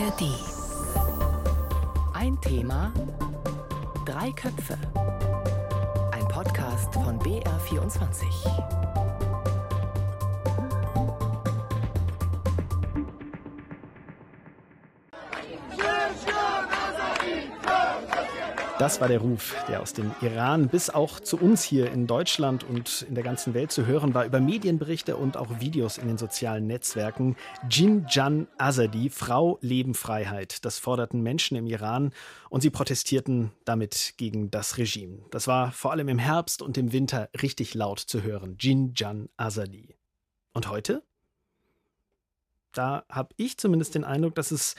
ARD. 0.00 0.22
Ein 2.14 2.40
Thema, 2.40 2.90
drei 4.06 4.32
Köpfe. 4.32 4.78
Ein 6.12 6.26
Podcast 6.28 6.94
von 6.94 7.18
BR24. 7.18 8.24
Das 18.80 18.98
war 18.98 19.08
der 19.08 19.20
Ruf, 19.20 19.54
der 19.68 19.82
aus 19.82 19.92
dem 19.92 20.10
Iran 20.22 20.68
bis 20.68 20.88
auch 20.88 21.20
zu 21.20 21.36
uns 21.36 21.62
hier 21.62 21.92
in 21.92 22.06
Deutschland 22.06 22.64
und 22.64 23.02
in 23.02 23.14
der 23.14 23.22
ganzen 23.22 23.52
Welt 23.52 23.70
zu 23.72 23.84
hören 23.84 24.14
war 24.14 24.24
über 24.24 24.40
Medienberichte 24.40 25.18
und 25.18 25.36
auch 25.36 25.60
Videos 25.60 25.98
in 25.98 26.08
den 26.08 26.16
sozialen 26.16 26.66
Netzwerken. 26.66 27.36
Jinjan 27.68 28.48
Azadi, 28.56 29.10
Frau, 29.10 29.58
Leben, 29.60 29.92
Freiheit. 29.92 30.64
Das 30.64 30.78
forderten 30.78 31.20
Menschen 31.20 31.58
im 31.58 31.66
Iran 31.66 32.14
und 32.48 32.62
sie 32.62 32.70
protestierten 32.70 33.50
damit 33.66 34.14
gegen 34.16 34.50
das 34.50 34.78
Regime. 34.78 35.26
Das 35.30 35.46
war 35.46 35.72
vor 35.72 35.92
allem 35.92 36.08
im 36.08 36.18
Herbst 36.18 36.62
und 36.62 36.78
im 36.78 36.90
Winter 36.90 37.28
richtig 37.42 37.74
laut 37.74 37.98
zu 37.98 38.22
hören. 38.22 38.56
Jinjan 38.58 39.28
Azadi. 39.36 39.94
Und 40.54 40.70
heute? 40.70 41.02
Da 42.72 43.04
habe 43.10 43.34
ich 43.36 43.58
zumindest 43.58 43.94
den 43.94 44.04
Eindruck, 44.04 44.36
dass 44.36 44.50
es 44.50 44.74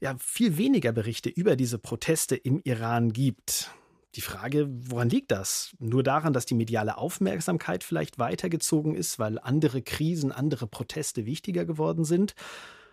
ja 0.00 0.16
viel 0.18 0.56
weniger 0.58 0.92
Berichte 0.92 1.28
über 1.28 1.56
diese 1.56 1.78
Proteste 1.78 2.36
im 2.36 2.60
Iran 2.64 3.12
gibt. 3.12 3.70
Die 4.14 4.20
Frage, 4.20 4.68
woran 4.70 5.10
liegt 5.10 5.32
das? 5.32 5.74
Nur 5.80 6.02
daran, 6.02 6.32
dass 6.32 6.46
die 6.46 6.54
mediale 6.54 6.98
Aufmerksamkeit 6.98 7.82
vielleicht 7.82 8.18
weitergezogen 8.18 8.94
ist, 8.94 9.18
weil 9.18 9.38
andere 9.40 9.82
Krisen, 9.82 10.30
andere 10.30 10.66
Proteste 10.66 11.26
wichtiger 11.26 11.64
geworden 11.64 12.04
sind? 12.04 12.34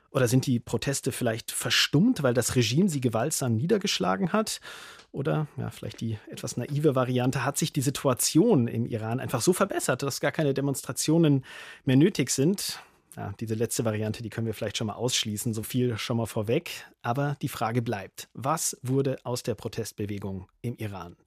Oder 0.10 0.28
sind 0.28 0.46
die 0.46 0.60
Proteste 0.60 1.12
vielleicht 1.12 1.52
verstummt, 1.52 2.22
weil 2.22 2.34
das 2.34 2.56
Regime 2.56 2.90
sie 2.90 3.02
gewaltsam 3.02 3.56
niedergeschlagen 3.56 4.34
hat? 4.34 4.60
Oder, 5.12 5.48
ja, 5.58 5.70
vielleicht 5.70 6.02
die 6.02 6.18
etwas 6.30 6.58
naive 6.58 6.96
Variante, 6.96 7.46
hat 7.46 7.58
sich 7.58 7.72
die 7.72 7.82
Situation 7.82 8.68
im 8.68 8.86
Iran 8.86 9.20
einfach 9.20 9.42
so 9.42 9.54
verbessert, 9.54 10.04
dass 10.04 10.20
gar 10.22 10.32
keine 10.32 10.54
Demonstrationen 10.54 11.46
mehr 11.86 11.96
nötig 11.98 12.30
sind? 12.30 12.82
Ja, 13.16 13.34
diese 13.40 13.56
letzte 13.56 13.84
Variante, 13.84 14.24
die 14.24 14.30
können 14.30 14.48
wir 14.48 14.54
vielleicht 14.54 14.78
schon 14.78 14.88
mal 14.88 14.94
ausschließen, 14.94 15.54
so 15.54 15.64
viel 15.64 15.98
schon 15.98 16.18
mal 16.18 16.26
vorweg. 16.26 16.72
Aber 17.02 17.36
die 17.42 17.50
Frage 17.50 17.82
bleibt, 17.82 18.30
was 18.34 18.78
wurde 18.84 19.18
aus 19.24 19.44
der 19.44 19.56
Protestbewegung 19.56 20.48
im 20.62 20.78
Iran? 20.78 21.18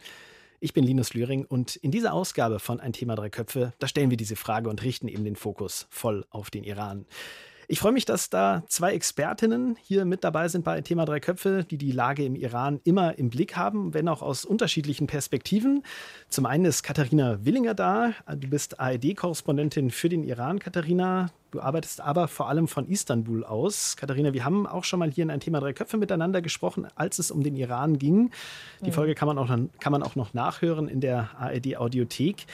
Ich 0.60 0.72
bin 0.72 0.84
Linus 0.84 1.12
Lühring 1.12 1.44
und 1.44 1.76
in 1.76 1.90
dieser 1.90 2.14
Ausgabe 2.14 2.58
von 2.58 2.80
Ein 2.80 2.94
Thema 2.94 3.16
drei 3.16 3.28
Köpfe, 3.28 3.74
da 3.80 3.86
stellen 3.86 4.08
wir 4.08 4.16
diese 4.16 4.36
Frage 4.36 4.70
und 4.70 4.82
richten 4.82 5.08
eben 5.08 5.24
den 5.24 5.36
Fokus 5.36 5.86
voll 5.90 6.24
auf 6.30 6.50
den 6.50 6.64
Iran. 6.64 7.04
Ich 7.66 7.78
freue 7.78 7.92
mich, 7.92 8.04
dass 8.04 8.28
da 8.28 8.62
zwei 8.68 8.92
Expertinnen 8.92 9.76
hier 9.80 10.04
mit 10.04 10.22
dabei 10.22 10.48
sind 10.48 10.64
bei 10.64 10.80
Thema 10.82 11.04
Drei 11.04 11.20
Köpfe, 11.20 11.64
die 11.64 11.78
die 11.78 11.92
Lage 11.92 12.24
im 12.24 12.36
Iran 12.36 12.80
immer 12.84 13.18
im 13.18 13.30
Blick 13.30 13.56
haben, 13.56 13.94
wenn 13.94 14.08
auch 14.08 14.22
aus 14.22 14.44
unterschiedlichen 14.44 15.06
Perspektiven. 15.06 15.82
Zum 16.28 16.46
einen 16.46 16.66
ist 16.66 16.82
Katharina 16.82 17.44
Willinger 17.44 17.74
da. 17.74 18.12
Du 18.36 18.48
bist 18.48 18.80
ARD-Korrespondentin 18.80 19.90
für 19.90 20.08
den 20.08 20.24
Iran, 20.24 20.58
Katharina. 20.58 21.30
Du 21.52 21.60
arbeitest 21.60 22.00
aber 22.00 22.28
vor 22.28 22.48
allem 22.48 22.68
von 22.68 22.88
Istanbul 22.88 23.44
aus. 23.44 23.96
Katharina, 23.96 24.34
wir 24.34 24.44
haben 24.44 24.66
auch 24.66 24.84
schon 24.84 24.98
mal 24.98 25.10
hier 25.10 25.22
in 25.22 25.30
ein 25.30 25.40
Thema 25.40 25.60
Drei 25.60 25.72
Köpfe 25.72 25.96
miteinander 25.96 26.42
gesprochen, 26.42 26.88
als 26.96 27.18
es 27.18 27.30
um 27.30 27.42
den 27.42 27.56
Iran 27.56 27.98
ging. 27.98 28.30
Die 28.84 28.90
Folge 28.90 29.14
kann 29.14 29.28
man 29.28 29.38
auch, 29.38 29.48
kann 29.80 29.92
man 29.92 30.02
auch 30.02 30.16
noch 30.16 30.34
nachhören 30.34 30.88
in 30.88 31.00
der 31.00 31.30
ARD-Audiothek. 31.38 32.46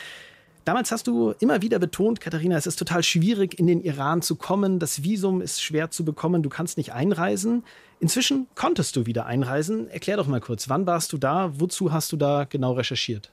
Damals 0.65 0.93
hast 0.93 1.07
du 1.07 1.33
immer 1.41 1.63
wieder 1.63 1.79
betont, 1.79 2.21
Katharina, 2.21 2.57
es 2.57 2.67
ist 2.67 2.77
total 2.77 3.03
schwierig, 3.03 3.59
in 3.59 3.67
den 3.67 3.81
Iran 3.81 4.23
zu 4.23 4.37
kommen. 4.37 4.79
Das 4.79 5.03
Visum 5.03 5.41
ist 5.41 5.63
schwer 5.63 5.91
zu 5.91 6.05
bekommen. 6.05 6.43
Du 6.43 6.51
kannst 6.51 6.77
nicht 6.77 6.93
einreisen. 6.93 7.65
Inzwischen 7.99 8.47
konntest 8.55 8.97
du 8.97 9.07
wieder 9.07 9.27
einreisen. 9.27 9.89
Erklär 9.89 10.17
doch 10.17 10.27
mal 10.27 10.41
kurz, 10.41 10.69
wann 10.69 10.87
warst 10.87 11.13
du 11.13 11.19
da? 11.19 11.53
Wozu 11.59 11.93
hast 11.93 12.13
du 12.13 12.17
da 12.17 12.45
genau 12.45 12.73
recherchiert? 12.73 13.33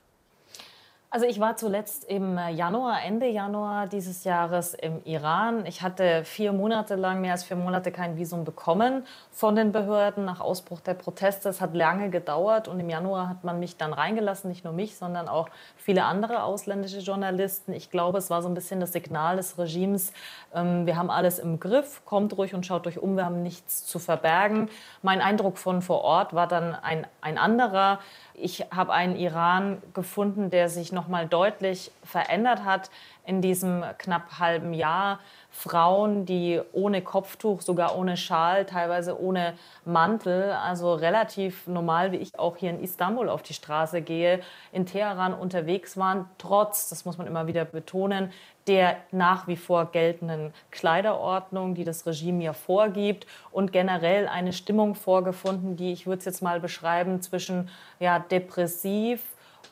Also 1.10 1.26
ich 1.26 1.40
war 1.40 1.56
zuletzt 1.56 2.04
im 2.04 2.38
Januar, 2.38 3.02
Ende 3.02 3.28
Januar 3.28 3.88
dieses 3.88 4.26
Jahres 4.26 4.74
im 4.74 5.02
Iran. 5.06 5.66
Ich 5.66 5.82
hatte 5.82 6.26
vier 6.26 6.52
Monate 6.52 6.96
lang, 6.96 7.22
mehr 7.22 7.32
als 7.32 7.46
vier 7.46 7.56
Monate 7.56 7.94
kein 7.94 8.18
Visum 8.18 8.44
bekommen 8.44 9.06
von 9.32 9.56
den 9.56 9.72
Behörden 9.72 10.26
nach 10.26 10.42
Ausbruch 10.42 10.82
der 10.82 10.96
Proteste. 10.96 11.48
Es 11.48 11.62
hat 11.62 11.74
lange 11.74 12.10
gedauert 12.10 12.68
und 12.68 12.82
im 12.82 12.90
Januar 12.90 13.30
hat 13.30 13.46
man 13.46 13.58
mich 13.58 13.78
dann 13.78 13.94
reingelassen, 13.94 14.50
nicht 14.50 14.66
nur 14.66 14.74
mich, 14.74 14.98
sondern 14.98 15.30
auch 15.30 15.48
viele 15.78 16.04
andere 16.04 16.44
ausländische 16.44 17.00
Journalisten. 17.00 17.72
Ich 17.72 17.90
glaube, 17.90 18.18
es 18.18 18.30
war 18.30 18.42
so 18.42 18.50
ein 18.50 18.54
bisschen 18.54 18.82
das 18.82 18.92
Signal 18.92 19.38
des 19.38 19.58
Regimes, 19.58 20.12
ähm, 20.54 20.86
wir 20.86 20.98
haben 20.98 21.10
alles 21.10 21.40
im 21.40 21.62
Griff, 21.62 22.02
kommt 22.04 22.38
ruhig 22.38 22.54
und 22.54 22.66
schaut 22.66 22.86
euch 22.86 23.00
um, 23.00 23.16
wir 23.16 23.24
haben 23.24 23.44
nichts 23.44 23.86
zu 23.86 23.98
verbergen. 24.00 24.70
Mein 25.02 25.22
Eindruck 25.22 25.58
von 25.58 25.82
vor 25.82 26.02
Ort 26.02 26.34
war 26.34 26.48
dann 26.48 26.76
ein, 26.76 27.08
ein 27.22 27.38
anderer. 27.38 28.00
Ich 28.40 28.68
habe 28.70 28.94
einen 28.94 29.16
Iran 29.16 29.82
gefunden, 29.96 30.52
der 30.52 30.70
sich 30.70 30.92
noch 30.92 31.08
mal 31.08 31.26
deutlich 31.26 31.92
verändert 32.04 32.64
hat 32.64 32.92
in 33.26 33.42
diesem 33.42 33.84
knapp 33.98 34.38
halben 34.38 34.76
Jahr. 34.76 35.20
Frauen, 35.50 36.28
die 36.28 36.62
ohne 36.72 37.02
Kopftuch, 37.02 37.62
sogar 37.62 37.98
ohne 37.98 38.16
Schal, 38.16 38.66
teilweise 38.66 39.20
ohne 39.20 39.56
Mantel, 39.86 40.52
also 40.52 40.94
relativ 40.94 41.66
normal, 41.66 42.12
wie 42.12 42.18
ich 42.18 42.38
auch 42.38 42.58
hier 42.58 42.70
in 42.70 42.84
Istanbul 42.84 43.28
auf 43.28 43.42
die 43.42 43.56
Straße 43.56 44.04
gehe, 44.04 44.42
in 44.72 44.86
Teheran 44.86 45.34
unterwegs 45.34 45.98
waren, 45.98 46.30
trotz, 46.38 46.90
das 46.90 47.06
muss 47.06 47.18
man 47.18 47.26
immer 47.26 47.48
wieder 47.48 47.66
betonen, 47.66 48.32
der 48.68 48.98
nach 49.12 49.48
wie 49.48 49.56
vor 49.56 49.92
geltenden 49.92 50.54
Kleiderordnung, 50.72 51.74
die 51.74 51.84
das 51.84 52.06
Regime 52.06 52.44
ja 52.44 52.54
vorgibt 52.54 53.26
und 53.52 53.72
generell 53.72 54.28
eine 54.28 54.54
Stimmung 54.54 54.96
vorgefunden, 54.96 55.78
die 55.78 55.94
ich 55.94 56.06
würde 56.06 56.20
es 56.20 56.26
jetzt 56.26 56.42
mal 56.42 56.60
beschreiben 56.60 57.22
zwischen 57.22 57.70
ja 58.00 58.20
depressiv 58.20 59.22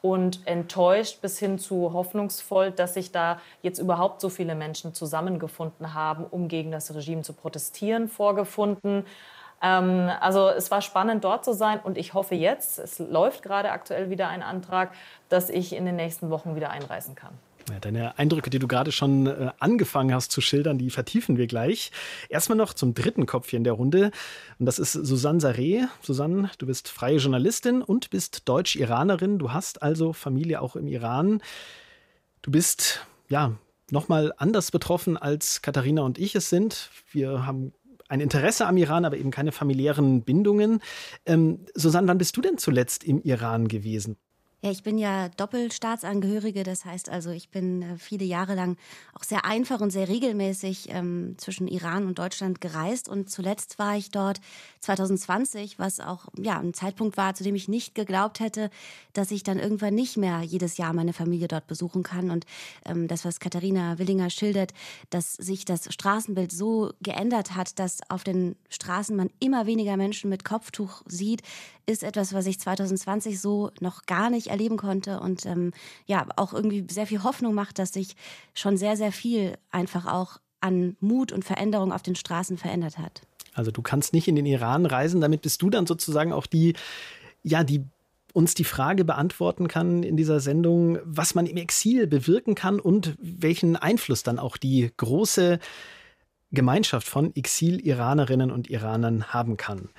und 0.01 0.45
enttäuscht 0.45 1.21
bis 1.21 1.39
hin 1.39 1.57
zu 1.57 1.91
hoffnungsvoll, 1.93 2.71
dass 2.71 2.93
sich 2.93 3.11
da 3.11 3.39
jetzt 3.61 3.79
überhaupt 3.79 4.21
so 4.21 4.29
viele 4.29 4.53
Menschen 4.53 4.93
zusammengefunden 4.93 5.93
haben, 5.93 6.25
um 6.25 6.47
gegen 6.47 6.71
das 6.71 6.93
Regime 6.93 7.23
zu 7.23 7.33
protestieren, 7.33 8.07
vorgefunden. 8.07 9.05
Ähm, 9.61 10.11
also 10.19 10.49
es 10.49 10.69
war 10.69 10.81
spannend 10.81 11.23
dort 11.23 11.43
zu 11.43 11.53
sein 11.53 11.79
und 11.79 11.97
ich 11.97 12.13
hoffe 12.13 12.35
jetzt, 12.35 12.77
es 12.77 12.99
läuft 12.99 13.41
gerade 13.41 13.71
aktuell 13.71 14.09
wieder 14.09 14.27
ein 14.27 14.43
Antrag, 14.43 14.91
dass 15.29 15.49
ich 15.49 15.75
in 15.75 15.85
den 15.85 15.95
nächsten 15.95 16.29
Wochen 16.29 16.55
wieder 16.55 16.69
einreisen 16.69 17.15
kann. 17.15 17.33
Ja, 17.69 17.79
deine 17.79 18.19
Eindrücke, 18.19 18.51
die 18.51 18.59
du 18.59 18.67
gerade 18.67 18.91
schon 18.91 19.25
äh, 19.25 19.49
angefangen 19.59 20.13
hast 20.13 20.31
zu 20.31 20.39
schildern, 20.39 20.77
die 20.77 20.91
vertiefen 20.91 21.37
wir 21.37 21.47
gleich. 21.47 21.91
Erstmal 22.29 22.57
noch 22.57 22.75
zum 22.75 22.93
dritten 22.93 23.25
Kopf 23.25 23.49
hier 23.49 23.57
in 23.57 23.63
der 23.63 23.73
Runde. 23.73 24.11
Und 24.59 24.67
das 24.67 24.77
ist 24.77 24.93
Susanne 24.93 25.39
Saré. 25.39 25.87
Susanne, 26.01 26.51
du 26.59 26.67
bist 26.67 26.89
freie 26.89 27.17
Journalistin 27.17 27.81
und 27.81 28.11
bist 28.11 28.47
Deutsch-Iranerin. 28.47 29.39
Du 29.39 29.51
hast 29.51 29.81
also 29.81 30.13
Familie 30.13 30.61
auch 30.61 30.75
im 30.75 30.87
Iran. 30.87 31.41
Du 32.43 32.51
bist, 32.51 33.05
ja, 33.29 33.53
nochmal 33.89 34.31
anders 34.37 34.69
betroffen 34.69 35.17
als 35.17 35.63
Katharina 35.63 36.03
und 36.03 36.19
ich 36.19 36.35
es 36.35 36.49
sind. 36.49 36.91
Wir 37.11 37.47
haben 37.47 37.73
ein 38.07 38.21
Interesse 38.21 38.67
am 38.67 38.77
Iran, 38.77 39.05
aber 39.05 39.17
eben 39.17 39.31
keine 39.31 39.51
familiären 39.51 40.21
Bindungen. 40.21 40.81
Ähm, 41.25 41.65
Susanne, 41.73 42.07
wann 42.07 42.19
bist 42.19 42.37
du 42.37 42.41
denn 42.41 42.59
zuletzt 42.59 43.03
im 43.03 43.21
Iran 43.23 43.67
gewesen? 43.67 44.17
Ja, 44.65 44.71
ich 44.71 44.81
bin 44.81 44.97
ja 44.97 45.29
Doppelstaatsangehörige, 45.29 46.63
das 46.63 46.85
heißt 46.85 47.09
also, 47.09 47.29
ich 47.29 47.49
bin 47.49 47.83
äh, 47.83 47.97
viele 47.99 48.25
Jahre 48.25 48.55
lang 48.55 48.77
auch 49.13 49.23
sehr 49.23 49.45
einfach 49.45 49.79
und 49.79 49.91
sehr 49.91 50.09
regelmäßig 50.09 50.87
ähm, 50.89 51.35
zwischen 51.37 51.67
Iran 51.67 52.07
und 52.07 52.17
Deutschland 52.17 52.61
gereist. 52.61 53.07
Und 53.07 53.29
zuletzt 53.29 53.77
war 53.77 53.95
ich 53.95 54.09
dort 54.09 54.41
2020, 54.79 55.77
was 55.77 55.99
auch 55.99 56.29
ja 56.35 56.57
ein 56.57 56.73
Zeitpunkt 56.73 57.15
war, 57.15 57.35
zu 57.35 57.43
dem 57.43 57.53
ich 57.53 57.67
nicht 57.67 57.93
geglaubt 57.93 58.39
hätte, 58.39 58.71
dass 59.13 59.29
ich 59.29 59.43
dann 59.43 59.59
irgendwann 59.59 59.93
nicht 59.93 60.17
mehr 60.17 60.41
jedes 60.41 60.77
Jahr 60.77 60.93
meine 60.93 61.13
Familie 61.13 61.47
dort 61.47 61.67
besuchen 61.67 62.01
kann. 62.01 62.31
Und 62.31 62.47
ähm, 62.85 63.07
das, 63.07 63.23
was 63.23 63.39
Katharina 63.39 63.99
Willinger 63.99 64.31
schildert, 64.31 64.73
dass 65.11 65.33
sich 65.33 65.65
das 65.65 65.93
Straßenbild 65.93 66.51
so 66.51 66.91
geändert 67.03 67.53
hat, 67.53 67.77
dass 67.77 67.99
auf 68.09 68.23
den 68.23 68.55
Straßen 68.69 69.15
man 69.15 69.29
immer 69.39 69.67
weniger 69.67 69.95
Menschen 69.95 70.31
mit 70.31 70.43
Kopftuch 70.43 71.03
sieht, 71.05 71.43
ist 71.85 72.03
etwas, 72.03 72.33
was 72.33 72.45
ich 72.45 72.59
2020 72.59 73.39
so 73.39 73.71
noch 73.79 74.05
gar 74.05 74.29
nicht 74.29 74.47
erleben 74.47 74.77
konnte 74.77 75.19
und 75.19 75.45
ähm, 75.45 75.71
ja, 76.05 76.27
auch 76.35 76.53
irgendwie 76.53 76.85
sehr 76.89 77.07
viel 77.07 77.23
Hoffnung 77.23 77.53
macht, 77.53 77.79
dass 77.79 77.93
sich 77.93 78.15
schon 78.53 78.77
sehr, 78.77 78.97
sehr 78.97 79.11
viel 79.11 79.57
einfach 79.71 80.05
auch 80.05 80.39
an 80.61 80.97
Mut 80.99 81.31
und 81.31 81.45
Veränderung 81.45 81.91
auf 81.91 82.01
den 82.01 82.15
Straßen 82.15 82.57
verändert 82.57 82.97
hat. 82.97 83.21
Also 83.53 83.71
du 83.71 83.81
kannst 83.81 84.13
nicht 84.13 84.27
in 84.27 84.35
den 84.35 84.45
Iran 84.45 84.85
reisen, 84.85 85.21
damit 85.21 85.41
bist 85.41 85.61
du 85.61 85.69
dann 85.69 85.87
sozusagen 85.87 86.33
auch 86.33 86.47
die, 86.47 86.73
ja, 87.43 87.63
die 87.63 87.83
uns 88.33 88.53
die 88.53 88.65
Frage 88.65 89.05
beantworten 89.05 89.69
kann 89.69 90.03
in 90.03 90.17
dieser 90.17 90.41
Sendung, 90.41 90.99
was 91.05 91.35
man 91.35 91.45
im 91.45 91.55
Exil 91.55 92.05
bewirken 92.05 92.53
kann 92.53 92.81
und 92.81 93.15
welchen 93.17 93.77
Einfluss 93.77 94.23
dann 94.23 94.39
auch 94.39 94.57
die 94.57 94.91
große 94.97 95.59
Gemeinschaft 96.51 97.07
von 97.07 97.33
Exil-Iranerinnen 97.33 98.51
und 98.51 98.69
Iranern 98.69 99.27
haben 99.33 99.55
kann. 99.55 99.89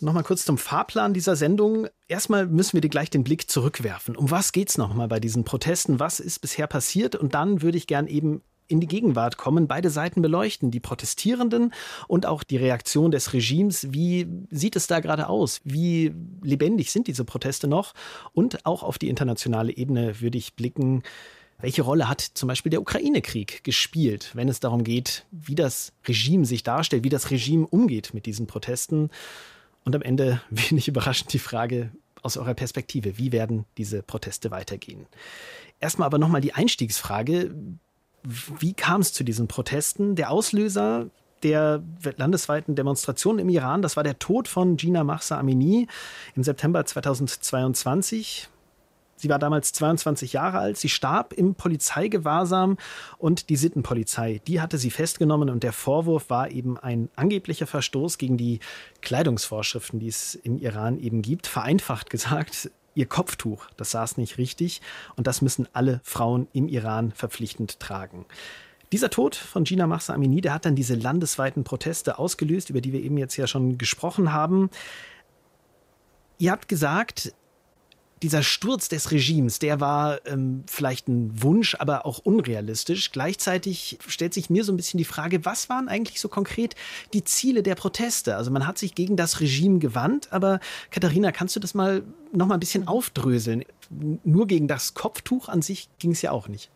Nochmal 0.00 0.22
kurz 0.22 0.44
zum 0.44 0.58
Fahrplan 0.58 1.12
dieser 1.12 1.34
Sendung. 1.34 1.88
Erstmal 2.06 2.46
müssen 2.46 2.74
wir 2.74 2.80
dir 2.80 2.88
gleich 2.88 3.10
den 3.10 3.24
Blick 3.24 3.50
zurückwerfen. 3.50 4.16
Um 4.16 4.30
was 4.30 4.52
geht's 4.52 4.78
nochmal 4.78 5.08
bei 5.08 5.18
diesen 5.18 5.44
Protesten? 5.44 5.98
Was 5.98 6.20
ist 6.20 6.38
bisher 6.38 6.68
passiert? 6.68 7.16
Und 7.16 7.34
dann 7.34 7.62
würde 7.62 7.78
ich 7.78 7.88
gern 7.88 8.06
eben 8.06 8.42
in 8.68 8.80
die 8.80 8.86
Gegenwart 8.86 9.38
kommen, 9.38 9.66
beide 9.66 9.90
Seiten 9.90 10.22
beleuchten, 10.22 10.70
die 10.70 10.78
Protestierenden 10.78 11.72
und 12.06 12.26
auch 12.26 12.44
die 12.44 12.58
Reaktion 12.58 13.10
des 13.10 13.32
Regimes. 13.32 13.88
Wie 13.92 14.28
sieht 14.50 14.76
es 14.76 14.86
da 14.86 15.00
gerade 15.00 15.28
aus? 15.28 15.60
Wie 15.64 16.14
lebendig 16.42 16.92
sind 16.92 17.08
diese 17.08 17.24
Proteste 17.24 17.66
noch? 17.66 17.94
Und 18.32 18.66
auch 18.66 18.82
auf 18.82 18.98
die 18.98 19.08
internationale 19.08 19.76
Ebene 19.76 20.20
würde 20.20 20.38
ich 20.38 20.54
blicken. 20.54 21.02
Welche 21.60 21.82
Rolle 21.82 22.08
hat 22.08 22.20
zum 22.20 22.46
Beispiel 22.46 22.70
der 22.70 22.82
Ukraine-Krieg 22.82 23.64
gespielt, 23.64 24.30
wenn 24.34 24.48
es 24.48 24.60
darum 24.60 24.84
geht, 24.84 25.26
wie 25.32 25.56
das 25.56 25.92
Regime 26.06 26.44
sich 26.44 26.62
darstellt, 26.62 27.02
wie 27.02 27.08
das 27.08 27.32
Regime 27.32 27.66
umgeht 27.66 28.14
mit 28.14 28.26
diesen 28.26 28.46
Protesten? 28.46 29.10
Und 29.88 29.96
am 29.96 30.02
Ende 30.02 30.42
wenig 30.50 30.86
überraschend 30.86 31.32
die 31.32 31.38
Frage 31.38 31.90
aus 32.22 32.36
eurer 32.36 32.52
Perspektive, 32.52 33.16
wie 33.16 33.32
werden 33.32 33.64
diese 33.78 34.02
Proteste 34.02 34.50
weitergehen? 34.50 35.06
Erstmal 35.80 36.04
aber 36.04 36.18
nochmal 36.18 36.42
die 36.42 36.52
Einstiegsfrage. 36.52 37.54
Wie 38.22 38.74
kam 38.74 39.00
es 39.00 39.14
zu 39.14 39.24
diesen 39.24 39.48
Protesten? 39.48 40.14
Der 40.14 40.30
Auslöser 40.30 41.06
der 41.42 41.82
landesweiten 42.18 42.74
Demonstrationen 42.74 43.38
im 43.38 43.48
Iran, 43.48 43.80
das 43.80 43.96
war 43.96 44.04
der 44.04 44.18
Tod 44.18 44.46
von 44.46 44.76
Gina 44.76 45.04
Mahsa 45.04 45.38
Amini 45.38 45.88
im 46.34 46.42
September 46.42 46.84
2022. 46.84 48.50
Sie 49.18 49.28
war 49.28 49.38
damals 49.38 49.72
22 49.72 50.32
Jahre 50.32 50.58
alt. 50.58 50.76
Sie 50.76 50.88
starb 50.88 51.32
im 51.32 51.54
Polizeigewahrsam 51.54 52.78
und 53.18 53.48
die 53.48 53.56
Sittenpolizei, 53.56 54.40
die 54.46 54.60
hatte 54.60 54.78
sie 54.78 54.90
festgenommen 54.90 55.50
und 55.50 55.62
der 55.62 55.72
Vorwurf 55.72 56.30
war 56.30 56.50
eben 56.50 56.78
ein 56.78 57.10
angeblicher 57.16 57.66
Verstoß 57.66 58.18
gegen 58.18 58.36
die 58.36 58.60
Kleidungsvorschriften, 59.02 59.98
die 59.98 60.08
es 60.08 60.36
im 60.36 60.58
Iran 60.58 60.98
eben 61.00 61.22
gibt. 61.22 61.46
Vereinfacht 61.46 62.10
gesagt, 62.10 62.70
ihr 62.94 63.06
Kopftuch, 63.06 63.66
das 63.76 63.90
saß 63.90 64.16
nicht 64.16 64.38
richtig 64.38 64.80
und 65.16 65.26
das 65.26 65.42
müssen 65.42 65.68
alle 65.72 66.00
Frauen 66.04 66.48
im 66.52 66.68
Iran 66.68 67.12
verpflichtend 67.12 67.80
tragen. 67.80 68.24
Dieser 68.92 69.10
Tod 69.10 69.36
von 69.36 69.64
Gina 69.64 69.86
Mahsa 69.86 70.14
Amini, 70.14 70.40
der 70.40 70.54
hat 70.54 70.64
dann 70.64 70.74
diese 70.74 70.94
landesweiten 70.94 71.62
Proteste 71.62 72.18
ausgelöst, 72.18 72.70
über 72.70 72.80
die 72.80 72.92
wir 72.92 73.02
eben 73.02 73.18
jetzt 73.18 73.36
ja 73.36 73.46
schon 73.46 73.76
gesprochen 73.76 74.32
haben. 74.32 74.70
Ihr 76.38 76.52
habt 76.52 76.68
gesagt, 76.68 77.34
dieser 78.22 78.42
Sturz 78.42 78.88
des 78.88 79.10
Regimes, 79.10 79.58
der 79.58 79.80
war 79.80 80.26
ähm, 80.26 80.64
vielleicht 80.66 81.08
ein 81.08 81.42
Wunsch, 81.42 81.76
aber 81.78 82.06
auch 82.06 82.18
unrealistisch. 82.18 83.12
Gleichzeitig 83.12 83.98
stellt 84.06 84.34
sich 84.34 84.50
mir 84.50 84.64
so 84.64 84.72
ein 84.72 84.76
bisschen 84.76 84.98
die 84.98 85.04
Frage, 85.04 85.44
was 85.44 85.68
waren 85.68 85.88
eigentlich 85.88 86.20
so 86.20 86.28
konkret 86.28 86.74
die 87.12 87.24
Ziele 87.24 87.62
der 87.62 87.74
Proteste? 87.74 88.36
Also 88.36 88.50
man 88.50 88.66
hat 88.66 88.78
sich 88.78 88.94
gegen 88.94 89.16
das 89.16 89.40
Regime 89.40 89.78
gewandt, 89.78 90.32
aber 90.32 90.60
Katharina, 90.90 91.32
kannst 91.32 91.56
du 91.56 91.60
das 91.60 91.74
mal 91.74 92.02
noch 92.32 92.46
mal 92.46 92.54
ein 92.54 92.60
bisschen 92.60 92.88
aufdröseln? 92.88 93.64
Nur 93.90 94.46
gegen 94.46 94.68
das 94.68 94.94
Kopftuch 94.94 95.48
an 95.48 95.62
sich 95.62 95.88
ging 95.98 96.12
es 96.12 96.22
ja 96.22 96.30
auch 96.30 96.48
nicht. 96.48 96.70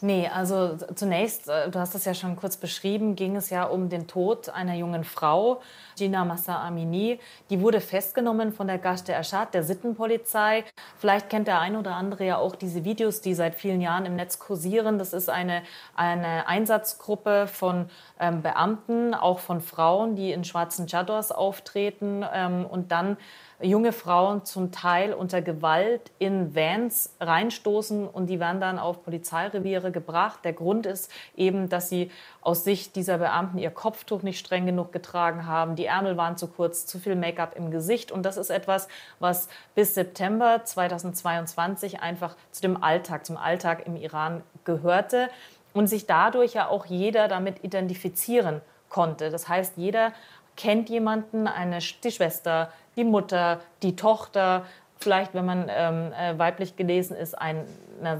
Nee, 0.00 0.28
also 0.28 0.76
zunächst, 0.94 1.48
äh, 1.48 1.70
du 1.70 1.78
hast 1.78 1.94
es 1.94 2.04
ja 2.04 2.14
schon 2.14 2.36
kurz 2.36 2.56
beschrieben, 2.56 3.16
ging 3.16 3.36
es 3.36 3.50
ja 3.50 3.64
um 3.64 3.88
den 3.88 4.06
Tod 4.06 4.50
einer 4.50 4.74
jungen 4.74 5.04
Frau, 5.04 5.62
Gina 5.96 6.24
Massa 6.24 6.60
Amini. 6.62 7.18
Die 7.48 7.60
wurde 7.60 7.80
festgenommen 7.80 8.52
von 8.52 8.66
der 8.66 8.78
Gashte 8.78 9.12
Erschad, 9.12 9.54
der 9.54 9.62
Sittenpolizei. 9.62 10.64
Vielleicht 10.98 11.30
kennt 11.30 11.46
der 11.46 11.60
eine 11.60 11.78
oder 11.78 11.94
andere 11.94 12.24
ja 12.24 12.36
auch 12.38 12.54
diese 12.54 12.84
Videos, 12.84 13.20
die 13.20 13.34
seit 13.34 13.54
vielen 13.54 13.80
Jahren 13.80 14.04
im 14.04 14.16
Netz 14.16 14.38
kursieren. 14.38 14.98
Das 14.98 15.12
ist 15.12 15.30
eine, 15.30 15.62
eine 15.94 16.46
Einsatzgruppe 16.48 17.46
von 17.46 17.88
ähm, 18.20 18.42
Beamten, 18.42 19.14
auch 19.14 19.38
von 19.38 19.60
Frauen, 19.60 20.16
die 20.16 20.32
in 20.32 20.44
schwarzen 20.44 20.86
Chadors 20.86 21.32
auftreten 21.32 22.24
ähm, 22.32 22.66
und 22.66 22.92
dann 22.92 23.16
junge 23.64 23.92
Frauen 23.92 24.44
zum 24.44 24.72
Teil 24.72 25.12
unter 25.12 25.42
Gewalt 25.42 26.10
in 26.18 26.54
Vans 26.54 27.14
reinstoßen 27.20 28.06
und 28.06 28.26
die 28.26 28.38
werden 28.38 28.60
dann 28.60 28.78
auf 28.78 29.02
Polizeireviere 29.02 29.90
gebracht. 29.90 30.40
Der 30.44 30.52
Grund 30.52 30.86
ist 30.86 31.10
eben, 31.36 31.68
dass 31.68 31.88
sie 31.88 32.10
aus 32.40 32.64
Sicht 32.64 32.94
dieser 32.96 33.18
Beamten 33.18 33.58
ihr 33.58 33.70
Kopftuch 33.70 34.22
nicht 34.22 34.38
streng 34.38 34.66
genug 34.66 34.92
getragen 34.92 35.46
haben, 35.46 35.76
die 35.76 35.86
Ärmel 35.86 36.16
waren 36.16 36.36
zu 36.36 36.46
kurz, 36.46 36.86
zu 36.86 36.98
viel 36.98 37.16
Make-up 37.16 37.56
im 37.56 37.70
Gesicht 37.70 38.12
und 38.12 38.24
das 38.24 38.36
ist 38.36 38.50
etwas, 38.50 38.88
was 39.18 39.48
bis 39.74 39.94
September 39.94 40.64
2022 40.64 42.00
einfach 42.00 42.36
zu 42.50 42.62
dem 42.62 42.82
Alltag, 42.82 43.24
zum 43.24 43.36
Alltag 43.36 43.86
im 43.86 43.96
Iran 43.96 44.42
gehörte 44.64 45.30
und 45.72 45.88
sich 45.88 46.06
dadurch 46.06 46.54
ja 46.54 46.68
auch 46.68 46.86
jeder 46.86 47.28
damit 47.28 47.64
identifizieren 47.64 48.60
konnte. 48.88 49.30
Das 49.30 49.48
heißt, 49.48 49.72
jeder 49.76 50.12
kennt 50.56 50.88
jemanden, 50.88 51.46
eine, 51.46 51.78
die 51.78 52.10
Schwester, 52.10 52.70
die 52.96 53.04
Mutter, 53.04 53.60
die 53.82 53.96
Tochter, 53.96 54.64
vielleicht, 54.98 55.34
wenn 55.34 55.44
man 55.44 55.66
ähm, 55.68 56.12
äh, 56.12 56.38
weiblich 56.38 56.76
gelesen 56.76 57.16
ist, 57.16 57.34
einer 57.34 57.64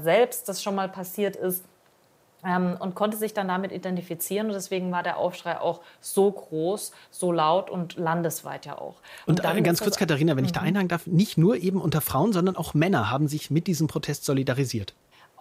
selbst, 0.01 0.47
das 0.49 0.61
schon 0.61 0.75
mal 0.75 0.89
passiert 0.89 1.35
ist. 1.35 1.63
Ähm, 2.47 2.77
und 2.79 2.93
konnte 2.93 3.17
sich 3.17 3.33
dann 3.33 3.47
damit 3.47 3.71
identifizieren. 3.71 4.47
Und 4.47 4.53
deswegen 4.53 4.91
war 4.91 5.01
der 5.01 5.17
Aufschrei 5.17 5.59
auch 5.59 5.81
so 5.99 6.31
groß, 6.31 6.91
so 7.09 7.31
laut 7.31 7.71
und 7.71 7.97
landesweit 7.97 8.67
ja 8.67 8.77
auch. 8.77 8.97
Und, 9.25 9.43
und 9.43 9.57
äh, 9.57 9.61
ganz 9.63 9.81
kurz, 9.81 9.97
Katharina, 9.97 10.37
wenn 10.37 10.45
ich 10.45 10.51
da 10.51 10.61
mhm. 10.61 10.67
einhaken 10.67 10.87
darf, 10.89 11.07
nicht 11.07 11.39
nur 11.39 11.55
eben 11.55 11.81
unter 11.81 12.01
Frauen, 12.01 12.33
sondern 12.33 12.55
auch 12.55 12.75
Männer 12.75 13.09
haben 13.09 13.27
sich 13.27 13.49
mit 13.49 13.65
diesem 13.65 13.87
Protest 13.87 14.25
solidarisiert. 14.25 14.93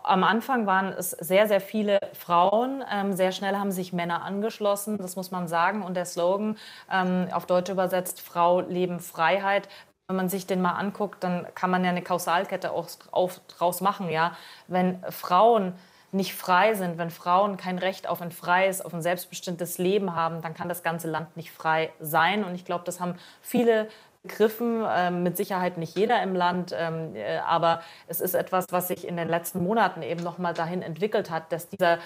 Am 0.06 0.22
Anfang 0.22 0.66
waren 0.66 0.92
es 0.92 1.12
sehr, 1.12 1.48
sehr 1.48 1.62
viele 1.62 1.98
Frauen. 2.12 2.84
Ähm, 2.92 3.14
sehr 3.14 3.32
schnell 3.32 3.56
haben 3.56 3.72
sich 3.72 3.94
Männer 3.94 4.22
angeschlossen, 4.22 4.98
das 4.98 5.16
muss 5.16 5.30
man 5.30 5.48
sagen. 5.48 5.82
Und 5.82 5.94
der 5.94 6.04
Slogan, 6.04 6.58
ähm, 6.92 7.28
auf 7.32 7.46
Deutsch 7.46 7.70
übersetzt, 7.70 8.20
Frau, 8.20 8.60
Leben, 8.60 9.00
Freiheit, 9.00 9.66
wenn 10.06 10.16
man 10.16 10.28
sich 10.28 10.46
den 10.46 10.60
mal 10.60 10.72
anguckt, 10.72 11.24
dann 11.24 11.46
kann 11.54 11.70
man 11.70 11.82
ja 11.84 11.90
eine 11.90 12.02
Kausalkette 12.02 12.70
auch 12.70 13.30
draus 13.48 13.80
machen. 13.80 14.10
Ja? 14.10 14.36
Wenn 14.68 15.02
Frauen 15.08 15.72
nicht 16.12 16.34
frei 16.34 16.74
sind, 16.74 16.98
wenn 16.98 17.10
Frauen 17.10 17.56
kein 17.56 17.78
Recht 17.78 18.06
auf 18.06 18.20
ein 18.20 18.30
freies, 18.30 18.82
auf 18.82 18.92
ein 18.92 19.00
selbstbestimmtes 19.00 19.78
Leben 19.78 20.14
haben, 20.14 20.42
dann 20.42 20.52
kann 20.52 20.68
das 20.68 20.82
ganze 20.82 21.08
Land 21.08 21.34
nicht 21.36 21.50
frei 21.50 21.90
sein. 21.98 22.44
Und 22.44 22.54
ich 22.54 22.66
glaube, 22.66 22.84
das 22.84 23.00
haben 23.00 23.14
viele 23.40 23.88
begriffen, 24.24 24.84
ähm, 24.88 25.22
mit 25.22 25.36
Sicherheit 25.36 25.76
nicht 25.76 25.96
jeder 25.96 26.22
im 26.22 26.34
Land, 26.34 26.74
ähm, 26.76 27.14
äh, 27.14 27.38
aber 27.38 27.82
es 28.08 28.20
ist 28.20 28.34
etwas, 28.34 28.66
was 28.70 28.88
sich 28.88 29.06
in 29.06 29.16
den 29.16 29.28
letzten 29.28 29.62
Monaten 29.62 30.02
eben 30.02 30.22
noch 30.22 30.38
mal 30.38 30.54
dahin 30.54 30.82
entwickelt 30.82 31.30
hat, 31.30 31.52
dass 31.52 31.68
dieser 31.68 31.98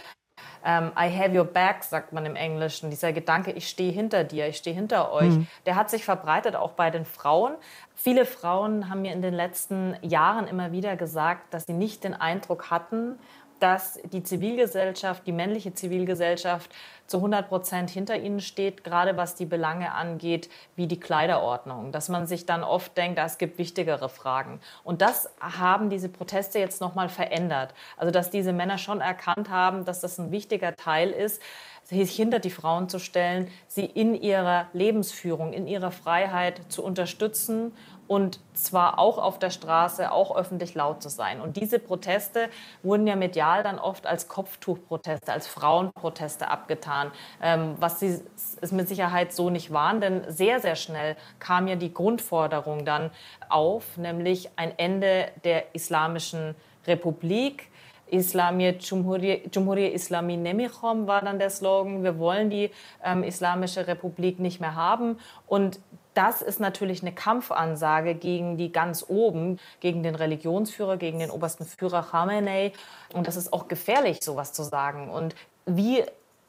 ähm, 0.64 0.90
I 0.98 1.08
have 1.16 1.36
your 1.36 1.44
back, 1.44 1.84
sagt 1.84 2.12
man 2.12 2.26
im 2.26 2.36
Englischen. 2.36 2.90
Dieser 2.90 3.12
Gedanke, 3.12 3.52
ich 3.52 3.68
stehe 3.68 3.92
hinter 3.92 4.24
dir, 4.24 4.48
ich 4.48 4.56
stehe 4.56 4.74
hinter 4.74 5.12
euch, 5.12 5.30
mhm. 5.30 5.46
der 5.66 5.76
hat 5.76 5.90
sich 5.90 6.04
verbreitet 6.04 6.56
auch 6.56 6.72
bei 6.72 6.90
den 6.90 7.04
Frauen. 7.04 7.54
Viele 7.94 8.24
Frauen 8.24 8.90
haben 8.90 9.02
mir 9.02 9.12
in 9.12 9.22
den 9.22 9.34
letzten 9.34 9.96
Jahren 10.02 10.46
immer 10.46 10.72
wieder 10.72 10.96
gesagt, 10.96 11.52
dass 11.54 11.66
sie 11.66 11.72
nicht 11.72 12.04
den 12.04 12.14
Eindruck 12.14 12.70
hatten, 12.70 13.18
dass 13.60 14.00
die 14.12 14.22
Zivilgesellschaft, 14.22 15.26
die 15.26 15.32
männliche 15.32 15.74
Zivilgesellschaft 15.74 16.70
zu 17.06 17.16
100 17.18 17.48
Prozent 17.48 17.90
hinter 17.90 18.16
ihnen 18.18 18.40
steht, 18.40 18.84
gerade 18.84 19.16
was 19.16 19.34
die 19.34 19.46
Belange 19.46 19.92
angeht, 19.92 20.50
wie 20.76 20.86
die 20.86 21.00
Kleiderordnung. 21.00 21.90
Dass 21.90 22.08
man 22.08 22.26
sich 22.26 22.44
dann 22.44 22.62
oft 22.62 22.96
denkt, 22.96 23.18
es 23.18 23.38
gibt 23.38 23.58
wichtigere 23.58 24.08
Fragen. 24.08 24.60
Und 24.84 25.00
das 25.00 25.30
haben 25.40 25.88
diese 25.88 26.08
Proteste 26.08 26.58
jetzt 26.58 26.80
nochmal 26.80 27.08
verändert. 27.08 27.72
Also, 27.96 28.10
dass 28.10 28.30
diese 28.30 28.52
Männer 28.52 28.78
schon 28.78 29.00
erkannt 29.00 29.48
haben, 29.48 29.84
dass 29.84 30.00
das 30.00 30.18
ein 30.18 30.30
wichtiger 30.30 30.76
Teil 30.76 31.10
ist, 31.10 31.40
sich 31.82 32.14
hinter 32.14 32.38
die 32.38 32.50
Frauen 32.50 32.90
zu 32.90 32.98
stellen, 32.98 33.48
sie 33.66 33.86
in 33.86 34.14
ihrer 34.14 34.66
Lebensführung, 34.74 35.54
in 35.54 35.66
ihrer 35.66 35.90
Freiheit 35.90 36.60
zu 36.68 36.84
unterstützen 36.84 37.72
und 38.08 38.40
zwar 38.54 38.98
auch 38.98 39.18
auf 39.18 39.38
der 39.38 39.50
Straße, 39.50 40.10
auch 40.10 40.34
öffentlich 40.34 40.74
laut 40.74 41.02
zu 41.02 41.10
sein. 41.10 41.40
Und 41.40 41.56
diese 41.56 41.78
Proteste 41.78 42.48
wurden 42.82 43.06
ja 43.06 43.14
medial 43.14 43.62
dann 43.62 43.78
oft 43.78 44.06
als 44.06 44.28
Kopftuchproteste, 44.28 45.30
als 45.30 45.46
Frauenproteste 45.46 46.48
abgetan, 46.48 47.12
ähm, 47.42 47.76
was 47.78 48.00
sie 48.00 48.20
es 48.60 48.72
mit 48.72 48.88
Sicherheit 48.88 49.32
so 49.32 49.50
nicht 49.50 49.72
waren, 49.72 50.00
denn 50.00 50.22
sehr, 50.28 50.58
sehr 50.58 50.74
schnell 50.74 51.16
kam 51.38 51.68
ja 51.68 51.76
die 51.76 51.92
Grundforderung 51.92 52.84
dann 52.84 53.10
auf, 53.48 53.98
nämlich 53.98 54.50
ein 54.56 54.76
Ende 54.78 55.28
der 55.44 55.74
Islamischen 55.74 56.54
Republik. 56.86 57.70
Islamie 58.10 58.72
Cumhuriyet 58.78 59.94
Islami 59.94 60.38
Nemichom 60.38 61.06
war 61.06 61.20
dann 61.20 61.38
der 61.38 61.50
Slogan. 61.50 62.02
Wir 62.02 62.18
wollen 62.18 62.48
die 62.48 62.70
ähm, 63.04 63.22
Islamische 63.22 63.86
Republik 63.86 64.38
nicht 64.38 64.60
mehr 64.60 64.74
haben. 64.74 65.18
Und 65.46 65.78
das 66.18 66.42
ist 66.42 66.58
natürlich 66.58 67.02
eine 67.02 67.12
Kampfansage 67.12 68.16
gegen 68.16 68.56
die 68.56 68.72
ganz 68.72 69.04
oben, 69.06 69.60
gegen 69.78 70.02
den 70.02 70.16
Religionsführer, 70.16 70.96
gegen 70.96 71.20
den 71.20 71.30
obersten 71.30 71.64
Führer 71.64 72.02
Khamenei. 72.02 72.72
Und 73.14 73.28
das 73.28 73.36
ist 73.36 73.52
auch 73.52 73.68
gefährlich, 73.68 74.18
sowas 74.20 74.52
zu 74.52 74.64
sagen. 74.64 75.10
Und 75.10 75.36
wie 75.64 76.02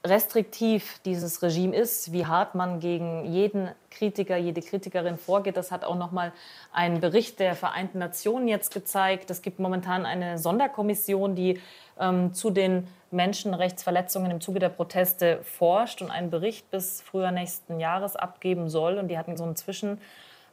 restriktiv 0.06 1.00
dieses 1.04 1.42
Regime 1.42 1.76
ist, 1.76 2.14
wie 2.14 2.26
hart 2.26 2.56
man 2.56 2.80
gegen 2.80 3.26
jeden 3.26 3.70
Kritiker, 3.92 4.38
jede 4.38 4.62
Kritikerin 4.62 5.18
vorgeht. 5.18 5.58
Das 5.58 5.72
hat 5.72 5.84
auch 5.84 5.96
noch 5.96 6.12
mal 6.12 6.32
ein 6.72 7.02
Bericht 7.02 7.40
der 7.40 7.56
Vereinten 7.56 8.00
Nationen 8.00 8.48
jetzt 8.48 8.74
gezeigt. 8.74 9.30
Es 9.30 9.42
gibt 9.42 9.60
momentan 9.60 10.06
eine 10.06 10.38
Sonderkommission, 10.38 11.36
die 11.36 11.60
ähm, 12.00 12.34
zu 12.34 12.50
den 12.50 12.88
Menschenrechtsverletzungen 13.12 14.32
im 14.32 14.40
Zuge 14.40 14.60
der 14.60 14.70
Proteste 14.70 15.40
forscht 15.44 16.02
und 16.02 16.12
einen 16.12 16.30
Bericht 16.30 16.72
bis 16.72 17.02
früher 17.02 17.32
nächsten 17.32 17.80
Jahres 17.80 18.16
abgeben 18.16 18.70
soll. 18.70 19.00
Und 19.00 19.10
die 19.10 19.18
hatten 19.18 19.36
so 19.36 19.44
einen 19.44 19.58
Zwischen 19.58 20.00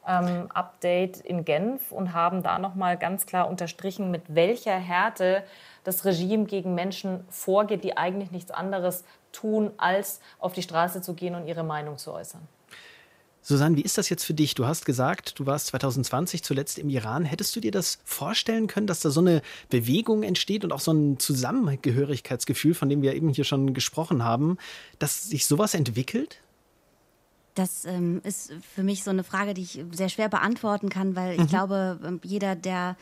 ähm, 0.07 0.49
in 1.23 1.45
Genf 1.45 1.91
und 1.91 2.13
haben 2.13 2.41
da 2.43 2.59
nochmal 2.59 2.97
ganz 2.97 3.25
klar 3.25 3.49
unterstrichen, 3.49 4.09
mit 4.09 4.23
welcher 4.27 4.77
Härte 4.77 5.43
das 5.83 6.05
Regime 6.05 6.45
gegen 6.45 6.75
Menschen 6.75 7.25
vorgeht, 7.29 7.83
die 7.83 7.97
eigentlich 7.97 8.31
nichts 8.31 8.51
anderes 8.51 9.03
tun, 9.31 9.71
als 9.77 10.19
auf 10.39 10.53
die 10.53 10.61
Straße 10.61 11.01
zu 11.01 11.13
gehen 11.13 11.35
und 11.35 11.47
ihre 11.47 11.63
Meinung 11.63 11.97
zu 11.97 12.13
äußern. 12.13 12.41
Susanne, 13.47 13.77
wie 13.77 13.81
ist 13.81 13.97
das 13.97 14.09
jetzt 14.09 14.25
für 14.25 14.33
dich? 14.33 14.55
Du 14.55 14.65
hast 14.65 14.85
gesagt, 14.85 15.39
du 15.39 15.45
warst 15.45 15.67
2020 15.67 16.43
zuletzt 16.43 16.77
im 16.77 16.89
Iran. 16.89 17.23
Hättest 17.23 17.55
du 17.55 17.61
dir 17.61 17.71
das 17.71 17.99
vorstellen 18.03 18.67
können, 18.67 18.87
dass 18.87 18.99
da 18.99 19.09
so 19.09 19.21
eine 19.21 19.41
Bewegung 19.69 20.23
entsteht 20.23 20.65
und 20.65 20.73
auch 20.73 20.81
so 20.81 20.91
ein 20.91 21.17
Zusammengehörigkeitsgefühl, 21.17 22.73
von 22.73 22.89
dem 22.89 23.01
wir 23.01 23.15
eben 23.15 23.29
hier 23.29 23.45
schon 23.45 23.73
gesprochen 23.73 24.25
haben, 24.25 24.57
dass 24.99 25.29
sich 25.29 25.45
sowas 25.45 25.75
entwickelt? 25.75 26.41
Das 27.55 27.85
ähm, 27.85 28.19
ist 28.25 28.51
für 28.75 28.83
mich 28.83 29.05
so 29.05 29.11
eine 29.11 29.23
Frage, 29.23 29.53
die 29.53 29.61
ich 29.61 29.81
sehr 29.91 30.09
schwer 30.09 30.27
beantworten 30.27 30.89
kann, 30.89 31.15
weil 31.15 31.35
ich 31.35 31.39
mhm. 31.39 31.47
glaube, 31.47 31.99
ähm, 32.05 32.19
jeder, 32.25 32.53
der 32.57 32.97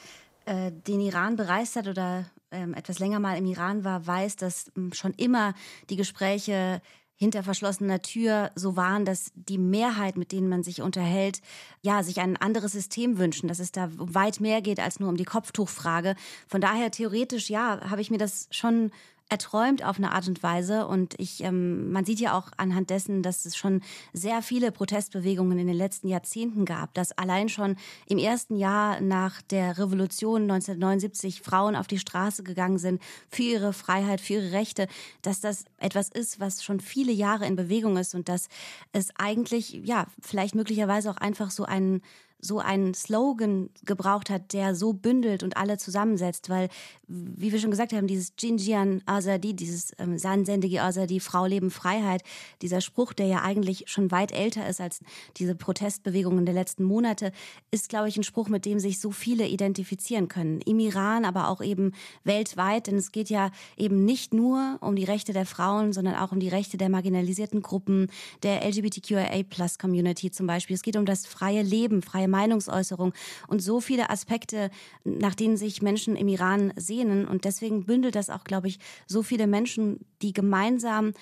äh, 0.45 0.71
den 0.71 1.01
Iran 1.01 1.37
bereist 1.37 1.75
hat 1.75 1.87
oder 1.87 2.25
ähm, 2.55 2.73
etwas 2.73 2.99
länger 2.99 3.19
mal 3.19 3.37
im 3.37 3.45
Iran 3.45 3.83
war, 3.83 4.07
weiß, 4.07 4.35
dass 4.37 4.71
ähm, 4.75 4.93
schon 4.93 5.13
immer 5.13 5.53
die 5.89 5.95
Gespräche 5.95 6.81
hinter 7.17 7.43
verschlossener 7.43 8.01
Tür 8.01 8.51
so 8.55 8.75
waren, 8.75 9.05
dass 9.05 9.31
die 9.35 9.57
Mehrheit, 9.57 10.17
mit 10.17 10.31
denen 10.31 10.49
man 10.49 10.63
sich 10.63 10.81
unterhält, 10.81 11.41
ja, 11.81 12.03
sich 12.03 12.19
ein 12.19 12.35
anderes 12.35 12.73
System 12.73 13.17
wünschen, 13.17 13.47
dass 13.47 13.59
es 13.59 13.71
da 13.71 13.89
weit 13.95 14.41
mehr 14.41 14.61
geht 14.61 14.79
als 14.79 14.99
nur 14.99 15.09
um 15.09 15.15
die 15.15 15.23
Kopftuchfrage. 15.23 16.15
Von 16.47 16.59
daher 16.59 16.91
theoretisch, 16.91 17.49
ja, 17.49 17.89
habe 17.89 18.01
ich 18.01 18.11
mir 18.11 18.17
das 18.17 18.47
schon 18.51 18.91
erträumt 19.29 19.83
auf 19.83 19.97
eine 19.97 20.11
Art 20.11 20.27
und 20.27 20.43
Weise. 20.43 20.87
Und 20.87 21.19
ich, 21.19 21.43
ähm, 21.43 21.91
man 21.91 22.05
sieht 22.05 22.19
ja 22.19 22.37
auch 22.37 22.51
anhand 22.57 22.89
dessen, 22.89 23.23
dass 23.23 23.45
es 23.45 23.57
schon 23.57 23.81
sehr 24.13 24.41
viele 24.41 24.71
Protestbewegungen 24.71 25.57
in 25.57 25.67
den 25.67 25.75
letzten 25.75 26.07
Jahrzehnten 26.07 26.65
gab, 26.65 26.93
dass 26.93 27.11
allein 27.17 27.49
schon 27.49 27.75
im 28.07 28.17
ersten 28.17 28.55
Jahr 28.55 29.01
nach 29.01 29.41
der 29.41 29.77
Revolution 29.77 30.43
1979 30.43 31.41
Frauen 31.41 31.75
auf 31.75 31.87
die 31.87 31.99
Straße 31.99 32.43
gegangen 32.43 32.77
sind 32.77 33.01
für 33.29 33.43
ihre 33.43 33.73
Freiheit, 33.73 34.21
für 34.21 34.33
ihre 34.33 34.51
Rechte, 34.51 34.87
dass 35.21 35.39
das 35.41 35.65
etwas 35.79 36.09
ist, 36.09 36.39
was 36.39 36.63
schon 36.63 36.79
viele 36.79 37.11
Jahre 37.11 37.45
in 37.47 37.55
Bewegung 37.55 37.97
ist 37.97 38.13
und 38.13 38.29
dass 38.29 38.47
es 38.91 39.09
eigentlich, 39.17 39.81
ja, 39.83 40.05
vielleicht 40.21 40.55
möglicherweise 40.55 41.09
auch 41.09 41.17
einfach 41.17 41.49
so 41.49 41.65
ein 41.65 42.01
so 42.45 42.59
einen 42.59 42.93
Slogan 42.93 43.69
gebraucht 43.83 44.29
hat, 44.29 44.53
der 44.53 44.75
so 44.75 44.93
bündelt 44.93 45.43
und 45.43 45.57
alle 45.57 45.77
zusammensetzt, 45.77 46.49
weil, 46.49 46.69
wie 47.07 47.51
wir 47.51 47.59
schon 47.59 47.71
gesagt 47.71 47.93
haben, 47.93 48.07
dieses 48.07 48.33
Jinjian 48.39 49.01
Azadi, 49.05 49.53
dieses 49.53 49.93
ähm, 49.99 50.17
Sansendige 50.17 50.81
Azadi, 50.81 51.19
Frau, 51.19 51.45
Leben, 51.45 51.71
Freiheit, 51.71 52.23
dieser 52.61 52.81
Spruch, 52.81 53.13
der 53.13 53.27
ja 53.27 53.41
eigentlich 53.41 53.85
schon 53.87 54.11
weit 54.11 54.31
älter 54.31 54.67
ist 54.67 54.79
als 54.79 54.99
diese 55.37 55.55
Protestbewegungen 55.55 56.45
der 56.45 56.55
letzten 56.55 56.83
Monate, 56.83 57.31
ist, 57.71 57.89
glaube 57.89 58.09
ich, 58.09 58.17
ein 58.17 58.23
Spruch, 58.23 58.47
mit 58.47 58.65
dem 58.65 58.79
sich 58.79 58.99
so 58.99 59.11
viele 59.11 59.47
identifizieren 59.47 60.27
können. 60.27 60.61
Im 60.61 60.79
Iran, 60.79 61.25
aber 61.25 61.49
auch 61.49 61.61
eben 61.61 61.93
weltweit, 62.23 62.87
denn 62.87 62.97
es 62.97 63.11
geht 63.11 63.29
ja 63.29 63.51
eben 63.77 64.05
nicht 64.05 64.33
nur 64.33 64.77
um 64.81 64.95
die 64.95 65.03
Rechte 65.03 65.33
der 65.33 65.45
Frauen, 65.45 65.93
sondern 65.93 66.15
auch 66.15 66.31
um 66.31 66.39
die 66.39 66.49
Rechte 66.49 66.77
der 66.77 66.89
marginalisierten 66.89 67.61
Gruppen, 67.61 68.07
der 68.43 68.63
LGBTQIA-Plus-Community 68.65 70.31
zum 70.31 70.47
Beispiel. 70.47 70.75
Es 70.75 70.81
geht 70.81 70.97
um 70.97 71.05
das 71.05 71.25
freie 71.25 71.61
Leben, 71.61 72.01
freie 72.01 72.27
Meinungsäußerung 72.35 73.13
und 73.47 73.61
so 73.61 73.79
viele 73.79 74.09
Aspekte, 74.09 74.69
nach 75.03 75.35
denen 75.35 75.57
sich 75.57 75.81
Menschen 75.81 76.15
im 76.15 76.27
Iran 76.27 76.73
sehnen. 76.75 77.25
Und 77.27 77.45
deswegen 77.45 77.85
bündelt 77.85 78.15
das 78.15 78.29
auch, 78.29 78.43
glaube 78.43 78.67
ich, 78.67 78.79
so 79.07 79.23
viele 79.23 79.47
Menschen, 79.47 80.05
die 80.21 80.33
gemeinsam 80.33 81.13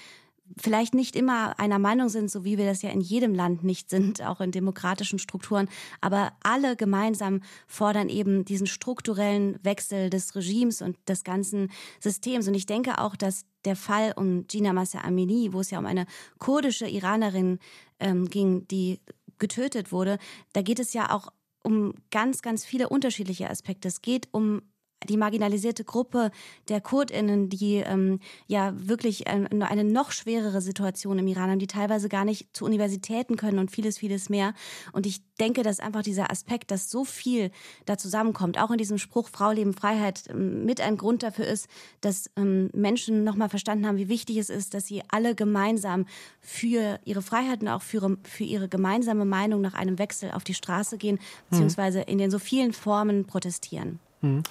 vielleicht 0.57 0.93
nicht 0.93 1.15
immer 1.15 1.59
einer 1.59 1.79
Meinung 1.79 2.09
sind, 2.09 2.29
so 2.29 2.43
wie 2.43 2.57
wir 2.57 2.65
das 2.65 2.81
ja 2.81 2.89
in 2.89 3.01
jedem 3.01 3.33
Land 3.33 3.63
nicht 3.63 3.89
sind, 3.89 4.21
auch 4.21 4.41
in 4.41 4.51
demokratischen 4.51 5.19
Strukturen, 5.19 5.69
aber 6.01 6.33
alle 6.43 6.75
gemeinsam 6.75 7.41
fordern 7.67 8.09
eben 8.09 8.45
diesen 8.45 8.67
strukturellen 8.67 9.57
Wechsel 9.63 10.09
des 10.09 10.35
Regimes 10.35 10.81
und 10.81 10.97
des 11.07 11.23
ganzen 11.23 11.71
Systems. 11.99 12.47
Und 12.47 12.55
ich 12.55 12.65
denke 12.65 12.99
auch, 12.99 13.15
dass 13.15 13.45
der 13.65 13.75
Fall 13.75 14.13
um 14.15 14.45
Gina 14.47 14.73
Massa 14.73 14.99
Amini, 15.01 15.53
wo 15.53 15.61
es 15.61 15.71
ja 15.71 15.79
um 15.79 15.85
eine 15.85 16.05
kurdische 16.37 16.87
Iranerin 16.87 17.59
ähm, 17.99 18.29
ging, 18.29 18.67
die 18.67 18.99
getötet 19.39 19.91
wurde, 19.91 20.17
da 20.53 20.61
geht 20.61 20.79
es 20.79 20.93
ja 20.93 21.11
auch 21.11 21.29
um 21.63 21.93
ganz, 22.11 22.41
ganz 22.41 22.65
viele 22.65 22.89
unterschiedliche 22.89 23.49
Aspekte. 23.49 23.87
Es 23.87 24.01
geht 24.01 24.27
um 24.31 24.61
die 25.09 25.17
marginalisierte 25.17 25.83
Gruppe 25.83 26.31
der 26.69 26.81
KurdInnen, 26.81 27.49
die 27.49 27.75
ähm, 27.77 28.19
ja 28.47 28.73
wirklich 28.75 29.27
äh, 29.27 29.47
eine 29.59 29.83
noch 29.83 30.11
schwerere 30.11 30.61
Situation 30.61 31.19
im 31.19 31.27
Iran 31.27 31.49
haben, 31.49 31.59
die 31.59 31.67
teilweise 31.67 32.09
gar 32.09 32.25
nicht 32.25 32.55
zu 32.55 32.65
Universitäten 32.65 33.35
können 33.35 33.59
und 33.59 33.71
vieles, 33.71 33.97
vieles 33.97 34.29
mehr. 34.29 34.53
Und 34.91 35.05
ich 35.05 35.21
denke, 35.39 35.63
dass 35.63 35.79
einfach 35.79 36.03
dieser 36.03 36.31
Aspekt, 36.31 36.71
dass 36.71 36.89
so 36.89 37.05
viel 37.05 37.51
da 37.85 37.97
zusammenkommt, 37.97 38.59
auch 38.59 38.71
in 38.71 38.77
diesem 38.77 38.97
Spruch 38.97 39.29
Frau, 39.29 39.51
Leben, 39.51 39.73
Freiheit, 39.73 40.23
ähm, 40.29 40.65
mit 40.65 40.81
ein 40.81 40.97
Grund 40.97 41.23
dafür 41.23 41.47
ist, 41.47 41.67
dass 42.01 42.29
ähm, 42.35 42.69
Menschen 42.73 43.23
nochmal 43.23 43.49
verstanden 43.49 43.87
haben, 43.87 43.97
wie 43.97 44.09
wichtig 44.09 44.37
es 44.37 44.49
ist, 44.49 44.73
dass 44.73 44.85
sie 44.85 45.01
alle 45.09 45.35
gemeinsam 45.35 46.05
für 46.39 46.99
ihre 47.05 47.21
Freiheiten, 47.21 47.67
auch 47.67 47.81
für, 47.81 48.17
für 48.23 48.43
ihre 48.43 48.69
gemeinsame 48.69 49.25
Meinung 49.25 49.61
nach 49.61 49.73
einem 49.73 49.99
Wechsel 49.99 50.31
auf 50.31 50.43
die 50.43 50.53
Straße 50.53 50.97
gehen, 50.97 51.19
beziehungsweise 51.49 52.01
in 52.01 52.17
den 52.17 52.31
so 52.31 52.39
vielen 52.39 52.73
Formen 52.73 53.25
protestieren. 53.25 53.99
Mhm 54.21 54.43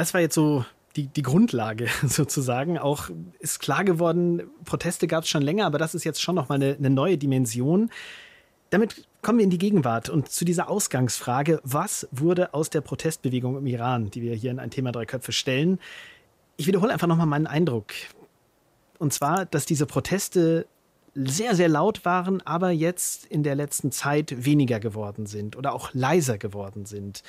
das 0.00 0.14
war 0.14 0.22
jetzt 0.22 0.34
so 0.34 0.64
die, 0.96 1.08
die 1.08 1.22
Grundlage 1.22 1.88
sozusagen. 2.06 2.78
Auch 2.78 3.10
ist 3.38 3.60
klar 3.60 3.84
geworden, 3.84 4.42
Proteste 4.64 5.06
gab 5.06 5.24
es 5.24 5.28
schon 5.28 5.42
länger, 5.42 5.66
aber 5.66 5.78
das 5.78 5.94
ist 5.94 6.04
jetzt 6.04 6.22
schon 6.22 6.34
nochmal 6.34 6.56
eine, 6.56 6.74
eine 6.74 6.88
neue 6.88 7.18
Dimension. 7.18 7.90
Damit 8.70 9.06
kommen 9.20 9.38
wir 9.38 9.44
in 9.44 9.50
die 9.50 9.58
Gegenwart 9.58 10.08
und 10.08 10.30
zu 10.30 10.46
dieser 10.46 10.70
Ausgangsfrage, 10.70 11.60
was 11.64 12.08
wurde 12.12 12.54
aus 12.54 12.70
der 12.70 12.80
Protestbewegung 12.80 13.58
im 13.58 13.66
Iran, 13.66 14.10
die 14.10 14.22
wir 14.22 14.34
hier 14.34 14.50
in 14.50 14.58
ein 14.58 14.70
Thema 14.70 14.90
drei 14.90 15.04
Köpfe 15.04 15.32
stellen? 15.32 15.78
Ich 16.56 16.66
wiederhole 16.66 16.92
einfach 16.92 17.06
nochmal 17.06 17.26
meinen 17.26 17.46
Eindruck. 17.46 17.92
Und 18.98 19.12
zwar, 19.12 19.44
dass 19.44 19.66
diese 19.66 19.84
Proteste 19.84 20.66
sehr, 21.14 21.54
sehr 21.54 21.68
laut 21.68 22.06
waren, 22.06 22.40
aber 22.46 22.70
jetzt 22.70 23.26
in 23.26 23.42
der 23.42 23.54
letzten 23.54 23.92
Zeit 23.92 24.46
weniger 24.46 24.80
geworden 24.80 25.26
sind 25.26 25.56
oder 25.56 25.74
auch 25.74 25.90
leiser 25.92 26.38
geworden 26.38 26.86
sind 26.86 27.22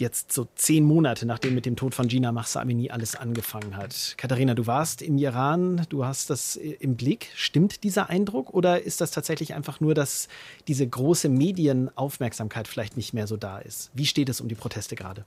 jetzt 0.00 0.32
so 0.32 0.46
zehn 0.54 0.84
Monate, 0.84 1.26
nachdem 1.26 1.54
mit 1.54 1.66
dem 1.66 1.76
Tod 1.76 1.94
von 1.94 2.08
Gina 2.08 2.32
Mahsa 2.32 2.60
Amini 2.60 2.90
alles 2.90 3.16
angefangen 3.16 3.76
hat. 3.76 4.14
Katharina, 4.16 4.54
du 4.54 4.66
warst 4.66 5.02
im 5.02 5.18
Iran, 5.18 5.86
du 5.88 6.04
hast 6.04 6.30
das 6.30 6.56
im 6.56 6.96
Blick. 6.96 7.30
Stimmt 7.34 7.84
dieser 7.84 8.08
Eindruck 8.10 8.54
oder 8.54 8.82
ist 8.82 9.00
das 9.00 9.10
tatsächlich 9.10 9.54
einfach 9.54 9.80
nur, 9.80 9.94
dass 9.94 10.28
diese 10.66 10.86
große 10.86 11.28
Medienaufmerksamkeit 11.28 12.68
vielleicht 12.68 12.96
nicht 12.96 13.14
mehr 13.14 13.26
so 13.26 13.36
da 13.36 13.58
ist? 13.58 13.90
Wie 13.94 14.06
steht 14.06 14.28
es 14.28 14.40
um 14.40 14.48
die 14.48 14.54
Proteste 14.54 14.96
gerade? 14.96 15.24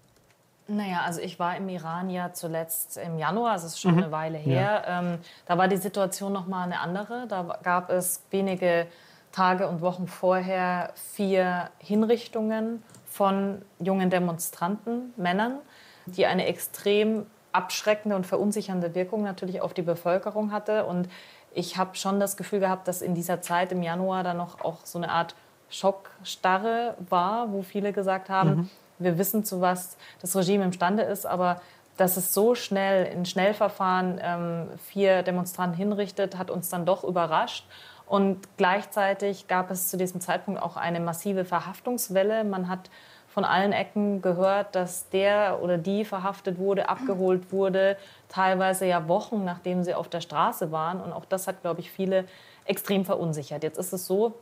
Naja, 0.67 1.01
also 1.01 1.19
ich 1.19 1.37
war 1.39 1.57
im 1.57 1.67
Iran 1.69 2.09
ja 2.09 2.31
zuletzt 2.33 2.97
im 2.97 3.17
Januar, 3.17 3.53
also 3.53 3.67
es 3.67 3.73
ist 3.73 3.81
schon 3.81 3.95
mhm. 3.95 4.03
eine 4.03 4.11
Weile 4.11 4.37
her. 4.37 4.83
Ja. 4.87 4.99
Ähm, 4.99 5.17
da 5.45 5.57
war 5.57 5.67
die 5.67 5.77
Situation 5.77 6.31
noch 6.31 6.47
mal 6.47 6.63
eine 6.63 6.79
andere. 6.79 7.25
Da 7.27 7.59
gab 7.63 7.89
es 7.89 8.21
wenige 8.29 8.87
Tage 9.31 9.67
und 9.67 9.81
Wochen 9.81 10.07
vorher 10.07 10.93
vier 11.13 11.69
Hinrichtungen 11.79 12.83
von 13.11 13.61
jungen 13.79 14.09
Demonstranten, 14.09 15.13
Männern, 15.17 15.57
die 16.05 16.25
eine 16.25 16.45
extrem 16.47 17.25
abschreckende 17.51 18.15
und 18.15 18.25
verunsichernde 18.25 18.95
Wirkung 18.95 19.23
natürlich 19.23 19.61
auf 19.61 19.73
die 19.73 19.81
Bevölkerung 19.81 20.53
hatte. 20.53 20.85
Und 20.85 21.09
ich 21.53 21.77
habe 21.77 21.95
schon 21.95 22.21
das 22.21 22.37
Gefühl 22.37 22.61
gehabt, 22.61 22.87
dass 22.87 23.01
in 23.01 23.13
dieser 23.13 23.41
Zeit 23.41 23.73
im 23.73 23.83
Januar 23.83 24.23
dann 24.23 24.37
noch 24.37 24.61
auch 24.61 24.85
so 24.85 24.97
eine 24.97 25.11
Art 25.11 25.35
Schockstarre 25.69 26.95
war, 27.09 27.51
wo 27.51 27.61
viele 27.61 27.91
gesagt 27.91 28.29
haben, 28.29 28.49
mhm. 28.49 28.69
wir 28.99 29.17
wissen, 29.17 29.43
zu 29.43 29.59
was 29.59 29.97
das 30.21 30.33
Regime 30.35 30.63
imstande 30.63 31.03
ist, 31.03 31.25
aber 31.25 31.59
dass 31.97 32.15
es 32.15 32.33
so 32.33 32.55
schnell 32.55 33.05
in 33.05 33.25
Schnellverfahren 33.25 34.19
ähm, 34.23 34.67
vier 34.87 35.21
Demonstranten 35.23 35.75
hinrichtet, 35.77 36.37
hat 36.37 36.49
uns 36.49 36.69
dann 36.69 36.85
doch 36.85 37.03
überrascht. 37.03 37.65
Und 38.11 38.57
gleichzeitig 38.57 39.47
gab 39.47 39.71
es 39.71 39.87
zu 39.87 39.95
diesem 39.95 40.19
Zeitpunkt 40.19 40.61
auch 40.61 40.75
eine 40.75 40.99
massive 40.99 41.45
Verhaftungswelle. 41.45 42.43
Man 42.43 42.67
hat 42.67 42.89
von 43.29 43.45
allen 43.45 43.71
Ecken 43.71 44.21
gehört, 44.21 44.75
dass 44.75 45.07
der 45.11 45.63
oder 45.63 45.77
die 45.77 46.03
verhaftet 46.03 46.57
wurde, 46.57 46.89
abgeholt 46.89 47.53
wurde, 47.53 47.95
teilweise 48.27 48.85
ja 48.85 49.07
Wochen 49.07 49.45
nachdem 49.45 49.85
sie 49.85 49.93
auf 49.93 50.09
der 50.09 50.19
Straße 50.19 50.73
waren. 50.73 50.99
Und 50.99 51.13
auch 51.13 51.23
das 51.23 51.47
hat, 51.47 51.61
glaube 51.61 51.79
ich, 51.79 51.89
viele 51.89 52.25
extrem 52.65 53.05
verunsichert. 53.05 53.63
Jetzt 53.63 53.77
ist 53.77 53.93
es 53.93 54.07
so, 54.07 54.33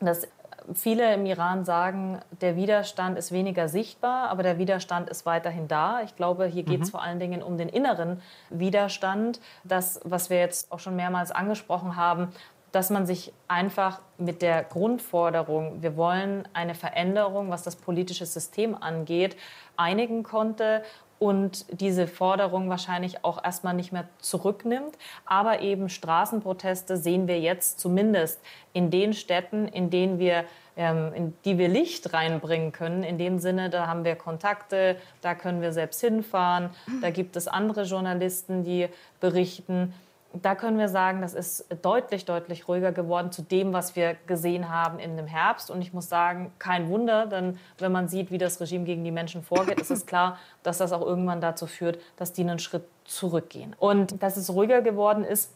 dass 0.00 0.26
viele 0.72 1.12
im 1.12 1.26
Iran 1.26 1.66
sagen, 1.66 2.18
der 2.40 2.56
Widerstand 2.56 3.18
ist 3.18 3.30
weniger 3.30 3.68
sichtbar, 3.68 4.30
aber 4.30 4.42
der 4.42 4.56
Widerstand 4.56 5.10
ist 5.10 5.26
weiterhin 5.26 5.68
da. 5.68 6.00
Ich 6.00 6.16
glaube, 6.16 6.46
hier 6.46 6.62
geht 6.62 6.80
es 6.80 6.88
mhm. 6.88 6.92
vor 6.92 7.02
allen 7.02 7.20
Dingen 7.20 7.42
um 7.42 7.58
den 7.58 7.68
inneren 7.68 8.22
Widerstand. 8.48 9.38
Das, 9.64 10.00
was 10.02 10.30
wir 10.30 10.38
jetzt 10.38 10.72
auch 10.72 10.78
schon 10.78 10.96
mehrmals 10.96 11.30
angesprochen 11.30 11.96
haben, 11.96 12.32
dass 12.72 12.90
man 12.90 13.06
sich 13.06 13.32
einfach 13.48 14.00
mit 14.18 14.42
der 14.42 14.64
Grundforderung, 14.64 15.82
wir 15.82 15.96
wollen 15.96 16.48
eine 16.54 16.74
Veränderung, 16.74 17.50
was 17.50 17.62
das 17.62 17.76
politische 17.76 18.26
System 18.26 18.74
angeht, 18.74 19.36
einigen 19.76 20.22
konnte 20.22 20.82
und 21.18 21.66
diese 21.80 22.08
Forderung 22.08 22.68
wahrscheinlich 22.68 23.24
auch 23.24 23.44
erstmal 23.44 23.74
nicht 23.74 23.92
mehr 23.92 24.08
zurücknimmt. 24.18 24.98
Aber 25.24 25.60
eben 25.60 25.88
Straßenproteste 25.88 26.96
sehen 26.96 27.28
wir 27.28 27.38
jetzt 27.38 27.78
zumindest 27.78 28.40
in 28.72 28.90
den 28.90 29.12
Städten, 29.12 29.68
in 29.68 29.90
denen 29.90 30.18
wir 30.18 30.44
ähm, 30.76 31.12
in 31.14 31.34
die 31.44 31.58
wir 31.58 31.68
Licht 31.68 32.12
reinbringen 32.14 32.72
können. 32.72 33.02
In 33.02 33.18
dem 33.18 33.38
Sinne, 33.38 33.68
da 33.68 33.86
haben 33.86 34.04
wir 34.04 34.16
Kontakte, 34.16 34.96
da 35.20 35.34
können 35.34 35.60
wir 35.60 35.72
selbst 35.72 36.00
hinfahren, 36.00 36.70
da 37.02 37.10
gibt 37.10 37.36
es 37.36 37.46
andere 37.46 37.82
Journalisten, 37.82 38.64
die 38.64 38.88
berichten 39.20 39.92
da 40.40 40.54
können 40.54 40.78
wir 40.78 40.88
sagen, 40.88 41.20
das 41.20 41.34
ist 41.34 41.66
deutlich, 41.82 42.24
deutlich 42.24 42.68
ruhiger 42.68 42.92
geworden 42.92 43.32
zu 43.32 43.42
dem, 43.42 43.72
was 43.72 43.96
wir 43.96 44.16
gesehen 44.26 44.70
haben 44.70 44.98
in 44.98 45.16
dem 45.16 45.26
Herbst. 45.26 45.70
Und 45.70 45.82
ich 45.82 45.92
muss 45.92 46.08
sagen, 46.08 46.52
kein 46.58 46.88
Wunder, 46.88 47.26
denn 47.26 47.58
wenn 47.78 47.92
man 47.92 48.08
sieht, 48.08 48.30
wie 48.30 48.38
das 48.38 48.60
Regime 48.60 48.84
gegen 48.84 49.04
die 49.04 49.10
Menschen 49.10 49.42
vorgeht, 49.42 49.80
ist 49.80 49.90
es 49.90 50.06
klar, 50.06 50.38
dass 50.62 50.78
das 50.78 50.92
auch 50.92 51.02
irgendwann 51.02 51.40
dazu 51.40 51.66
führt, 51.66 51.98
dass 52.16 52.32
die 52.32 52.42
einen 52.42 52.58
Schritt 52.58 52.84
zurückgehen. 53.04 53.76
Und 53.78 54.22
dass 54.22 54.36
es 54.36 54.50
ruhiger 54.50 54.80
geworden 54.80 55.24
ist, 55.24 55.52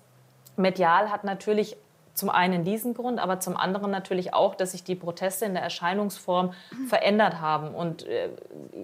medial 0.57 1.11
hat 1.11 1.25
natürlich 1.25 1.77
zum 2.17 2.31
einen 2.31 2.65
diesen 2.65 2.95
Grund, 2.95 3.21
aber 3.21 3.41
zum 3.41 3.57
anderen 3.57 3.91
natürlich 3.91 4.35
auch, 4.35 4.55
dass 4.55 4.73
sich 4.73 4.85
die 4.85 4.95
Proteste 4.95 5.45
in 5.45 5.55
der 5.55 5.63
Erscheinungsform 5.63 6.53
verändert 6.89 7.41
haben. 7.41 7.75
Und 7.75 8.07
äh, 8.07 8.31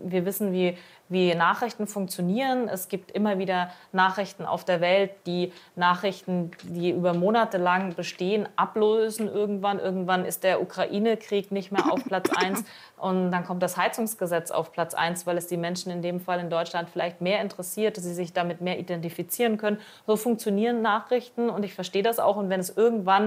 wir 0.05 0.25
wissen, 0.25 0.53
wie 0.53 0.77
wie 1.12 1.35
Nachrichten 1.35 1.87
funktionieren. 1.87 2.69
Es 2.69 2.89
gibt 2.89 3.11
immer 3.11 3.39
wieder 3.39 3.71
Nachrichten 3.93 4.47
auf 4.47 4.65
der 4.65 4.81
Welt, 4.81 5.11
die 5.27 5.53
Nachrichten, 5.77 6.51
die 6.62 6.91
über 6.91 7.12
Monate 7.12 7.59
lang 7.59 7.95
bestehen, 7.95 8.49
ablösen 8.57 9.29
irgendwann. 9.29 9.79
Irgendwann 9.79 10.25
ist 10.25 10.43
der 10.43 10.62
Ukraine-Krieg 10.62 11.53
nicht 11.53 11.71
mehr 11.71 11.93
auf 11.93 12.03
Platz 12.05 12.31
1 12.37 12.65
und 12.97 13.31
dann 13.31 13.45
kommt 13.45 13.62
das 13.62 13.77
Heizungsgesetz 13.77 14.51
auf 14.51 14.73
Platz 14.73 14.95
1, 14.95 15.27
weil 15.27 15.37
es 15.37 15.47
die 15.47 15.57
Menschen 15.57 15.93
in 15.93 16.03
dem 16.03 16.21
Fall 16.21 16.41
in 16.41 16.51
Deutschland 16.51 16.89
vielleicht 16.89 17.21
mehr 17.21 17.41
interessiert, 17.41 17.97
dass 17.97 18.05
sie 18.05 18.15
sich 18.15 18.33
damit 18.33 18.61
mehr 18.61 18.79
identifizieren 18.79 19.59
können. 19.59 19.79
So 20.07 20.17
funktionieren 20.17 20.83
Nachrichten 20.83 21.51
und 21.51 21.65
ich 21.65 21.75
verstehe 21.75 22.03
das 22.03 22.19
auch. 22.19 22.37
Und 22.37 22.49
wenn 22.49 22.61
es 22.61 22.75
irgendwann 22.75 23.22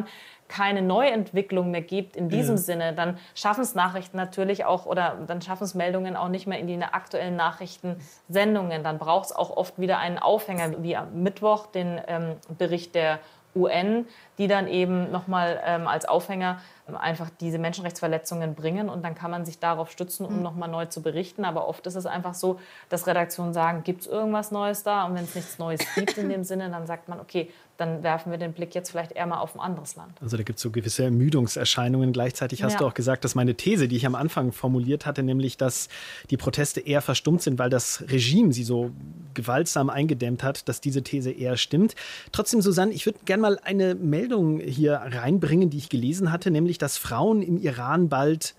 keine 0.48 0.82
Neuentwicklung 0.82 1.72
mehr 1.72 1.82
gibt 1.82 2.16
in 2.16 2.30
diesem 2.30 2.56
ja. 2.56 2.62
Sinne, 2.62 2.94
dann 2.94 3.18
schaffen 3.34 3.62
es 3.62 3.74
Nachrichten 3.74 4.18
natürlich 4.18 4.66
auch 4.66 4.86
oder 4.86 5.18
dann 5.26 5.42
schaffen 5.42 5.64
es 5.64 5.74
Meldungen 5.74 6.16
auch 6.16 6.28
nicht 6.28 6.46
mehr 6.46 6.60
in 6.60 6.68
die 6.68 6.82
aktuellen 6.84 7.36
Nachrichtensendungen. 7.36 8.84
Dann 8.84 9.00
braucht 9.00 9.26
es 9.26 9.32
auch 9.36 9.56
oft 9.58 9.80
wieder 9.80 9.98
einen 9.98 10.20
Aufhänger, 10.20 10.84
wie 10.84 10.96
am 10.96 11.24
Mittwoch 11.24 11.68
den 11.68 12.00
ähm, 12.08 12.36
Bericht 12.58 12.94
der 12.94 13.20
UN, 13.56 14.06
die 14.38 14.48
dann 14.48 14.68
eben 14.68 15.12
nochmal 15.12 15.60
ähm, 15.66 15.88
als 15.88 16.06
Aufhänger 16.06 16.60
einfach 16.94 17.30
diese 17.40 17.58
Menschenrechtsverletzungen 17.58 18.54
bringen 18.54 18.90
und 18.90 19.04
dann 19.04 19.16
kann 19.16 19.32
man 19.32 19.46
sich 19.46 19.60
darauf 19.60 19.92
stützen, 19.92 20.26
um 20.26 20.38
mhm. 20.38 20.44
nochmal 20.44 20.70
neu 20.70 20.86
zu 20.86 21.02
berichten. 21.02 21.44
Aber 21.44 21.68
oft 21.68 21.86
ist 21.88 21.96
es 21.96 22.06
einfach 22.06 22.36
so, 22.36 22.60
dass 22.90 23.08
Redaktionen 23.08 23.54
sagen, 23.54 23.84
gibt 23.84 24.02
es 24.02 24.08
irgendwas 24.08 24.52
Neues 24.52 24.84
da? 24.84 25.06
Und 25.06 25.16
wenn 25.16 25.24
es 25.24 25.34
nichts 25.34 25.58
Neues 25.58 25.82
gibt 25.96 26.18
in 26.18 26.30
dem 26.30 26.44
Sinne, 26.46 26.70
dann 26.70 26.86
sagt 26.86 27.10
man, 27.10 27.20
okay, 27.20 27.50
dann 27.78 28.04
werfen 28.04 28.32
wir 28.32 28.38
den 28.38 28.54
Blick 28.54 28.74
jetzt 28.74 28.92
vielleicht 28.92 29.12
eher 29.12 29.26
mal 29.26 29.40
auf 29.40 29.56
ein 29.56 29.60
anderes 29.60 29.96
Land. 29.96 30.14
Also 30.22 30.38
da 30.38 30.44
gibt 30.44 30.58
es 30.58 30.64
so 30.64 30.72
gewisse 30.72 31.04
Ermüdungserscheinungen. 31.04 32.14
Gleichzeitig 32.14 32.64
hast 32.64 32.74
ja. 32.74 32.80
du 32.80 32.86
auch 32.86 32.94
gesagt, 32.94 33.26
dass 33.26 33.36
meine 33.36 33.56
These, 33.56 33.88
die 33.88 33.98
ich 33.98 34.06
am 34.06 34.16
Anfang 34.16 34.54
formuliert 34.54 35.06
hatte, 35.06 35.24
nämlich, 35.24 35.58
dass 35.58 35.90
die 36.30 36.38
Proteste 36.38 36.80
eher 36.80 37.02
verstummt 37.02 37.42
sind, 37.42 37.60
weil 37.60 37.70
das 37.70 38.04
Regime 38.08 38.54
sie 38.54 38.64
so 38.64 38.92
gewaltsam 39.34 39.90
eingedämmt 39.90 40.42
hat, 40.42 40.70
dass 40.70 40.80
diese 40.80 41.04
These 41.04 41.32
eher 41.32 41.58
stimmt. 41.58 41.96
Trotzdem, 42.32 42.62
Susanne, 42.62 42.94
ich 42.94 43.06
würde 43.06 43.20
gerne 43.26 43.42
mal 43.42 43.60
eine 43.64 43.96
Meldung 43.96 44.60
hier 44.60 44.94
reinbringen, 44.94 45.70
die 45.70 45.78
ich 45.78 45.90
gelesen 45.90 46.32
hatte, 46.32 46.52
nämlich, 46.52 46.75
dass 46.78 46.98
Frauen 46.98 47.42
im 47.42 47.58
Iran 47.58 48.10
bald 48.10 48.56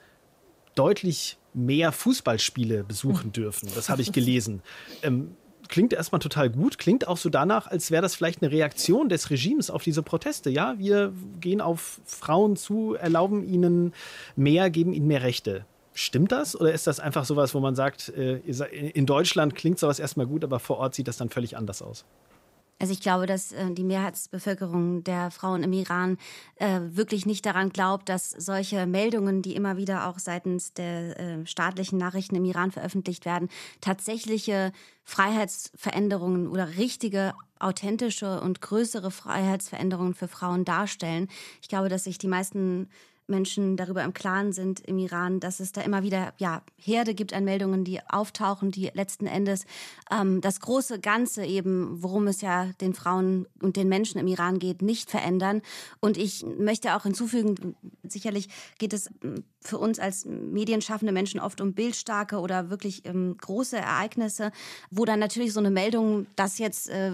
deutlich 0.75 1.39
mehr 1.55 1.91
Fußballspiele 1.91 2.85
besuchen 2.85 3.33
dürfen. 3.33 3.69
Das 3.75 3.89
habe 3.89 4.03
ich 4.03 4.13
gelesen. 4.13 4.63
Ähm, 5.03 5.37
klingt 5.69 5.93
erstmal 5.93 6.21
total 6.21 6.51
gut, 6.51 6.79
klingt 6.79 7.07
auch 7.07 7.17
so 7.17 7.29
danach, 7.29 7.67
als 7.67 7.91
wäre 7.91 8.03
das 8.03 8.15
vielleicht 8.15 8.43
eine 8.43 8.51
Reaktion 8.51 9.09
des 9.09 9.31
Regimes 9.31 9.71
auf 9.71 9.83
diese 9.83 10.03
Proteste. 10.03 10.49
Ja, 10.49 10.79
wir 10.79 11.13
gehen 11.41 11.61
auf 11.61 12.01
Frauen 12.05 12.57
zu, 12.57 12.95
erlauben 12.95 13.45
ihnen 13.45 13.93
mehr, 14.37 14.71
geben 14.71 14.93
ihnen 14.93 15.07
mehr 15.07 15.23
Rechte. 15.23 15.67
Stimmt 15.93 16.33
das 16.33 16.59
oder 16.59 16.73
ist 16.73 16.87
das 16.87 17.01
einfach 17.01 17.25
sowas, 17.25 17.55
wo 17.55 17.61
man 17.61 17.75
sagt, 17.75 18.11
äh, 18.11 18.39
in 18.39 19.07
Deutschland 19.07 19.55
klingt 19.55 19.79
sowas 19.79 19.99
erstmal 19.99 20.27
gut, 20.27 20.45
aber 20.45 20.61
vor 20.61 20.79
Ort 20.79 20.95
sieht 20.95 21.09
das 21.09 21.17
dann 21.17 21.31
völlig 21.31 21.57
anders 21.57 21.83
aus? 21.83 22.05
Also 22.79 22.93
ich 22.93 23.01
glaube, 23.01 23.27
dass 23.27 23.53
äh, 23.53 23.71
die 23.71 23.85
Mehrheitsbevölkerung 23.85 25.03
der 25.03 25.31
Frauen 25.31 25.63
im 25.63 25.73
Iran 25.73 26.19
äh, 26.57 26.81
wirklich 26.83 27.25
nicht 27.25 27.47
daran 27.47 27.71
glaubt, 27.71 28.09
dass 28.09 28.31
solche 28.31 28.87
Meldungen, 28.87 29.41
die 29.41 29.57
immer 29.57 29.77
wieder 29.79 30.09
auch 30.09 30.19
seitens 30.19 30.75
der 30.75 31.19
äh, 31.19 31.47
staatlichen 31.47 31.99
Nachrichten 31.99 32.37
im 32.37 32.45
Iran 32.45 32.71
veröffentlicht 32.71 33.25
werden, 33.25 33.49
tatsächliche 33.81 34.73
Freiheitsveränderungen 35.05 36.49
oder 36.49 36.77
richtige 36.77 37.33
authentische 37.59 38.41
und 38.43 38.61
größere 38.61 39.11
Freiheitsveränderungen 39.11 40.15
für 40.15 40.29
Frauen 40.29 40.67
darstellen. 40.67 41.29
Ich 41.63 41.69
glaube, 41.69 41.89
dass 41.89 42.05
sich 42.05 42.19
die 42.19 42.29
meisten 42.29 42.91
Menschen 43.29 43.77
darüber 43.77 44.05
im 44.05 44.15
Klaren 44.15 44.53
sind 44.53 44.81
im 44.81 44.99
Iran, 44.99 45.41
dass 45.41 45.61
es 45.61 45.73
da 45.73 45.81
immer 45.81 46.03
wieder 46.03 46.33
ja, 46.39 46.63
Herde 46.77 47.15
gibt 47.15 47.33
an 47.33 47.45
Meldungen, 47.45 47.85
die 47.85 48.01
auftauchen, 48.09 48.71
die 48.71 48.91
letzten 48.95 49.27
Endes 49.27 49.65
ähm, 50.11 50.41
das 50.41 50.61
große 50.61 51.01
Ganze 51.01 51.45
eben, 51.45 52.03
worum 52.03 52.29
es 52.29 52.41
ja 52.41 52.67
den 52.81 52.95
Frauen 52.95 53.47
und 53.61 53.77
den 53.77 53.89
Menschen 53.89 54.21
im 54.21 54.27
Iran 54.27 54.59
geht, 54.59 54.83
nicht 54.83 55.11
verändern. 55.11 55.63
Und 56.01 56.17
ich 56.17 56.45
möchte 56.59 56.95
auch 56.95 57.03
hinzufügen, 57.03 57.77
sicherlich 58.05 58.49
geht 58.79 58.93
es 58.93 59.11
ähm, 59.23 59.45
für 59.67 59.79
uns 59.79 59.99
als 59.99 60.25
medienschaffende 60.25 61.13
Menschen 61.13 61.41
oft 61.41 61.61
um 61.61 61.75
bildstarke 61.75 62.39
oder 62.39 62.71
wirklich 62.71 63.05
ähm, 63.05 63.37
große 63.37 63.77
Ereignisse, 63.77 64.53
wo 64.91 65.05
dann 65.05 65.19
natürlich 65.19 65.53
so 65.53 65.61
eine 65.61 65.71
Meldung, 65.71 66.27
dass 66.37 66.59
jetzt 66.59 66.89
äh, 66.89 67.13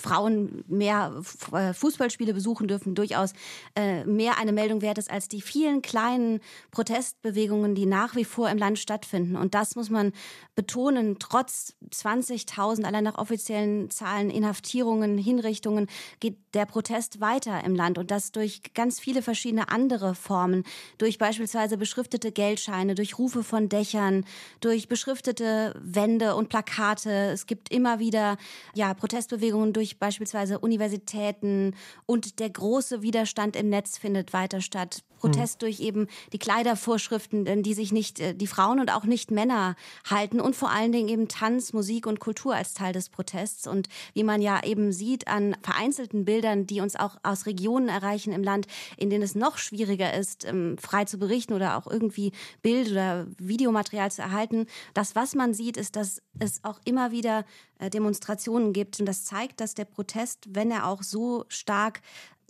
Frauen 0.00 0.64
mehr 0.68 1.22
äh, 1.52 1.72
Fußballspiele 1.72 2.34
besuchen 2.34 2.68
dürfen, 2.68 2.94
durchaus 2.94 3.32
äh, 3.74 4.04
mehr 4.04 4.38
eine 4.38 4.52
Meldung 4.52 4.82
wert 4.82 4.98
ist 4.98 5.10
als 5.10 5.28
die 5.28 5.40
vielen 5.46 5.82
kleinen 5.82 6.40
Protestbewegungen, 6.70 7.74
die 7.74 7.86
nach 7.86 8.16
wie 8.16 8.24
vor 8.24 8.50
im 8.50 8.58
Land 8.58 8.78
stattfinden. 8.78 9.36
Und 9.36 9.54
das 9.54 9.76
muss 9.76 9.90
man 9.90 10.12
betonen, 10.54 11.18
trotz 11.18 11.74
20.000 11.90 12.84
allein 12.84 13.04
nach 13.04 13.18
offiziellen 13.18 13.90
Zahlen 13.90 14.30
Inhaftierungen, 14.30 15.18
Hinrichtungen 15.18 15.86
geht 16.20 16.38
der 16.54 16.66
Protest 16.66 17.20
weiter 17.20 17.62
im 17.64 17.74
Land 17.74 17.98
und 17.98 18.10
das 18.10 18.32
durch 18.32 18.62
ganz 18.74 18.98
viele 18.98 19.22
verschiedene 19.22 19.68
andere 19.68 20.14
Formen, 20.14 20.64
durch 20.98 21.18
beispielsweise 21.18 21.76
beschriftete 21.76 22.32
Geldscheine, 22.32 22.94
durch 22.94 23.18
Rufe 23.18 23.42
von 23.42 23.68
Dächern, 23.68 24.24
durch 24.60 24.88
beschriftete 24.88 25.74
Wände 25.82 26.34
und 26.34 26.48
Plakate. 26.48 27.30
Es 27.32 27.46
gibt 27.46 27.70
immer 27.70 27.98
wieder 27.98 28.38
ja, 28.74 28.94
Protestbewegungen 28.94 29.72
durch 29.72 29.98
beispielsweise 29.98 30.58
Universitäten 30.58 31.74
und 32.06 32.38
der 32.40 32.50
große 32.50 33.02
Widerstand 33.02 33.56
im 33.56 33.68
Netz 33.68 33.98
findet 33.98 34.32
weiter 34.32 34.60
statt. 34.60 35.02
Protest 35.18 35.35
mhm. 35.36 35.58
durch 35.58 35.80
eben 35.80 36.06
die 36.32 36.38
Kleidervorschriften, 36.38 37.62
die 37.62 37.74
sich 37.74 37.92
nicht 37.92 38.20
äh, 38.20 38.34
die 38.34 38.46
Frauen 38.46 38.80
und 38.80 38.92
auch 38.92 39.04
nicht 39.04 39.30
Männer 39.30 39.76
halten 40.08 40.40
und 40.40 40.56
vor 40.56 40.70
allen 40.70 40.92
Dingen 40.92 41.08
eben 41.08 41.28
Tanz, 41.28 41.72
Musik 41.72 42.06
und 42.06 42.20
Kultur 42.20 42.54
als 42.54 42.74
Teil 42.74 42.92
des 42.92 43.08
Protests 43.08 43.66
und 43.66 43.88
wie 44.14 44.24
man 44.24 44.42
ja 44.42 44.62
eben 44.64 44.92
sieht 44.92 45.28
an 45.28 45.56
vereinzelten 45.62 46.24
Bildern, 46.24 46.66
die 46.66 46.80
uns 46.80 46.96
auch 46.96 47.16
aus 47.22 47.46
Regionen 47.46 47.88
erreichen 47.88 48.32
im 48.32 48.42
Land, 48.42 48.66
in 48.96 49.10
denen 49.10 49.22
es 49.22 49.34
noch 49.34 49.58
schwieriger 49.58 50.14
ist, 50.14 50.44
ähm, 50.44 50.76
frei 50.78 51.04
zu 51.04 51.18
berichten 51.18 51.52
oder 51.52 51.76
auch 51.76 51.86
irgendwie 51.86 52.32
Bild- 52.62 52.90
oder 52.90 53.26
Videomaterial 53.38 54.10
zu 54.10 54.22
erhalten. 54.22 54.66
Das, 54.94 55.14
was 55.14 55.34
man 55.34 55.54
sieht, 55.54 55.76
ist, 55.76 55.96
dass 55.96 56.22
es 56.38 56.62
auch 56.64 56.80
immer 56.84 57.10
wieder 57.10 57.44
äh, 57.78 57.90
Demonstrationen 57.90 58.72
gibt 58.72 58.98
und 59.00 59.06
das 59.06 59.24
zeigt, 59.24 59.60
dass 59.60 59.74
der 59.74 59.84
Protest, 59.84 60.46
wenn 60.48 60.70
er 60.70 60.86
auch 60.86 61.02
so 61.02 61.44
stark 61.48 62.00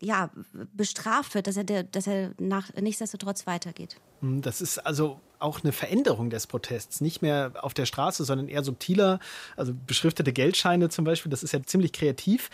ja, 0.01 0.31
bestraft 0.75 1.35
wird, 1.35 1.47
dass 1.47 1.57
er, 1.57 1.65
dass 1.65 2.07
er 2.07 2.33
nach, 2.39 2.73
nichtsdestotrotz 2.75 3.47
weitergeht. 3.47 3.97
Hm, 4.21 4.43
das 4.43 4.61
ist 4.61 4.79
also 4.79 5.21
auch 5.39 5.63
eine 5.63 5.73
Veränderung 5.73 6.31
des 6.31 6.47
Protests. 6.47 7.01
Nicht 7.01 7.23
mehr 7.23 7.53
auf 7.61 7.75
der 7.75 7.87
Straße, 7.87 8.25
sondern 8.25 8.49
eher 8.49 8.65
subtiler. 8.65 9.21
Also 9.57 9.75
beschriftete 9.87 10.33
Geldscheine 10.33 10.89
zum 10.89 11.05
Beispiel, 11.05 11.31
das 11.31 11.43
ist 11.43 11.53
ja 11.53 11.63
ziemlich 11.63 11.93
kreativ. 11.93 12.51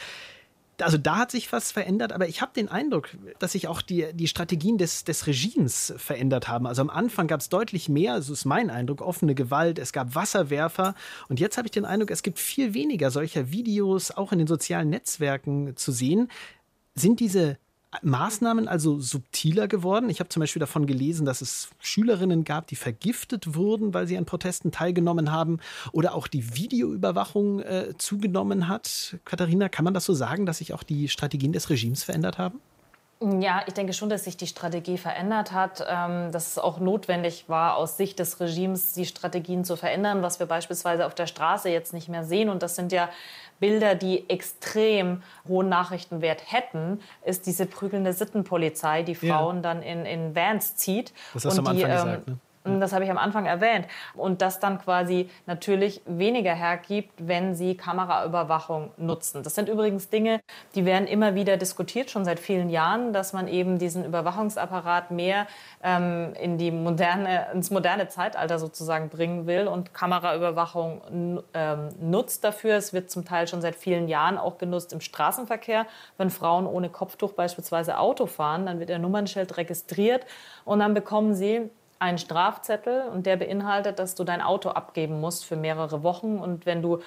Also 0.81 0.99
da 0.99 1.19
hat 1.19 1.31
sich 1.31 1.53
was 1.53 1.71
verändert, 1.71 2.13
aber 2.13 2.29
ich 2.29 2.41
habe 2.41 2.53
den 2.55 2.69
Eindruck, 2.69 3.11
dass 3.39 3.53
sich 3.53 3.69
auch 3.69 3.83
die, 3.83 4.13
die 4.15 4.27
Strategien 4.27 4.79
des, 4.79 5.05
des 5.05 5.27
Regimes 5.27 5.93
verändert 5.97 6.49
haben. 6.49 6.67
Also 6.67 6.83
am 6.83 6.91
Anfang 6.91 7.29
gab 7.29 7.41
es 7.41 7.51
deutlich 7.51 7.89
mehr, 7.89 8.23
so 8.23 8.33
ist 8.33 8.47
mein 8.47 8.71
Eindruck, 8.71 9.01
offene 9.01 9.35
Gewalt, 9.35 9.79
es 9.79 9.93
gab 9.93 10.15
Wasserwerfer 10.15 10.95
und 11.29 11.39
jetzt 11.41 11.59
habe 11.59 11.69
ich 11.69 11.73
den 11.73 11.85
Eindruck, 11.85 12.11
es 12.11 12.23
gibt 12.23 12.39
viel 12.39 12.75
weniger 12.75 13.11
solcher 13.11 13.53
Videos 13.53 14.11
auch 14.11 14.33
in 14.33 14.39
den 14.39 14.49
sozialen 14.49 14.91
Netzwerken 14.91 15.77
zu 15.77 15.93
sehen. 15.93 16.29
Sind 16.95 17.21
diese 17.21 17.59
Maßnahmen 18.03 18.69
also 18.69 18.99
subtiler 19.01 19.69
geworden? 19.69 20.09
Ich 20.09 20.21
habe 20.21 20.29
zum 20.29 20.41
Beispiel 20.41 20.61
davon 20.61 20.87
gelesen, 20.87 21.27
dass 21.27 21.43
es 21.43 21.69
Schülerinnen 21.79 22.45
gab, 22.45 22.67
die 22.67 22.77
vergiftet 22.77 23.55
wurden, 23.55 23.93
weil 23.93 24.07
sie 24.07 24.17
an 24.17 24.25
Protesten 24.25 24.73
teilgenommen 24.73 25.31
haben 25.31 25.59
oder 25.93 26.15
auch 26.15 26.27
die 26.27 26.55
Videoüberwachung 26.57 27.61
äh, 27.61 27.95
zugenommen 27.99 28.69
hat. 28.69 29.17
Katharina, 29.25 29.69
kann 29.69 29.85
man 29.85 29.95
das 29.95 30.07
so 30.07 30.15
sagen, 30.15 30.47
dass 30.47 30.59
sich 30.59 30.73
auch 30.73 30.83
die 30.83 31.09
Strategien 31.09 31.53
des 31.53 31.69
Regimes 31.69 32.03
verändert 32.03 32.39
haben? 32.39 32.61
Ja, 33.41 33.63
ich 33.67 33.75
denke 33.75 33.93
schon, 33.93 34.09
dass 34.09 34.25
sich 34.25 34.37
die 34.37 34.47
Strategie 34.47 34.99
verändert 34.99 35.53
hat, 35.53 35.85
ähm, 35.89 36.33
dass 36.33 36.49
es 36.49 36.59
auch 36.59 36.81
notwendig 36.81 37.45
war, 37.49 37.77
aus 37.77 37.97
Sicht 37.97 38.19
des 38.19 38.41
Regimes 38.41 38.95
die 38.95 39.07
Strategien 39.07 39.65
zu 39.65 39.77
verändern, 39.77 40.23
was 40.23 40.41
wir 40.41 40.47
beispielsweise 40.47 41.07
auf 41.07 41.15
der 41.15 41.27
Straße 41.27 41.69
jetzt 41.69 41.93
nicht 41.93 42.09
mehr 42.09 42.25
sehen. 42.25 42.49
Und 42.49 42.63
das 42.63 42.75
sind 42.75 42.91
ja 42.91 43.09
Bilder, 43.61 43.95
die 43.95 44.29
extrem 44.29 45.23
hohen 45.47 45.69
Nachrichtenwert 45.69 46.43
hätten, 46.51 47.01
ist 47.25 47.47
diese 47.47 47.67
prügelnde 47.67 48.13
Sittenpolizei, 48.13 49.05
die 49.05 49.15
Frauen 49.15 49.57
ja. 49.57 49.63
dann 49.63 49.83
in, 49.83 50.05
in 50.05 50.35
Vans 50.35 50.75
zieht. 50.77 51.13
Das 51.33 51.45
hast 51.45 51.59
und 51.59 51.65
du 51.65 51.71
am 51.71 51.77
Anfang 51.77 51.91
die, 51.91 51.95
gesagt, 51.95 52.29
ne? 52.29 52.39
Das 52.65 52.93
habe 52.93 53.05
ich 53.05 53.11
am 53.11 53.19
Anfang 53.19 53.47
erwähnt. 53.47 53.87
Und 54.15 54.41
das 54.41 54.61
dann 54.61 54.79
quasi 54.79 55.29
natürlich 55.47 56.01
weniger 56.07 56.55
hergibt, 56.55 57.13
wenn 57.19 57.55
sie 57.55 57.77
Kameraüberwachung 57.77 58.93
nutzen. 58.97 59.43
Das 59.43 59.55
sind 59.55 59.69
übrigens 59.69 60.11
Dinge, 60.11 60.41
die 60.75 60.85
werden 60.85 61.09
immer 61.09 61.35
wieder 61.35 61.57
diskutiert, 61.57 62.11
schon 62.11 62.25
seit 62.25 62.39
vielen 62.39 62.71
Jahren, 62.71 63.13
dass 63.13 63.33
man 63.33 63.49
eben 63.49 63.79
diesen 63.79 64.05
Überwachungsapparat 64.05 65.11
mehr 65.11 65.47
ähm, 65.83 66.35
in 66.41 66.57
die 66.57 66.71
moderne, 66.71 67.49
ins 67.53 67.71
moderne 67.71 68.09
Zeitalter 68.09 68.59
sozusagen 68.61 69.09
bringen 69.09 69.47
will 69.47 69.67
und 69.67 69.93
Kameraüberwachung 69.93 71.43
ähm, 71.55 71.89
nutzt 72.01 72.45
dafür. 72.45 72.77
Es 72.77 72.93
wird 72.93 73.11
zum 73.11 73.25
Teil 73.25 73.49
schon 73.49 73.61
seit 73.61 73.75
vielen 73.75 74.07
Jahren 74.07 74.39
auch 74.39 74.59
genutzt 74.59 74.93
im 74.93 75.01
Straßenverkehr. 75.01 75.87
Wenn 76.17 76.31
Frauen 76.31 76.67
ohne 76.67 76.91
Kopftuch 76.91 77.33
beispielsweise 77.33 77.99
Auto 77.99 78.27
fahren, 78.27 78.67
dann 78.67 78.79
wird 78.79 78.91
ihr 78.91 79.01
Nummernschild 79.01 79.57
registriert 79.57 80.27
und 80.65 80.79
dann 80.79 80.95
bekommen 80.95 81.35
sie 81.35 81.71
einen 82.03 82.19
Strafzettel 82.19 83.09
und 83.09 83.27
der 83.27 83.37
beinhaltet, 83.37 83.99
dass 83.99 84.15
du 84.15 84.25
dein 84.25 84.43
Auto 84.43 84.71
abgeben 84.71 85.21
musst 85.21 85.45
für 85.45 85.57
mehrere 85.57 86.03
Wochen. 86.03 86.39
Und 86.39 86.67
wenn 86.67 86.83
du 86.83 87.01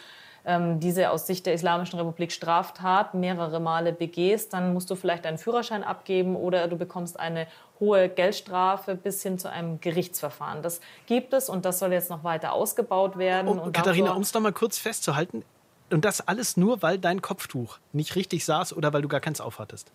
ähm, 0.45 0.79
diese 0.79 1.11
aus 1.11 1.27
Sicht 1.27 1.45
der 1.45 1.53
Islamischen 1.53 1.99
Republik 1.99 2.31
Straftat 2.31 3.13
mehrere 3.13 3.59
Male 3.59 3.91
begehst, 3.91 4.53
dann 4.53 4.73
musst 4.73 4.89
du 4.89 4.95
vielleicht 4.95 5.25
deinen 5.25 5.37
Führerschein 5.37 5.83
abgeben 5.83 6.35
oder 6.35 6.67
du 6.67 6.77
bekommst 6.77 7.19
eine 7.19 7.47
hohe 7.79 8.07
Geldstrafe 8.07 8.95
bis 8.95 9.21
hin 9.21 9.37
zu 9.37 9.49
einem 9.49 9.81
Gerichtsverfahren. 9.81 10.61
Das 10.61 10.79
gibt 11.07 11.33
es 11.33 11.49
und 11.49 11.65
das 11.65 11.79
soll 11.79 11.91
jetzt 11.91 12.09
noch 12.09 12.23
weiter 12.23 12.53
ausgebaut 12.53 13.17
werden. 13.17 13.59
Oh, 13.59 13.69
Katharina, 13.71 14.13
um 14.13 14.21
es 14.21 14.33
noch 14.33 14.41
mal 14.41 14.53
kurz 14.53 14.77
festzuhalten, 14.77 15.43
und 15.91 16.03
das 16.03 16.27
alles 16.27 16.57
nur, 16.57 16.81
weil 16.81 16.97
dein 16.97 17.21
Kopftuch 17.21 17.77
nicht 17.93 18.15
richtig 18.15 18.43
saß 18.43 18.75
oder 18.75 18.91
weil 18.93 19.03
du 19.03 19.07
gar 19.07 19.19
keins 19.19 19.39
aufhattest? 19.39 19.91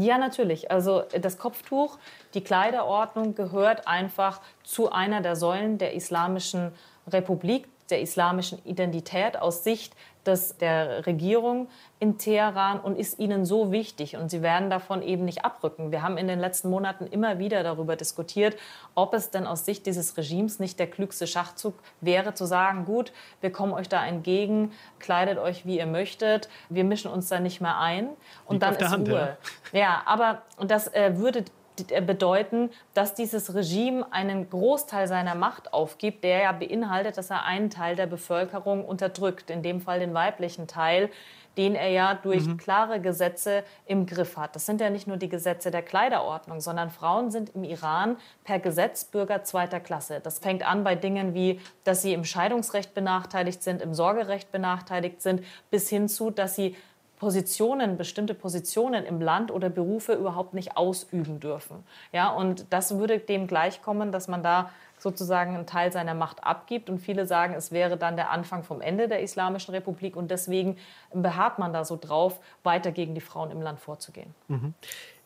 Ja, 0.00 0.18
natürlich. 0.18 0.70
Also 0.70 1.04
das 1.20 1.38
Kopftuch, 1.38 1.98
die 2.34 2.42
Kleiderordnung 2.42 3.34
gehört 3.34 3.86
einfach 3.86 4.40
zu 4.62 4.90
einer 4.90 5.20
der 5.20 5.36
Säulen 5.36 5.78
der 5.78 5.94
Islamischen 5.94 6.72
Republik, 7.06 7.68
der 7.90 8.00
islamischen 8.00 8.58
Identität 8.64 9.40
aus 9.40 9.64
Sicht 9.64 9.94
des, 10.26 10.56
der 10.56 11.06
Regierung 11.06 11.68
in 11.98 12.18
Teheran 12.18 12.80
und 12.80 12.98
ist 12.98 13.18
ihnen 13.18 13.44
so 13.44 13.72
wichtig 13.72 14.16
und 14.16 14.30
sie 14.30 14.42
werden 14.42 14.70
davon 14.70 15.02
eben 15.02 15.24
nicht 15.24 15.44
abrücken. 15.44 15.92
Wir 15.92 16.02
haben 16.02 16.16
in 16.16 16.28
den 16.28 16.40
letzten 16.40 16.70
Monaten 16.70 17.06
immer 17.06 17.38
wieder 17.38 17.62
darüber 17.62 17.96
diskutiert, 17.96 18.56
ob 18.94 19.14
es 19.14 19.30
denn 19.30 19.46
aus 19.46 19.64
Sicht 19.64 19.86
dieses 19.86 20.16
Regimes 20.16 20.60
nicht 20.60 20.78
der 20.78 20.86
klügste 20.86 21.26
Schachzug 21.26 21.74
wäre, 22.00 22.34
zu 22.34 22.46
sagen, 22.46 22.84
gut, 22.84 23.12
wir 23.40 23.52
kommen 23.52 23.72
euch 23.72 23.88
da 23.88 24.04
entgegen, 24.04 24.72
kleidet 24.98 25.38
euch 25.38 25.66
wie 25.66 25.78
ihr 25.78 25.86
möchtet, 25.86 26.48
wir 26.68 26.84
mischen 26.84 27.10
uns 27.10 27.28
da 27.28 27.40
nicht 27.40 27.60
mehr 27.60 27.78
ein 27.78 28.08
und 28.46 28.54
Liegt 28.54 28.62
dann 28.62 28.74
ist 28.76 28.90
Hand, 28.90 29.08
Ruhe. 29.08 29.36
Ja. 29.72 29.78
ja, 29.78 30.02
aber 30.06 30.42
das 30.58 30.92
äh, 30.94 31.16
würde 31.16 31.44
bedeuten, 31.76 32.70
dass 32.94 33.14
dieses 33.14 33.54
Regime 33.54 34.06
einen 34.12 34.48
Großteil 34.48 35.08
seiner 35.08 35.34
Macht 35.34 35.72
aufgibt, 35.72 36.24
der 36.24 36.42
ja 36.42 36.52
beinhaltet, 36.52 37.18
dass 37.18 37.30
er 37.30 37.44
einen 37.44 37.70
Teil 37.70 37.96
der 37.96 38.06
Bevölkerung 38.06 38.84
unterdrückt, 38.84 39.50
in 39.50 39.62
dem 39.62 39.80
Fall 39.80 39.98
den 39.98 40.14
weiblichen 40.14 40.66
Teil, 40.66 41.10
den 41.56 41.74
er 41.74 41.88
ja 41.88 42.14
durch 42.14 42.46
mhm. 42.46 42.56
klare 42.56 43.00
Gesetze 43.00 43.64
im 43.86 44.06
Griff 44.06 44.36
hat. 44.36 44.56
Das 44.56 44.66
sind 44.66 44.80
ja 44.80 44.90
nicht 44.90 45.06
nur 45.06 45.16
die 45.16 45.28
Gesetze 45.28 45.70
der 45.70 45.82
Kleiderordnung, 45.82 46.60
sondern 46.60 46.90
Frauen 46.90 47.30
sind 47.30 47.54
im 47.54 47.64
Iran 47.64 48.16
per 48.44 48.58
Gesetz 48.58 49.04
Bürger 49.04 49.44
zweiter 49.44 49.80
Klasse. 49.80 50.20
Das 50.20 50.38
fängt 50.38 50.66
an 50.66 50.84
bei 50.84 50.94
Dingen 50.94 51.34
wie, 51.34 51.60
dass 51.84 52.02
sie 52.02 52.12
im 52.12 52.24
Scheidungsrecht 52.24 52.94
benachteiligt 52.94 53.62
sind, 53.62 53.82
im 53.82 53.94
Sorgerecht 53.94 54.50
benachteiligt 54.50 55.22
sind, 55.22 55.44
bis 55.70 55.88
hin 55.88 56.08
zu, 56.08 56.30
dass 56.30 56.56
sie 56.56 56.76
Positionen, 57.24 57.96
bestimmte 57.96 58.34
Positionen 58.34 59.06
im 59.06 59.18
Land 59.18 59.50
oder 59.50 59.70
Berufe 59.70 60.12
überhaupt 60.12 60.52
nicht 60.52 60.76
ausüben 60.76 61.40
dürfen. 61.40 61.82
Ja, 62.12 62.28
und 62.28 62.66
das 62.68 62.98
würde 62.98 63.18
dem 63.18 63.46
gleichkommen, 63.46 64.12
dass 64.12 64.28
man 64.28 64.42
da 64.42 64.70
sozusagen 64.98 65.54
einen 65.54 65.64
Teil 65.64 65.90
seiner 65.90 66.12
Macht 66.12 66.44
abgibt. 66.44 66.90
Und 66.90 66.98
viele 66.98 67.26
sagen, 67.26 67.54
es 67.54 67.72
wäre 67.72 67.96
dann 67.96 68.16
der 68.16 68.30
Anfang 68.30 68.62
vom 68.62 68.82
Ende 68.82 69.08
der 69.08 69.22
Islamischen 69.22 69.72
Republik. 69.74 70.16
Und 70.16 70.30
deswegen 70.30 70.76
beharrt 71.14 71.58
man 71.58 71.72
da 71.72 71.86
so 71.86 71.98
drauf, 71.98 72.40
weiter 72.62 72.92
gegen 72.92 73.14
die 73.14 73.22
Frauen 73.22 73.50
im 73.50 73.62
Land 73.62 73.80
vorzugehen. 73.80 74.34
Mhm. 74.48 74.74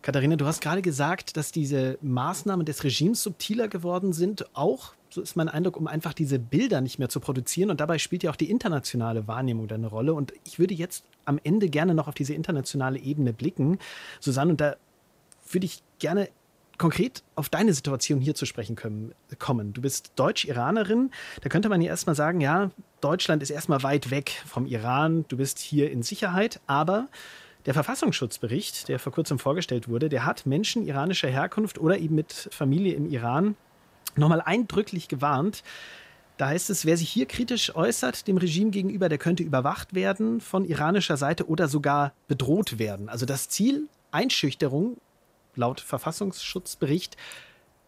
Katharina, 0.00 0.36
du 0.36 0.46
hast 0.46 0.60
gerade 0.60 0.82
gesagt, 0.82 1.36
dass 1.36 1.50
diese 1.50 1.98
Maßnahmen 2.00 2.64
des 2.64 2.84
Regimes 2.84 3.24
subtiler 3.24 3.66
geworden 3.66 4.12
sind, 4.12 4.46
auch 4.54 4.92
so 5.10 5.20
ist 5.20 5.36
mein 5.36 5.48
Eindruck, 5.48 5.76
um 5.76 5.86
einfach 5.86 6.12
diese 6.12 6.38
Bilder 6.38 6.80
nicht 6.80 6.98
mehr 6.98 7.08
zu 7.08 7.20
produzieren. 7.20 7.70
Und 7.70 7.80
dabei 7.80 7.98
spielt 7.98 8.22
ja 8.22 8.30
auch 8.30 8.36
die 8.36 8.50
internationale 8.50 9.26
Wahrnehmung 9.26 9.70
eine 9.70 9.86
Rolle. 9.86 10.14
Und 10.14 10.32
ich 10.44 10.58
würde 10.58 10.74
jetzt 10.74 11.04
am 11.24 11.40
Ende 11.42 11.68
gerne 11.68 11.94
noch 11.94 12.08
auf 12.08 12.14
diese 12.14 12.34
internationale 12.34 12.98
Ebene 12.98 13.32
blicken. 13.32 13.78
Susanne, 14.20 14.50
und 14.50 14.60
da 14.60 14.76
würde 15.50 15.66
ich 15.66 15.82
gerne 15.98 16.28
konkret 16.76 17.24
auf 17.34 17.48
deine 17.48 17.72
Situation 17.72 18.20
hier 18.20 18.34
zu 18.34 18.46
sprechen 18.46 18.76
können, 18.76 19.12
kommen. 19.38 19.72
Du 19.72 19.80
bist 19.80 20.12
Deutsch-Iranerin. 20.16 21.10
Da 21.42 21.48
könnte 21.48 21.68
man 21.68 21.80
ja 21.80 21.88
erstmal 21.88 22.14
sagen, 22.14 22.40
ja, 22.40 22.70
Deutschland 23.00 23.42
ist 23.42 23.50
erstmal 23.50 23.82
weit 23.82 24.10
weg 24.10 24.42
vom 24.46 24.66
Iran. 24.66 25.24
Du 25.28 25.36
bist 25.36 25.58
hier 25.58 25.90
in 25.90 26.02
Sicherheit. 26.02 26.60
Aber 26.66 27.08
der 27.66 27.74
Verfassungsschutzbericht, 27.74 28.88
der 28.88 28.98
vor 28.98 29.12
kurzem 29.12 29.38
vorgestellt 29.38 29.88
wurde, 29.88 30.08
der 30.08 30.24
hat 30.24 30.46
Menschen 30.46 30.86
iranischer 30.86 31.28
Herkunft 31.28 31.78
oder 31.78 31.98
eben 31.98 32.14
mit 32.14 32.48
Familie 32.52 32.94
im 32.94 33.10
Iran 33.10 33.56
nochmal 34.18 34.40
eindrücklich 34.40 35.08
gewarnt. 35.08 35.62
Da 36.36 36.48
heißt 36.48 36.70
es, 36.70 36.86
wer 36.86 36.96
sich 36.96 37.10
hier 37.10 37.26
kritisch 37.26 37.74
äußert 37.74 38.28
dem 38.28 38.36
Regime 38.36 38.70
gegenüber, 38.70 39.08
der 39.08 39.18
könnte 39.18 39.42
überwacht 39.42 39.94
werden 39.94 40.40
von 40.40 40.64
iranischer 40.64 41.16
Seite 41.16 41.48
oder 41.48 41.66
sogar 41.66 42.12
bedroht 42.28 42.78
werden. 42.78 43.08
Also 43.08 43.26
das 43.26 43.48
Ziel 43.48 43.88
Einschüchterung 44.12 44.96
laut 45.56 45.80
Verfassungsschutzbericht 45.80 47.16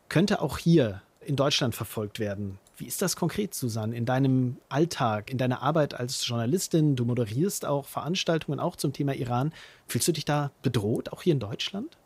könnte 0.08 0.42
auch 0.42 0.58
hier 0.58 1.02
in 1.20 1.36
Deutschland 1.36 1.74
verfolgt 1.74 2.18
werden. 2.18 2.58
Wie 2.76 2.86
ist 2.86 3.02
das 3.02 3.14
konkret, 3.14 3.54
Susanne, 3.54 3.94
in 3.94 4.06
deinem 4.06 4.56
Alltag, 4.68 5.30
in 5.30 5.38
deiner 5.38 5.62
Arbeit 5.62 5.94
als 5.94 6.26
Journalistin? 6.26 6.96
Du 6.96 7.04
moderierst 7.04 7.66
auch 7.66 7.86
Veranstaltungen 7.86 8.58
auch 8.58 8.74
zum 8.74 8.92
Thema 8.92 9.14
Iran. 9.14 9.52
Fühlst 9.86 10.08
du 10.08 10.12
dich 10.12 10.24
da 10.24 10.50
bedroht, 10.62 11.12
auch 11.12 11.22
hier 11.22 11.34
in 11.34 11.40
Deutschland? 11.40 11.96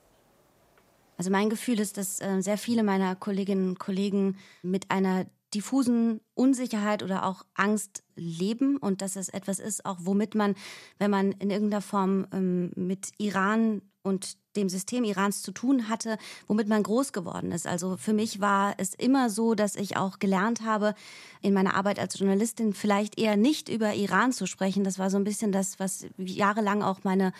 Also 1.16 1.31
mein 1.31 1.50
Gefühl 1.50 1.81
ist, 1.81 1.96
dass 1.96 2.20
äh, 2.20 2.40
sehr 2.40 2.59
viele 2.59 2.83
meiner 2.83 3.14
Kolleginnen 3.16 3.68
und 3.70 3.79
Kollegen 3.79 4.37
mit 4.62 4.90
einer 4.90 5.27
diffusen 5.55 6.20
Unsicherheit 6.35 7.03
oder 7.03 7.24
auch 7.24 7.44
Angst 7.55 8.03
leben 8.16 8.77
und 8.77 9.03
dass 9.03 9.16
es 9.16 9.29
etwas 9.29 9.61
ist, 9.61 9.87
auch 9.87 9.98
womit 10.00 10.35
man, 10.35 10.55
wenn 10.98 11.11
man 11.11 11.33
in 11.33 11.50
irgendeiner 11.50 11.83
Form 11.83 12.27
ähm, 12.33 12.72
mit 12.74 13.12
Iran 13.18 13.83
und 14.03 14.37
dem 14.57 14.69
System 14.69 15.05
Irans 15.05 15.43
zu 15.43 15.53
tun 15.53 15.88
hatte, 15.88 16.19
womit 16.47 16.69
man 16.69 16.83
groß 16.83 17.12
geworden 17.12 17.53
ist. 17.53 17.67
Also 17.67 17.97
für 17.97 18.12
mich 18.12 18.40
war 18.40 18.75
es 18.79 18.95
immer 18.95 19.31
so, 19.31 19.55
dass 19.55 19.77
ich 19.77 19.97
auch 19.97 20.19
gelernt 20.19 20.62
habe, 20.62 20.95
in 21.43 21.53
meiner 21.53 21.75
Arbeit 21.75 21.99
als 21.99 22.19
Journalistin 22.19 22.73
vielleicht 22.73 23.19
eher 23.19 23.37
nicht 23.37 23.69
über 23.69 23.95
Iran 23.95 24.33
zu 24.33 24.47
sprechen. 24.47 24.83
Das 24.83 24.99
war 24.99 25.11
so 25.11 25.19
ein 25.19 25.25
bisschen 25.25 25.53
das, 25.53 25.79
was 25.79 26.07
jahrelang 26.17 26.83
auch 26.83 27.01
meine 27.05 27.33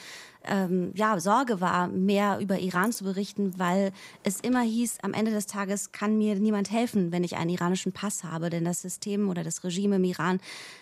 ähm, 0.47 0.93
ja, 0.95 1.19
Sorge 1.21 1.61
war, 1.61 1.89
mehr 1.89 2.39
über 2.39 2.59
Iran 2.59 2.93
zu 2.93 3.05
berichten, 3.05 3.59
weil 3.59 3.93
es 4.23 4.41
immer 4.41 4.61
hieß, 4.61 4.99
am 5.03 5.15
Ende 5.15 5.31
des 5.31 5.47
Tages 5.47 5.93
kann 5.93 6.19
mir 6.19 6.35
niemand 6.37 6.71
helfen, 6.71 7.13
wenn 7.13 7.25
ich 7.25 7.37
einen 7.37 7.51
iranischen 7.51 7.93
Pass 7.93 8.25
habe. 8.25 8.51
Denn 8.51 8.65
das 8.65 8.83
System 8.83 9.29
oder 9.29 9.43
das 9.43 9.65
Regime 9.65 9.97
im 9.97 10.05
Iran 10.05 10.41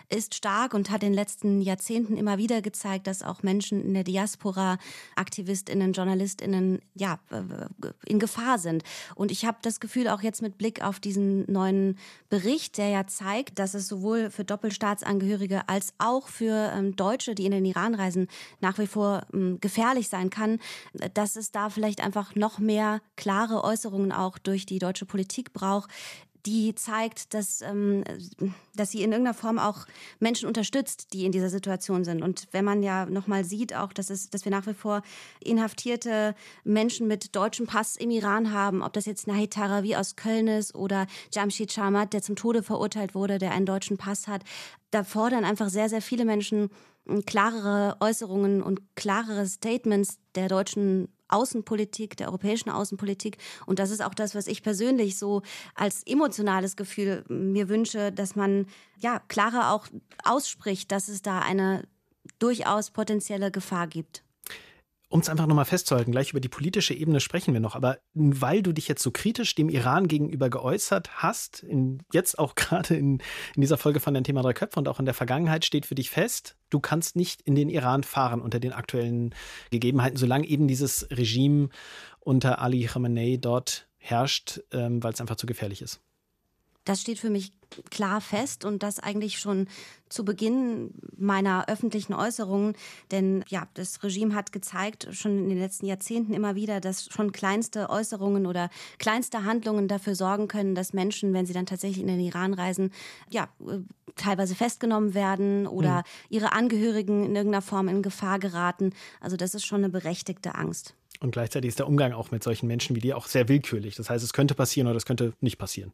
ist 0.08 0.34
stark 0.34 0.74
und 0.74 0.90
hat 0.90 1.02
in 1.02 1.10
den 1.10 1.14
letzten 1.14 1.62
Jahrzehnten 1.62 2.16
immer 2.16 2.38
wieder 2.38 2.60
gezeigt, 2.60 3.06
dass 3.06 3.22
auch 3.22 3.42
Menschen 3.42 3.84
in 3.84 3.94
der 3.94 4.04
Diaspora, 4.04 4.78
AktivistInnen, 5.16 5.92
JournalistInnen, 6.22 6.80
ja, 6.94 7.18
in 8.06 8.18
Gefahr 8.18 8.58
sind. 8.58 8.82
Und 9.14 9.30
ich 9.30 9.44
habe 9.44 9.58
das 9.62 9.80
Gefühl, 9.80 10.08
auch 10.08 10.22
jetzt 10.22 10.42
mit 10.42 10.58
Blick 10.58 10.82
auf 10.82 11.00
diesen 11.00 11.50
neuen 11.50 11.98
Bericht, 12.28 12.78
der 12.78 12.88
ja 12.88 13.06
zeigt, 13.06 13.58
dass 13.58 13.74
es 13.74 13.88
sowohl 13.88 14.30
für 14.30 14.44
Doppelstaatsangehörige 14.44 15.68
als 15.68 15.94
auch 15.98 16.28
für 16.28 16.72
ähm, 16.74 16.96
Deutsche, 16.96 17.34
die 17.34 17.46
in 17.46 17.52
den 17.52 17.64
Iran 17.64 17.94
reisen, 17.94 18.28
nach 18.60 18.78
wie 18.78 18.86
vor 18.86 19.22
ähm, 19.32 19.58
gefährlich 19.60 20.08
sein 20.08 20.30
kann, 20.30 20.58
dass 21.14 21.36
es 21.36 21.50
da 21.50 21.70
vielleicht 21.70 22.02
einfach 22.02 22.34
noch 22.34 22.58
mehr 22.58 23.00
klare 23.16 23.64
Äußerungen 23.64 24.12
auch 24.12 24.38
durch 24.38 24.66
die 24.66 24.78
deutsche 24.78 25.06
Politik 25.06 25.52
braucht, 25.52 25.90
die 26.46 26.74
zeigt, 26.74 27.34
dass, 27.34 27.62
ähm, 27.62 28.04
dass 28.74 28.90
sie 28.90 29.02
in 29.02 29.12
irgendeiner 29.12 29.34
Form 29.34 29.58
auch 29.58 29.86
Menschen 30.18 30.48
unterstützt, 30.48 31.12
die 31.12 31.24
in 31.24 31.32
dieser 31.32 31.48
Situation 31.48 32.04
sind. 32.04 32.22
Und 32.22 32.48
wenn 32.52 32.64
man 32.64 32.82
ja 32.82 33.06
nochmal 33.06 33.44
sieht, 33.44 33.74
auch, 33.74 33.92
dass, 33.92 34.10
es, 34.10 34.30
dass 34.30 34.44
wir 34.44 34.50
nach 34.50 34.66
wie 34.66 34.74
vor 34.74 35.02
inhaftierte 35.40 36.34
Menschen 36.64 37.06
mit 37.06 37.36
deutschem 37.36 37.66
Pass 37.66 37.96
im 37.96 38.10
Iran 38.10 38.52
haben, 38.52 38.82
ob 38.82 38.92
das 38.92 39.06
jetzt 39.06 39.26
Nahid 39.26 39.52
Tarawi 39.52 39.96
aus 39.96 40.16
Köln 40.16 40.48
ist 40.48 40.74
oder 40.74 41.06
Jamshid 41.32 41.72
Shamat, 41.72 42.12
der 42.12 42.22
zum 42.22 42.36
Tode 42.36 42.62
verurteilt 42.62 43.14
wurde, 43.14 43.38
der 43.38 43.52
einen 43.52 43.66
deutschen 43.66 43.96
Pass 43.96 44.26
hat, 44.26 44.42
da 44.90 45.04
fordern 45.04 45.44
einfach 45.44 45.68
sehr, 45.68 45.88
sehr 45.88 46.02
viele 46.02 46.24
Menschen 46.24 46.70
klarere 47.26 47.96
Äußerungen 48.00 48.62
und 48.62 48.80
klarere 48.94 49.46
Statements 49.46 50.18
der 50.34 50.48
deutschen 50.48 51.08
Außenpolitik, 51.32 52.16
der 52.16 52.28
europäischen 52.28 52.70
Außenpolitik. 52.70 53.38
Und 53.66 53.78
das 53.78 53.90
ist 53.90 54.02
auch 54.02 54.14
das, 54.14 54.34
was 54.34 54.46
ich 54.46 54.62
persönlich 54.62 55.18
so 55.18 55.42
als 55.74 56.02
emotionales 56.06 56.76
Gefühl 56.76 57.24
mir 57.28 57.68
wünsche, 57.68 58.12
dass 58.12 58.36
man 58.36 58.66
ja 58.98 59.20
klarer 59.28 59.72
auch 59.72 59.86
ausspricht, 60.24 60.92
dass 60.92 61.08
es 61.08 61.22
da 61.22 61.40
eine 61.40 61.84
durchaus 62.38 62.90
potenzielle 62.90 63.50
Gefahr 63.50 63.86
gibt 63.86 64.22
um 65.12 65.20
es 65.20 65.28
einfach 65.28 65.46
nochmal 65.46 65.66
festzuhalten, 65.66 66.10
gleich 66.10 66.30
über 66.30 66.40
die 66.40 66.48
politische 66.48 66.94
Ebene 66.94 67.20
sprechen 67.20 67.52
wir 67.52 67.60
noch, 67.60 67.76
aber 67.76 67.98
weil 68.14 68.62
du 68.62 68.72
dich 68.72 68.88
jetzt 68.88 69.02
so 69.02 69.10
kritisch 69.10 69.54
dem 69.54 69.68
Iran 69.68 70.08
gegenüber 70.08 70.48
geäußert 70.48 71.22
hast, 71.22 71.62
in, 71.62 72.02
jetzt 72.14 72.38
auch 72.38 72.54
gerade 72.56 72.96
in, 72.96 73.18
in 73.54 73.60
dieser 73.60 73.76
Folge 73.76 74.00
von 74.00 74.14
dem 74.14 74.24
Thema 74.24 74.40
Drei 74.40 74.54
Köpfe 74.54 74.80
und 74.80 74.88
auch 74.88 74.98
in 74.98 75.04
der 75.04 75.12
Vergangenheit 75.12 75.66
steht 75.66 75.84
für 75.84 75.94
dich 75.94 76.08
fest, 76.08 76.56
du 76.70 76.80
kannst 76.80 77.14
nicht 77.14 77.42
in 77.42 77.54
den 77.54 77.68
Iran 77.68 78.04
fahren 78.04 78.40
unter 78.40 78.58
den 78.58 78.72
aktuellen 78.72 79.34
Gegebenheiten, 79.70 80.16
solange 80.16 80.46
eben 80.46 80.66
dieses 80.66 81.06
Regime 81.10 81.68
unter 82.20 82.60
Ali 82.60 82.86
Khamenei 82.86 83.36
dort 83.38 83.88
herrscht, 83.98 84.60
ähm, 84.72 85.02
weil 85.02 85.12
es 85.12 85.20
einfach 85.20 85.36
zu 85.36 85.46
gefährlich 85.46 85.82
ist. 85.82 86.00
Das 86.84 87.00
steht 87.00 87.18
für 87.18 87.30
mich 87.30 87.52
klar 87.90 88.20
fest 88.20 88.64
und 88.64 88.82
das 88.82 88.98
eigentlich 88.98 89.38
schon 89.38 89.66
zu 90.08 90.24
Beginn 90.24 90.92
meiner 91.16 91.68
öffentlichen 91.68 92.12
Äußerungen. 92.12 92.74
Denn 93.10 93.44
ja, 93.48 93.66
das 93.74 94.02
Regime 94.02 94.34
hat 94.34 94.52
gezeigt, 94.52 95.08
schon 95.12 95.38
in 95.38 95.48
den 95.48 95.58
letzten 95.58 95.86
Jahrzehnten 95.86 96.34
immer 96.34 96.54
wieder, 96.54 96.80
dass 96.80 97.06
schon 97.06 97.32
kleinste 97.32 97.88
Äußerungen 97.88 98.46
oder 98.46 98.68
kleinste 98.98 99.44
Handlungen 99.44 99.88
dafür 99.88 100.14
sorgen 100.14 100.48
können, 100.48 100.74
dass 100.74 100.92
Menschen, 100.92 101.32
wenn 101.32 101.46
sie 101.46 101.54
dann 101.54 101.66
tatsächlich 101.66 102.00
in 102.02 102.08
den 102.08 102.20
Iran 102.20 102.52
reisen, 102.54 102.90
ja, 103.30 103.48
teilweise 104.16 104.54
festgenommen 104.54 105.14
werden 105.14 105.66
oder 105.66 105.98
mhm. 105.98 106.02
ihre 106.28 106.52
Angehörigen 106.52 107.24
in 107.24 107.34
irgendeiner 107.34 107.62
Form 107.62 107.88
in 107.88 108.02
Gefahr 108.02 108.38
geraten. 108.38 108.92
Also 109.20 109.36
das 109.36 109.54
ist 109.54 109.64
schon 109.64 109.78
eine 109.78 109.88
berechtigte 109.88 110.54
Angst. 110.54 110.94
Und 111.20 111.30
gleichzeitig 111.30 111.68
ist 111.68 111.78
der 111.78 111.86
Umgang 111.86 112.12
auch 112.12 112.30
mit 112.30 112.42
solchen 112.42 112.66
Menschen 112.66 112.96
wie 112.96 113.00
dir 113.00 113.16
auch 113.16 113.26
sehr 113.26 113.48
willkürlich. 113.48 113.94
Das 113.94 114.10
heißt, 114.10 114.24
es 114.24 114.32
könnte 114.32 114.54
passieren 114.54 114.88
oder 114.88 114.96
es 114.96 115.06
könnte 115.06 115.32
nicht 115.40 115.56
passieren. 115.56 115.92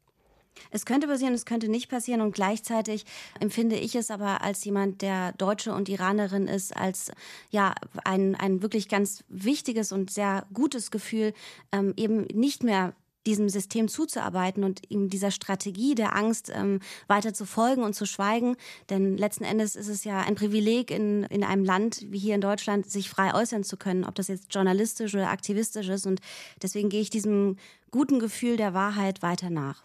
Es 0.70 0.84
könnte 0.84 1.06
passieren, 1.06 1.34
es 1.34 1.44
könnte 1.44 1.68
nicht 1.68 1.88
passieren 1.88 2.20
und 2.20 2.34
gleichzeitig 2.34 3.04
empfinde 3.40 3.76
ich 3.76 3.94
es 3.94 4.10
aber 4.10 4.42
als 4.42 4.64
jemand, 4.64 5.02
der 5.02 5.32
Deutsche 5.32 5.72
und 5.72 5.88
Iranerin 5.88 6.46
ist, 6.46 6.76
als 6.76 7.10
ja 7.50 7.74
ein, 8.04 8.34
ein 8.34 8.62
wirklich 8.62 8.88
ganz 8.88 9.24
wichtiges 9.28 9.92
und 9.92 10.10
sehr 10.10 10.46
gutes 10.52 10.90
Gefühl, 10.90 11.32
ähm, 11.72 11.94
eben 11.96 12.22
nicht 12.32 12.62
mehr 12.62 12.94
diesem 13.28 13.48
System 13.50 13.88
zuzuarbeiten 13.88 14.64
und 14.64 14.90
ihm 14.90 15.10
dieser 15.10 15.30
Strategie 15.30 15.94
der 15.94 16.16
Angst 16.16 16.50
ähm, 16.52 16.80
weiter 17.08 17.34
zu 17.34 17.44
folgen 17.44 17.82
und 17.82 17.94
zu 17.94 18.06
schweigen. 18.06 18.56
Denn 18.88 19.18
letzten 19.18 19.44
Endes 19.44 19.76
ist 19.76 19.88
es 19.88 20.04
ja 20.04 20.20
ein 20.20 20.34
Privileg 20.34 20.90
in, 20.90 21.24
in 21.24 21.44
einem 21.44 21.64
Land 21.64 22.06
wie 22.08 22.18
hier 22.18 22.34
in 22.34 22.40
Deutschland, 22.40 22.90
sich 22.90 23.10
frei 23.10 23.34
äußern 23.34 23.64
zu 23.64 23.76
können, 23.76 24.04
ob 24.04 24.14
das 24.14 24.28
jetzt 24.28 24.52
journalistisch 24.54 25.14
oder 25.14 25.28
aktivistisch 25.30 25.88
ist. 25.88 26.06
Und 26.06 26.20
deswegen 26.62 26.88
gehe 26.88 27.02
ich 27.02 27.10
diesem 27.10 27.56
guten 27.90 28.18
Gefühl 28.18 28.56
der 28.56 28.72
Wahrheit 28.72 29.20
weiter 29.20 29.50
nach. 29.50 29.84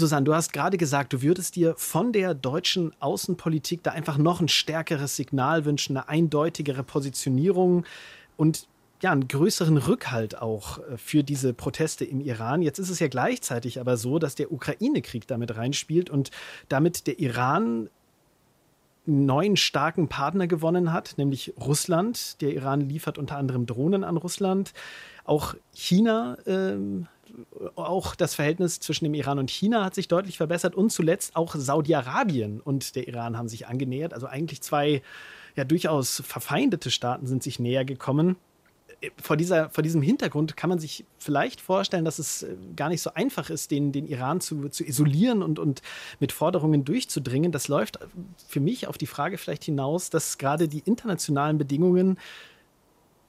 Susanne, 0.00 0.24
du 0.24 0.34
hast 0.34 0.52
gerade 0.52 0.76
gesagt, 0.76 1.12
du 1.12 1.22
würdest 1.22 1.56
dir 1.56 1.74
von 1.76 2.12
der 2.12 2.34
deutschen 2.34 2.92
Außenpolitik 3.00 3.82
da 3.82 3.92
einfach 3.92 4.18
noch 4.18 4.40
ein 4.40 4.48
stärkeres 4.48 5.16
Signal 5.16 5.64
wünschen, 5.64 5.96
eine 5.96 6.08
eindeutigere 6.08 6.82
Positionierung 6.82 7.84
und 8.36 8.66
ja, 9.02 9.12
einen 9.12 9.28
größeren 9.28 9.78
Rückhalt 9.78 10.40
auch 10.40 10.78
äh, 10.78 10.96
für 10.96 11.22
diese 11.22 11.54
Proteste 11.54 12.04
im 12.04 12.20
Iran. 12.20 12.62
Jetzt 12.62 12.78
ist 12.78 12.90
es 12.90 12.98
ja 12.98 13.08
gleichzeitig 13.08 13.80
aber 13.80 13.96
so, 13.96 14.18
dass 14.18 14.34
der 14.34 14.52
Ukraine-Krieg 14.52 15.26
damit 15.26 15.56
reinspielt 15.56 16.10
und 16.10 16.30
damit 16.68 17.06
der 17.06 17.18
Iran 17.18 17.88
einen 19.06 19.26
neuen 19.26 19.56
starken 19.56 20.08
Partner 20.08 20.46
gewonnen 20.46 20.92
hat, 20.92 21.14
nämlich 21.16 21.54
Russland. 21.58 22.40
Der 22.42 22.52
Iran 22.52 22.82
liefert 22.82 23.16
unter 23.16 23.36
anderem 23.38 23.66
Drohnen 23.66 24.04
an 24.04 24.16
Russland. 24.16 24.72
Auch 25.24 25.54
China 25.72 26.36
ähm, 26.46 27.06
auch 27.76 28.14
das 28.14 28.34
Verhältnis 28.34 28.80
zwischen 28.80 29.04
dem 29.04 29.14
Iran 29.14 29.38
und 29.38 29.50
China 29.50 29.84
hat 29.84 29.94
sich 29.94 30.08
deutlich 30.08 30.36
verbessert 30.36 30.74
und 30.74 30.90
zuletzt 30.90 31.36
auch 31.36 31.54
Saudi-Arabien 31.54 32.60
und 32.60 32.96
der 32.96 33.08
Iran 33.08 33.36
haben 33.36 33.48
sich 33.48 33.66
angenähert. 33.66 34.14
Also 34.14 34.26
eigentlich 34.26 34.62
zwei 34.62 35.02
ja 35.56 35.64
durchaus 35.64 36.22
verfeindete 36.24 36.90
Staaten 36.90 37.26
sind 37.26 37.42
sich 37.42 37.58
näher 37.58 37.84
gekommen. 37.84 38.36
Vor, 39.22 39.38
dieser, 39.38 39.70
vor 39.70 39.82
diesem 39.82 40.02
Hintergrund 40.02 40.58
kann 40.58 40.68
man 40.68 40.78
sich 40.78 41.06
vielleicht 41.16 41.62
vorstellen, 41.62 42.04
dass 42.04 42.18
es 42.18 42.42
äh, 42.42 42.54
gar 42.76 42.90
nicht 42.90 43.00
so 43.00 43.14
einfach 43.14 43.48
ist, 43.48 43.70
den, 43.70 43.92
den 43.92 44.06
Iran 44.06 44.42
zu, 44.42 44.68
zu 44.68 44.84
isolieren 44.84 45.42
und, 45.42 45.58
und 45.58 45.80
mit 46.18 46.32
Forderungen 46.32 46.84
durchzudringen. 46.84 47.50
Das 47.50 47.68
läuft 47.68 47.98
für 48.46 48.60
mich 48.60 48.88
auf 48.88 48.98
die 48.98 49.06
Frage 49.06 49.38
vielleicht 49.38 49.64
hinaus, 49.64 50.10
dass 50.10 50.36
gerade 50.36 50.68
die 50.68 50.80
internationalen 50.80 51.56
Bedingungen 51.56 52.18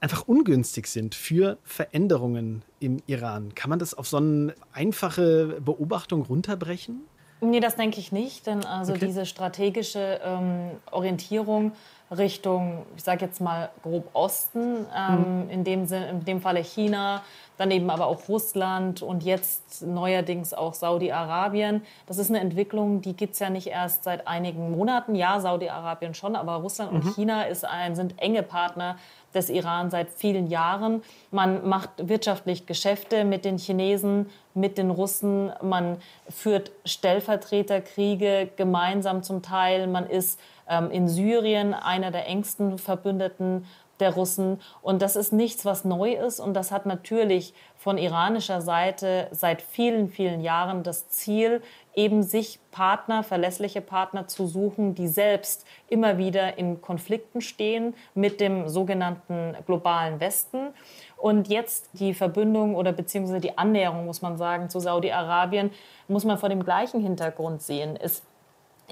einfach 0.02 0.26
ungünstig 0.26 0.88
sind 0.88 1.14
für 1.14 1.58
Veränderungen 1.62 2.62
im 2.80 2.98
Iran. 3.06 3.54
Kann 3.54 3.70
man 3.70 3.78
das 3.78 3.94
auf 3.94 4.08
so 4.08 4.16
eine 4.16 4.54
einfache 4.72 5.60
Beobachtung 5.60 6.22
runterbrechen? 6.22 7.02
Nee, 7.40 7.60
das 7.60 7.76
denke 7.76 7.98
ich 7.98 8.12
nicht, 8.12 8.46
denn 8.46 8.64
also 8.64 8.92
okay. 8.92 9.06
diese 9.06 9.26
strategische 9.26 10.20
ähm, 10.24 10.72
Orientierung 10.90 11.72
Richtung, 12.16 12.84
ich 12.96 13.04
sage 13.04 13.24
jetzt 13.24 13.40
mal 13.40 13.70
grob 13.82 14.10
Osten, 14.12 14.86
ähm, 14.96 15.44
mhm. 15.44 15.50
in, 15.50 15.64
dem 15.64 15.86
Sinn, 15.86 16.02
in 16.02 16.24
dem 16.24 16.40
Falle 16.40 16.60
China, 16.60 17.22
daneben 17.56 17.90
aber 17.90 18.06
auch 18.06 18.28
Russland 18.28 19.02
und 19.02 19.22
jetzt 19.22 19.82
neuerdings 19.82 20.52
auch 20.52 20.74
Saudi-Arabien. 20.74 21.82
Das 22.06 22.18
ist 22.18 22.30
eine 22.30 22.40
Entwicklung, 22.40 23.00
die 23.00 23.14
gibt 23.14 23.34
es 23.34 23.38
ja 23.38 23.50
nicht 23.50 23.68
erst 23.68 24.04
seit 24.04 24.26
einigen 24.26 24.70
Monaten. 24.70 25.14
Ja, 25.14 25.40
Saudi-Arabien 25.40 26.14
schon, 26.14 26.36
aber 26.36 26.56
Russland 26.56 26.92
mhm. 26.92 27.00
und 27.00 27.14
China 27.14 27.44
ein, 27.64 27.94
sind 27.94 28.18
enge 28.18 28.42
Partner 28.42 28.96
des 29.34 29.48
Iran 29.48 29.90
seit 29.90 30.10
vielen 30.10 30.48
Jahren. 30.48 31.02
Man 31.30 31.66
macht 31.66 31.90
wirtschaftlich 31.96 32.66
Geschäfte 32.66 33.24
mit 33.24 33.44
den 33.44 33.58
Chinesen, 33.58 34.28
mit 34.54 34.76
den 34.76 34.90
Russen. 34.90 35.52
Man 35.62 35.96
führt 36.28 36.70
Stellvertreterkriege 36.84 38.50
gemeinsam 38.56 39.22
zum 39.22 39.42
Teil. 39.42 39.86
Man 39.86 40.06
ist 40.06 40.38
in 40.90 41.08
Syrien 41.08 41.74
einer 41.74 42.10
der 42.10 42.26
engsten 42.26 42.78
Verbündeten 42.78 43.66
der 44.02 44.14
Russen. 44.14 44.60
Und 44.82 45.00
das 45.00 45.16
ist 45.16 45.32
nichts, 45.32 45.64
was 45.64 45.84
neu 45.84 46.12
ist. 46.12 46.40
Und 46.40 46.54
das 46.54 46.72
hat 46.72 46.86
natürlich 46.86 47.54
von 47.76 47.98
iranischer 47.98 48.60
Seite 48.60 49.28
seit 49.30 49.62
vielen, 49.62 50.08
vielen 50.08 50.40
Jahren 50.40 50.82
das 50.82 51.08
Ziel, 51.08 51.62
eben 51.94 52.22
sich 52.22 52.58
Partner, 52.70 53.22
verlässliche 53.22 53.80
Partner 53.80 54.26
zu 54.26 54.46
suchen, 54.46 54.94
die 54.94 55.08
selbst 55.08 55.66
immer 55.88 56.18
wieder 56.18 56.58
in 56.58 56.80
Konflikten 56.80 57.40
stehen 57.40 57.94
mit 58.14 58.40
dem 58.40 58.68
sogenannten 58.68 59.54
globalen 59.66 60.20
Westen. 60.20 60.68
Und 61.16 61.48
jetzt 61.48 61.90
die 61.92 62.14
Verbündung 62.14 62.74
oder 62.74 62.92
beziehungsweise 62.92 63.40
die 63.40 63.56
Annäherung, 63.56 64.06
muss 64.06 64.22
man 64.22 64.36
sagen, 64.36 64.68
zu 64.68 64.80
Saudi-Arabien, 64.80 65.70
muss 66.08 66.24
man 66.24 66.38
vor 66.38 66.48
dem 66.48 66.64
gleichen 66.64 67.00
Hintergrund 67.00 67.62
sehen. 67.62 67.96
Es 68.00 68.22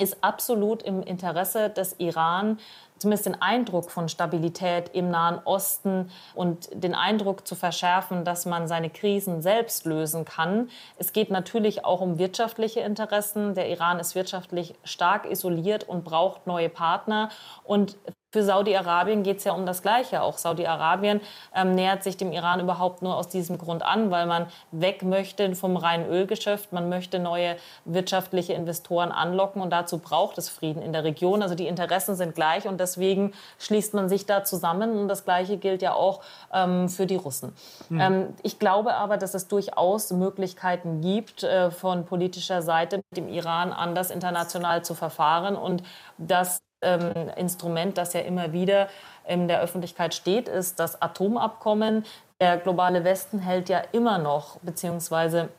ist 0.00 0.22
absolut 0.22 0.82
im 0.82 1.02
Interesse 1.02 1.70
des 1.70 1.94
Iran, 1.98 2.58
zumindest 3.00 3.26
den 3.26 3.40
Eindruck 3.40 3.90
von 3.90 4.08
Stabilität 4.08 4.90
im 4.92 5.10
Nahen 5.10 5.40
Osten 5.44 6.10
und 6.34 6.68
den 6.72 6.94
Eindruck 6.94 7.46
zu 7.46 7.54
verschärfen, 7.54 8.24
dass 8.24 8.46
man 8.46 8.68
seine 8.68 8.90
Krisen 8.90 9.40
selbst 9.40 9.86
lösen 9.86 10.24
kann. 10.24 10.68
Es 10.98 11.12
geht 11.12 11.30
natürlich 11.30 11.84
auch 11.84 12.02
um 12.02 12.18
wirtschaftliche 12.18 12.80
Interessen. 12.80 13.54
Der 13.54 13.68
Iran 13.70 13.98
ist 13.98 14.14
wirtschaftlich 14.14 14.74
stark 14.84 15.28
isoliert 15.28 15.84
und 15.84 16.04
braucht 16.04 16.46
neue 16.46 16.68
Partner. 16.68 17.30
Und 17.64 17.96
für 18.32 18.44
Saudi-Arabien 18.44 19.24
geht 19.24 19.38
es 19.38 19.44
ja 19.44 19.52
um 19.54 19.66
das 19.66 19.82
Gleiche. 19.82 20.22
Auch 20.22 20.38
Saudi-Arabien 20.38 21.20
ähm, 21.52 21.74
nähert 21.74 22.04
sich 22.04 22.16
dem 22.16 22.30
Iran 22.30 22.60
überhaupt 22.60 23.02
nur 23.02 23.16
aus 23.16 23.28
diesem 23.28 23.58
Grund 23.58 23.82
an, 23.82 24.12
weil 24.12 24.26
man 24.26 24.46
weg 24.70 25.02
möchte 25.02 25.52
vom 25.56 25.76
reinen 25.76 26.08
Ölgeschäft. 26.08 26.72
Man 26.72 26.88
möchte 26.88 27.18
neue 27.18 27.56
wirtschaftliche 27.84 28.52
Investoren 28.52 29.10
anlocken 29.10 29.60
und 29.60 29.70
dazu 29.70 29.98
braucht 29.98 30.38
es 30.38 30.48
Frieden 30.48 30.80
in 30.80 30.92
der 30.92 31.02
Region. 31.02 31.42
Also 31.42 31.56
die 31.56 31.66
Interessen 31.66 32.14
sind 32.14 32.36
gleich 32.36 32.68
und 32.68 32.78
deswegen 32.90 33.32
schließt 33.58 33.94
man 33.94 34.08
sich 34.08 34.26
da 34.26 34.44
zusammen. 34.44 34.98
Und 34.98 35.08
das 35.08 35.24
Gleiche 35.24 35.56
gilt 35.56 35.82
ja 35.82 35.94
auch 35.94 36.20
ähm, 36.52 36.88
für 36.88 37.06
die 37.06 37.16
Russen. 37.16 37.52
Mhm. 37.88 38.00
Ähm, 38.00 38.26
ich 38.42 38.58
glaube 38.58 38.94
aber, 38.94 39.16
dass 39.16 39.34
es 39.34 39.48
durchaus 39.48 40.10
Möglichkeiten 40.10 41.00
gibt, 41.00 41.42
äh, 41.42 41.70
von 41.70 42.04
politischer 42.04 42.62
Seite 42.62 42.98
mit 42.98 43.16
dem 43.16 43.28
Iran 43.28 43.72
anders 43.72 44.10
international 44.10 44.84
zu 44.84 44.94
verfahren 44.94 45.56
und 45.56 45.82
dass 46.18 46.60
ähm, 46.82 47.30
Instrument, 47.36 47.98
das 47.98 48.14
ja 48.14 48.20
immer 48.20 48.52
wieder 48.52 48.88
in 49.26 49.48
der 49.48 49.60
Öffentlichkeit 49.60 50.14
steht, 50.14 50.48
ist 50.48 50.80
das 50.80 51.00
Atomabkommen. 51.00 52.04
Der 52.40 52.56
globale 52.56 53.04
Westen 53.04 53.38
hält 53.38 53.68
ja 53.68 53.82
immer 53.92 54.18
noch, 54.18 54.58
beziehungsweise 54.60 55.50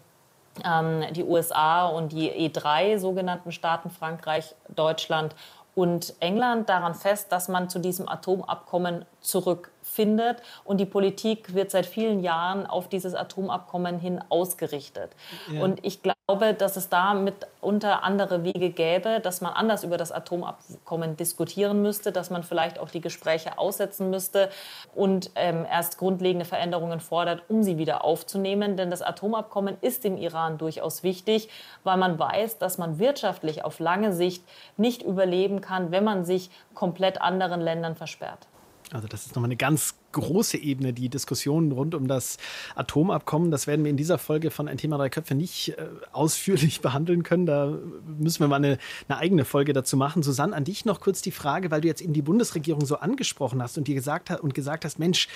ähm, 0.65 1.03
die 1.13 1.23
USA 1.23 1.85
und 1.85 2.11
die 2.11 2.31
E3 2.31 2.97
sogenannten 2.97 3.51
Staaten, 3.51 3.89
Frankreich, 3.89 4.55
Deutschland 4.69 5.35
und 5.73 6.13
England, 6.19 6.69
daran 6.69 6.95
fest, 6.95 7.31
dass 7.31 7.47
man 7.47 7.69
zu 7.69 7.79
diesem 7.79 8.09
Atomabkommen 8.09 9.05
zurückfindet. 9.21 10.41
Und 10.63 10.77
die 10.77 10.85
Politik 10.85 11.53
wird 11.53 11.71
seit 11.71 11.85
vielen 11.85 12.21
Jahren 12.21 12.65
auf 12.65 12.89
dieses 12.89 13.15
Atomabkommen 13.15 13.99
hin 13.99 14.21
ausgerichtet. 14.29 15.11
Ja. 15.51 15.61
Und 15.61 15.85
ich 15.85 16.01
glaube, 16.01 16.53
dass 16.53 16.75
es 16.75 16.89
da 16.89 17.13
mitunter 17.13 18.03
andere 18.03 18.43
Wege 18.43 18.71
gäbe, 18.71 19.19
dass 19.19 19.41
man 19.41 19.53
anders 19.53 19.83
über 19.83 19.97
das 19.97 20.11
Atomabkommen 20.11 21.17
diskutieren 21.17 21.81
müsste, 21.81 22.11
dass 22.11 22.29
man 22.29 22.43
vielleicht 22.43 22.79
auch 22.79 22.89
die 22.89 23.01
Gespräche 23.01 23.57
aussetzen 23.57 24.09
müsste 24.09 24.49
und 24.95 25.31
ähm, 25.35 25.65
erst 25.69 25.97
grundlegende 25.97 26.45
Veränderungen 26.45 26.99
fordert, 26.99 27.43
um 27.49 27.63
sie 27.63 27.77
wieder 27.77 28.03
aufzunehmen. 28.03 28.77
Denn 28.77 28.89
das 28.89 29.01
Atomabkommen 29.01 29.77
ist 29.81 30.03
dem 30.03 30.17
Iran 30.17 30.57
durchaus 30.57 31.03
wichtig, 31.03 31.49
weil 31.83 31.97
man 31.97 32.17
weiß, 32.17 32.57
dass 32.57 32.77
man 32.77 32.97
wirtschaftlich 32.97 33.63
auf 33.63 33.79
lange 33.79 34.13
Sicht 34.13 34.43
nicht 34.77 35.03
überleben 35.03 35.61
kann, 35.61 35.91
wenn 35.91 36.03
man 36.03 36.25
sich 36.25 36.49
komplett 36.73 37.21
anderen 37.21 37.61
Ländern 37.61 37.95
versperrt. 37.95 38.47
Also 38.93 39.07
das 39.07 39.25
ist 39.25 39.35
nochmal 39.35 39.47
eine 39.47 39.55
ganz 39.55 39.95
große 40.11 40.57
Ebene, 40.57 40.91
die 40.91 41.07
Diskussionen 41.07 41.71
rund 41.71 41.95
um 41.95 42.07
das 42.07 42.37
Atomabkommen. 42.75 43.49
Das 43.49 43.65
werden 43.65 43.85
wir 43.85 43.89
in 43.89 43.95
dieser 43.95 44.17
Folge 44.17 44.51
von 44.51 44.67
Ein 44.67 44.77
Thema 44.77 44.97
Drei 44.97 45.09
Köpfe 45.09 45.33
nicht 45.33 45.69
äh, 45.69 45.87
ausführlich 46.11 46.81
behandeln 46.81 47.23
können. 47.23 47.45
Da 47.45 47.77
müssen 48.19 48.41
wir 48.41 48.49
mal 48.49 48.57
eine, 48.57 48.77
eine, 49.07 49.17
eigene 49.17 49.45
Folge 49.45 49.71
dazu 49.71 49.95
machen. 49.95 50.23
Susanne, 50.23 50.55
an 50.55 50.65
dich 50.65 50.83
noch 50.83 50.99
kurz 50.99 51.21
die 51.21 51.31
Frage, 51.31 51.71
weil 51.71 51.81
du 51.81 51.87
jetzt 51.87 52.01
eben 52.01 52.13
die 52.13 52.21
Bundesregierung 52.21 52.85
so 52.85 52.97
angesprochen 52.97 53.61
hast 53.61 53.77
und 53.77 53.87
dir 53.87 53.95
gesagt, 53.95 54.29
und 54.41 54.53
gesagt 54.53 54.83
hast, 54.83 54.99
Mensch, 54.99 55.29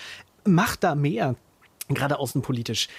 mach 0.44 0.76
da 0.76 0.96
mehr 0.96 1.36
gerade 1.88 2.20
außenpolitisch. 2.20 2.90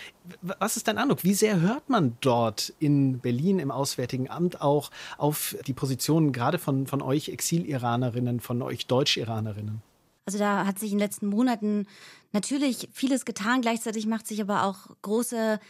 Was 0.42 0.76
ist 0.76 0.88
dein 0.88 0.96
Eindruck? 0.96 1.24
Wie 1.24 1.34
sehr 1.34 1.60
hört 1.60 1.90
man 1.90 2.16
dort 2.20 2.72
in 2.78 3.18
Berlin 3.18 3.58
im 3.58 3.70
Auswärtigen 3.70 4.30
Amt 4.30 4.62
auch 4.62 4.90
auf 5.18 5.56
die 5.66 5.72
Positionen 5.74 6.32
gerade 6.32 6.58
von, 6.58 6.86
von 6.86 7.02
euch 7.02 7.28
Exil-Iranerinnen, 7.28 8.40
von 8.40 8.62
euch 8.62 8.86
Deutsch-Iranerinnen? 8.86 9.82
Also 10.26 10.38
da 10.38 10.66
hat 10.66 10.78
sich 10.78 10.90
in 10.92 10.98
den 10.98 11.06
letzten 11.06 11.28
Monaten 11.28 11.86
natürlich 12.32 12.88
vieles 12.92 13.24
getan. 13.24 13.62
Gleichzeitig 13.62 14.06
macht 14.06 14.26
sich 14.26 14.40
aber 14.42 14.64
auch 14.64 14.88
große 15.02 15.60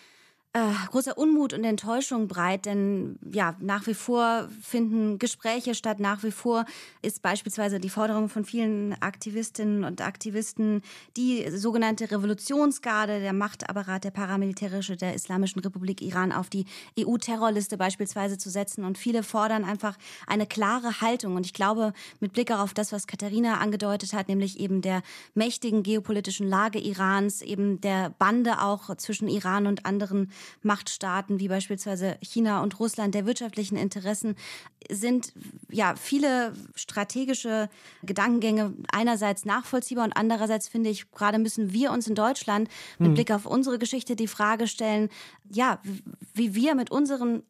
äh, 0.57 0.73
großer 0.91 1.19
Unmut 1.19 1.53
und 1.53 1.65
Enttäuschung 1.65 2.29
breit, 2.29 2.65
denn 2.65 3.19
ja, 3.31 3.55
nach 3.61 3.87
wie 3.87 3.93
vor 3.93 4.49
finden 4.63 5.19
Gespräche 5.19 5.75
statt, 5.75 6.01
nach 6.01 6.23
wie 6.23 6.31
vor 6.31 6.65
ist 7.03 7.21
beispielsweise 7.21 7.79
die 7.79 7.91
Forderung 7.91 8.31
von 8.31 8.47
vielen 8.47 8.95
Aktivistinnen 9.03 9.85
und 9.85 10.01
Aktivisten, 10.01 10.81
die 11.19 11.51
sogenannte 11.51 12.11
Revolutionsgarde, 12.11 13.21
der 13.21 13.35
Machtapparat, 13.35 14.05
der 14.05 14.13
paramilitärische 14.13 14.97
der 14.97 15.13
Islamischen 15.13 15.61
Republik 15.61 16.01
Iran 16.01 16.33
auf 16.33 16.49
die 16.49 16.65
EU-Terrorliste 16.99 17.77
beispielsweise 17.77 18.39
zu 18.39 18.49
setzen. 18.49 18.85
Und 18.85 18.97
viele 18.97 19.23
fordern 19.23 19.63
einfach 19.63 19.99
eine 20.27 20.47
klare 20.47 21.03
Haltung. 21.03 21.37
Und 21.37 21.45
ich 21.45 21.53
glaube, 21.53 21.93
mit 22.21 22.33
Blick 22.33 22.51
auf 22.51 22.73
das, 22.73 22.93
was 22.93 23.07
Katharina 23.07 23.59
angedeutet 23.59 24.15
hat, 24.15 24.29
nämlich 24.29 24.59
eben 24.59 24.81
der 24.81 25.03
mächtigen 25.35 25.83
geopolitischen 25.83 26.49
Lage 26.49 26.79
Irans, 26.79 27.43
eben 27.43 27.79
der 27.83 28.09
Bande 28.19 28.63
auch 28.63 28.95
zwischen 28.97 29.29
Iran 29.29 29.67
und 29.67 29.85
anderen 29.85 30.31
Machtstaaten 30.63 31.41
wie 31.41 31.49
beispielsweise 31.49 32.17
China 32.21 32.63
und 32.63 32.79
Russland, 32.79 33.15
der 33.15 33.27
wirtschaftlichen 33.27 33.77
Interessen, 33.77 34.37
sind 34.91 35.33
ja 35.71 35.95
viele 35.97 36.53
strategische 36.75 37.69
Gedankengänge 38.03 38.75
einerseits 38.93 39.45
nachvollziehbar 39.45 40.05
und 40.05 40.17
andererseits 40.17 40.69
finde 40.69 40.91
ich, 40.91 41.11
gerade 41.11 41.39
müssen 41.39 41.73
wir 41.73 41.91
uns 41.91 42.07
in 42.07 42.15
Deutschland 42.15 42.69
mit 42.99 43.11
mhm. 43.11 43.15
Blick 43.15 43.31
auf 43.31 43.47
unsere 43.47 43.79
Geschichte 43.79 44.17
die 44.17 44.29
Frage 44.29 44.67
stellen, 44.67 45.09
ja, 45.51 45.81
wie 46.35 46.55
wir 46.55 46.75
mit 46.75 46.91
unseren 46.91 47.43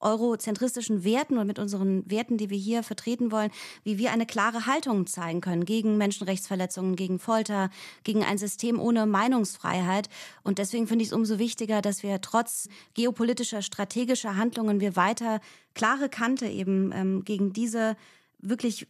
eurozentristischen 0.00 1.04
Werten 1.04 1.38
und 1.38 1.46
mit 1.46 1.58
unseren 1.58 2.08
Werten, 2.10 2.36
die 2.36 2.50
wir 2.50 2.58
hier 2.58 2.82
vertreten 2.82 3.30
wollen, 3.30 3.50
wie 3.84 3.98
wir 3.98 4.12
eine 4.12 4.26
klare 4.26 4.66
Haltung 4.66 5.06
zeigen 5.06 5.40
können 5.40 5.64
gegen 5.64 5.96
Menschenrechtsverletzungen, 5.96 6.96
gegen 6.96 7.18
Folter, 7.18 7.70
gegen 8.02 8.24
ein 8.24 8.38
System 8.38 8.80
ohne 8.80 9.06
Meinungsfreiheit. 9.06 10.08
Und 10.42 10.58
deswegen 10.58 10.86
finde 10.86 11.02
ich 11.02 11.10
es 11.10 11.14
umso 11.14 11.38
wichtiger, 11.38 11.82
dass 11.82 12.02
wir 12.02 12.20
trotz 12.20 12.68
geopolitischer, 12.94 13.62
strategischer 13.62 14.36
Handlungen 14.36 14.80
wir 14.80 14.96
weiter 14.96 15.40
klare 15.74 16.08
Kante 16.08 16.46
eben 16.46 16.92
ähm, 16.92 17.24
gegen 17.24 17.52
diese 17.52 17.96
wirklich 18.38 18.86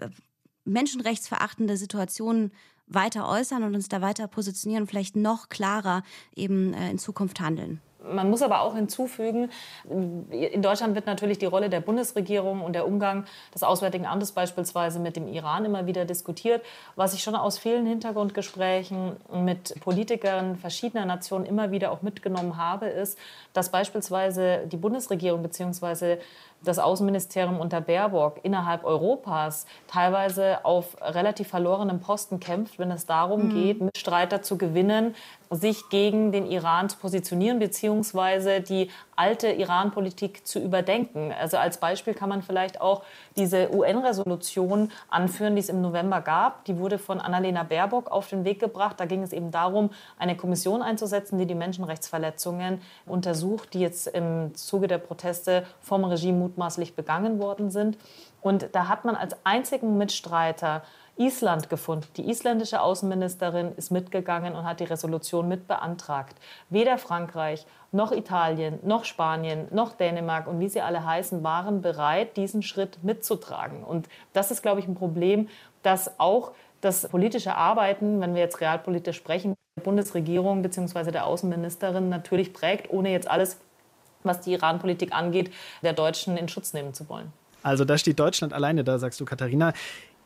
äh, 0.00 0.08
menschenrechtsverachtende 0.64 1.76
Situation 1.76 2.50
weiter 2.86 3.28
äußern 3.28 3.62
und 3.62 3.74
uns 3.74 3.88
da 3.88 4.00
weiter 4.00 4.28
positionieren 4.28 4.86
vielleicht 4.86 5.16
noch 5.16 5.48
klarer 5.48 6.02
eben 6.34 6.72
äh, 6.72 6.90
in 6.90 6.98
Zukunft 6.98 7.40
handeln. 7.40 7.80
Man 8.12 8.30
muss 8.30 8.42
aber 8.42 8.60
auch 8.60 8.74
hinzufügen, 8.74 9.50
in 9.88 10.62
Deutschland 10.62 10.94
wird 10.94 11.06
natürlich 11.06 11.38
die 11.38 11.46
Rolle 11.46 11.70
der 11.70 11.80
Bundesregierung 11.80 12.62
und 12.62 12.72
der 12.72 12.86
Umgang 12.86 13.24
des 13.54 13.62
Auswärtigen 13.62 14.06
Amtes 14.06 14.32
beispielsweise 14.32 14.98
mit 14.98 15.16
dem 15.16 15.28
Iran 15.28 15.64
immer 15.64 15.86
wieder 15.86 16.04
diskutiert. 16.04 16.62
Was 16.94 17.14
ich 17.14 17.22
schon 17.22 17.34
aus 17.34 17.58
vielen 17.58 17.86
Hintergrundgesprächen 17.86 19.16
mit 19.32 19.74
Politikern 19.80 20.56
verschiedener 20.56 21.06
Nationen 21.06 21.46
immer 21.46 21.70
wieder 21.70 21.92
auch 21.92 22.02
mitgenommen 22.02 22.56
habe, 22.56 22.86
ist, 22.86 23.18
dass 23.52 23.70
beispielsweise 23.70 24.66
die 24.66 24.76
Bundesregierung 24.76 25.42
bzw 25.42 26.18
das 26.64 26.78
Außenministerium 26.78 27.60
unter 27.60 27.80
Baerbock 27.80 28.40
innerhalb 28.42 28.84
Europas 28.84 29.66
teilweise 29.88 30.64
auf 30.64 30.96
relativ 31.00 31.48
verlorenem 31.48 32.00
Posten 32.00 32.40
kämpft, 32.40 32.78
wenn 32.78 32.90
es 32.90 33.06
darum 33.06 33.48
mhm. 33.48 33.50
geht, 33.50 33.80
Mitstreiter 33.80 34.42
zu 34.42 34.58
gewinnen, 34.58 35.14
sich 35.50 35.88
gegen 35.88 36.32
den 36.32 36.46
Iran 36.46 36.88
zu 36.88 36.96
positionieren, 36.98 37.58
beziehungsweise 37.58 38.60
die 38.60 38.90
alte 39.14 39.48
Iran-Politik 39.48 40.46
zu 40.46 40.58
überdenken. 40.58 41.32
Also 41.32 41.56
als 41.56 41.78
Beispiel 41.78 42.14
kann 42.14 42.28
man 42.28 42.42
vielleicht 42.42 42.80
auch 42.80 43.02
diese 43.36 43.74
UN-Resolution 43.74 44.90
anführen, 45.08 45.54
die 45.54 45.60
es 45.60 45.68
im 45.68 45.80
November 45.80 46.20
gab. 46.20 46.64
Die 46.66 46.78
wurde 46.78 46.98
von 46.98 47.20
Annalena 47.20 47.62
Baerbock 47.62 48.10
auf 48.10 48.28
den 48.28 48.44
Weg 48.44 48.60
gebracht. 48.60 48.98
Da 48.98 49.06
ging 49.06 49.22
es 49.22 49.32
eben 49.32 49.50
darum, 49.50 49.90
eine 50.18 50.36
Kommission 50.36 50.82
einzusetzen, 50.82 51.38
die 51.38 51.46
die 51.46 51.54
Menschenrechtsverletzungen 51.54 52.80
untersucht, 53.06 53.74
die 53.74 53.80
jetzt 53.80 54.08
im 54.08 54.54
Zuge 54.54 54.86
der 54.86 54.98
Proteste 54.98 55.64
vom 55.80 56.04
Regime 56.04 56.38
mutmaßlich 56.38 56.94
begangen 56.94 57.38
worden 57.38 57.70
sind. 57.70 57.96
Und 58.42 58.68
da 58.72 58.88
hat 58.88 59.04
man 59.04 59.16
als 59.16 59.34
einzigen 59.44 59.98
Mitstreiter 59.98 60.82
Island 61.16 61.70
gefunden. 61.70 62.06
Die 62.16 62.28
isländische 62.28 62.80
Außenministerin 62.80 63.72
ist 63.76 63.90
mitgegangen 63.90 64.54
und 64.54 64.64
hat 64.64 64.80
die 64.80 64.84
Resolution 64.84 65.48
mit 65.48 65.66
beantragt. 65.66 66.36
Weder 66.68 66.98
Frankreich 66.98 67.66
noch 67.92 68.12
Italien 68.12 68.78
noch 68.82 69.04
Spanien 69.04 69.68
noch 69.70 69.92
Dänemark 69.92 70.46
und 70.46 70.60
wie 70.60 70.68
sie 70.68 70.80
alle 70.80 71.04
heißen, 71.04 71.42
waren 71.42 71.80
bereit, 71.80 72.36
diesen 72.36 72.62
Schritt 72.62 73.02
mitzutragen. 73.02 73.82
Und 73.82 74.08
das 74.32 74.50
ist, 74.50 74.62
glaube 74.62 74.80
ich, 74.80 74.86
ein 74.86 74.94
Problem, 74.94 75.48
das 75.82 76.18
auch 76.18 76.52
das 76.80 77.08
politische 77.08 77.54
Arbeiten, 77.54 78.20
wenn 78.20 78.34
wir 78.34 78.42
jetzt 78.42 78.60
realpolitisch 78.60 79.16
sprechen, 79.16 79.54
der 79.78 79.84
Bundesregierung 79.84 80.62
bzw. 80.62 81.10
der 81.10 81.26
Außenministerin 81.26 82.08
natürlich 82.08 82.52
prägt, 82.52 82.90
ohne 82.90 83.10
jetzt 83.10 83.28
alles 83.30 83.58
was 84.26 84.40
die 84.40 84.52
Iran-Politik 84.52 85.12
angeht, 85.12 85.52
der 85.82 85.92
Deutschen 85.92 86.36
in 86.36 86.48
Schutz 86.48 86.72
nehmen 86.72 86.92
zu 86.92 87.08
wollen. 87.08 87.32
Also 87.62 87.84
da 87.84 87.96
steht 87.96 88.18
Deutschland 88.18 88.52
alleine, 88.52 88.84
da 88.84 88.98
sagst 88.98 89.20
du, 89.20 89.24
Katharina. 89.24 89.72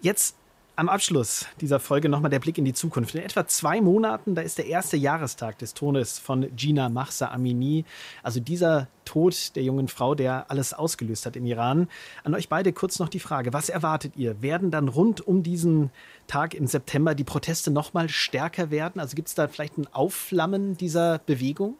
Jetzt 0.01 0.37
am 0.81 0.89
Abschluss 0.89 1.45
dieser 1.61 1.79
Folge 1.79 2.09
nochmal 2.09 2.31
der 2.31 2.39
Blick 2.39 2.57
in 2.57 2.65
die 2.65 2.73
Zukunft. 2.73 3.15
In 3.15 3.21
etwa 3.21 3.47
zwei 3.47 3.83
Monaten, 3.83 4.35
da 4.35 4.41
ist 4.41 4.57
der 4.57 4.65
erste 4.65 4.97
Jahrestag 4.97 5.59
des 5.59 5.75
Todes 5.75 6.19
von 6.19 6.57
Gina 6.57 6.89
Mahsa 6.89 7.29
Amini. 7.29 7.85
Also 8.23 8.41
dieser 8.41 8.89
Tod 9.05 9.55
der 9.57 9.63
jungen 9.63 9.89
Frau, 9.89 10.15
der 10.15 10.51
alles 10.51 10.73
ausgelöst 10.73 11.27
hat 11.27 11.37
im 11.37 11.45
Iran. 11.45 11.87
An 12.25 12.35
euch 12.35 12.49
beide 12.49 12.73
kurz 12.73 12.99
noch 12.99 13.11
die 13.11 13.21
Frage, 13.21 13.53
was 13.53 13.69
erwartet 13.69 14.17
ihr? 14.17 14.41
Werden 14.41 14.71
dann 14.71 14.89
rund 14.89 15.21
um 15.21 15.43
diesen 15.43 15.91
Tag 16.27 16.55
im 16.55 16.67
September 16.67 17.15
die 17.15 17.25
Proteste 17.25 17.71
nochmal 17.71 18.09
stärker 18.09 18.71
werden? 18.71 19.03
Also 19.03 19.17
gibt 19.17 19.29
es 19.29 19.35
da 19.35 19.49
vielleicht 19.49 19.77
ein 19.77 19.87
Aufflammen 19.93 20.79
dieser 20.79 21.19
Bewegung? 21.19 21.75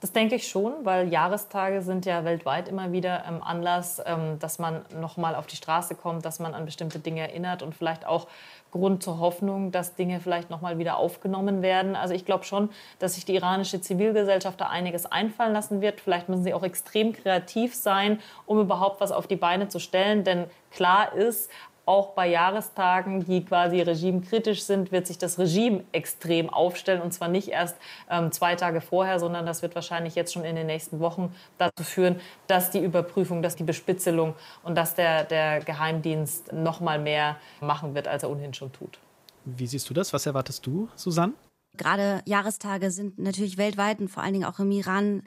Das 0.00 0.12
denke 0.12 0.34
ich 0.34 0.48
schon, 0.48 0.72
weil 0.84 1.08
Jahrestage 1.08 1.82
sind 1.82 2.06
ja 2.06 2.24
weltweit 2.24 2.68
immer 2.68 2.90
wieder 2.90 3.24
ähm, 3.28 3.42
Anlass, 3.42 4.00
ähm, 4.06 4.38
dass 4.38 4.58
man 4.58 4.82
nochmal 4.98 5.34
auf 5.34 5.46
die 5.46 5.56
Straße 5.56 5.94
kommt, 5.94 6.24
dass 6.24 6.38
man 6.38 6.54
an 6.54 6.64
bestimmte 6.64 6.98
Dinge 6.98 7.20
erinnert 7.20 7.62
und 7.62 7.74
vielleicht 7.74 8.06
auch 8.06 8.26
Grund 8.70 9.02
zur 9.02 9.18
Hoffnung, 9.18 9.72
dass 9.72 9.96
Dinge 9.96 10.20
vielleicht 10.20 10.48
nochmal 10.48 10.78
wieder 10.78 10.96
aufgenommen 10.96 11.60
werden. 11.60 11.96
Also 11.96 12.14
ich 12.14 12.24
glaube 12.24 12.44
schon, 12.44 12.70
dass 12.98 13.16
sich 13.16 13.24
die 13.24 13.34
iranische 13.34 13.80
Zivilgesellschaft 13.80 14.60
da 14.60 14.68
einiges 14.68 15.06
einfallen 15.06 15.52
lassen 15.52 15.80
wird. 15.80 16.00
Vielleicht 16.00 16.28
müssen 16.28 16.44
sie 16.44 16.54
auch 16.54 16.62
extrem 16.62 17.12
kreativ 17.12 17.74
sein, 17.74 18.20
um 18.46 18.60
überhaupt 18.60 19.00
was 19.00 19.12
auf 19.12 19.26
die 19.26 19.36
Beine 19.36 19.68
zu 19.68 19.80
stellen. 19.80 20.24
Denn 20.24 20.46
klar 20.70 21.12
ist, 21.14 21.50
auch 21.90 22.10
bei 22.10 22.28
Jahrestagen, 22.28 23.24
die 23.24 23.44
quasi 23.44 23.80
regimekritisch 23.80 24.62
sind, 24.62 24.92
wird 24.92 25.08
sich 25.08 25.18
das 25.18 25.40
Regime 25.40 25.82
extrem 25.90 26.48
aufstellen. 26.48 27.02
Und 27.02 27.12
zwar 27.12 27.26
nicht 27.26 27.48
erst 27.48 27.76
ähm, 28.08 28.30
zwei 28.30 28.54
Tage 28.54 28.80
vorher, 28.80 29.18
sondern 29.18 29.44
das 29.44 29.60
wird 29.62 29.74
wahrscheinlich 29.74 30.14
jetzt 30.14 30.32
schon 30.32 30.44
in 30.44 30.54
den 30.54 30.68
nächsten 30.68 31.00
Wochen 31.00 31.34
dazu 31.58 31.82
führen, 31.82 32.20
dass 32.46 32.70
die 32.70 32.78
Überprüfung, 32.78 33.42
dass 33.42 33.56
die 33.56 33.64
Bespitzelung 33.64 34.34
und 34.62 34.76
dass 34.76 34.94
der, 34.94 35.24
der 35.24 35.64
Geheimdienst 35.64 36.52
noch 36.52 36.78
mal 36.80 37.00
mehr 37.00 37.38
machen 37.60 37.92
wird, 37.96 38.06
als 38.06 38.22
er 38.22 38.30
ohnehin 38.30 38.54
schon 38.54 38.70
tut. 38.72 39.00
Wie 39.44 39.66
siehst 39.66 39.90
du 39.90 39.94
das? 39.94 40.12
Was 40.12 40.26
erwartest 40.26 40.64
du, 40.64 40.88
Susanne? 40.94 41.32
Gerade 41.76 42.20
Jahrestage 42.24 42.90
sind 42.90 43.18
natürlich 43.18 43.56
weltweit 43.56 44.00
und 44.00 44.08
vor 44.08 44.22
allen 44.22 44.34
Dingen 44.34 44.44
auch 44.44 44.58
im 44.58 44.70
Iran 44.70 45.22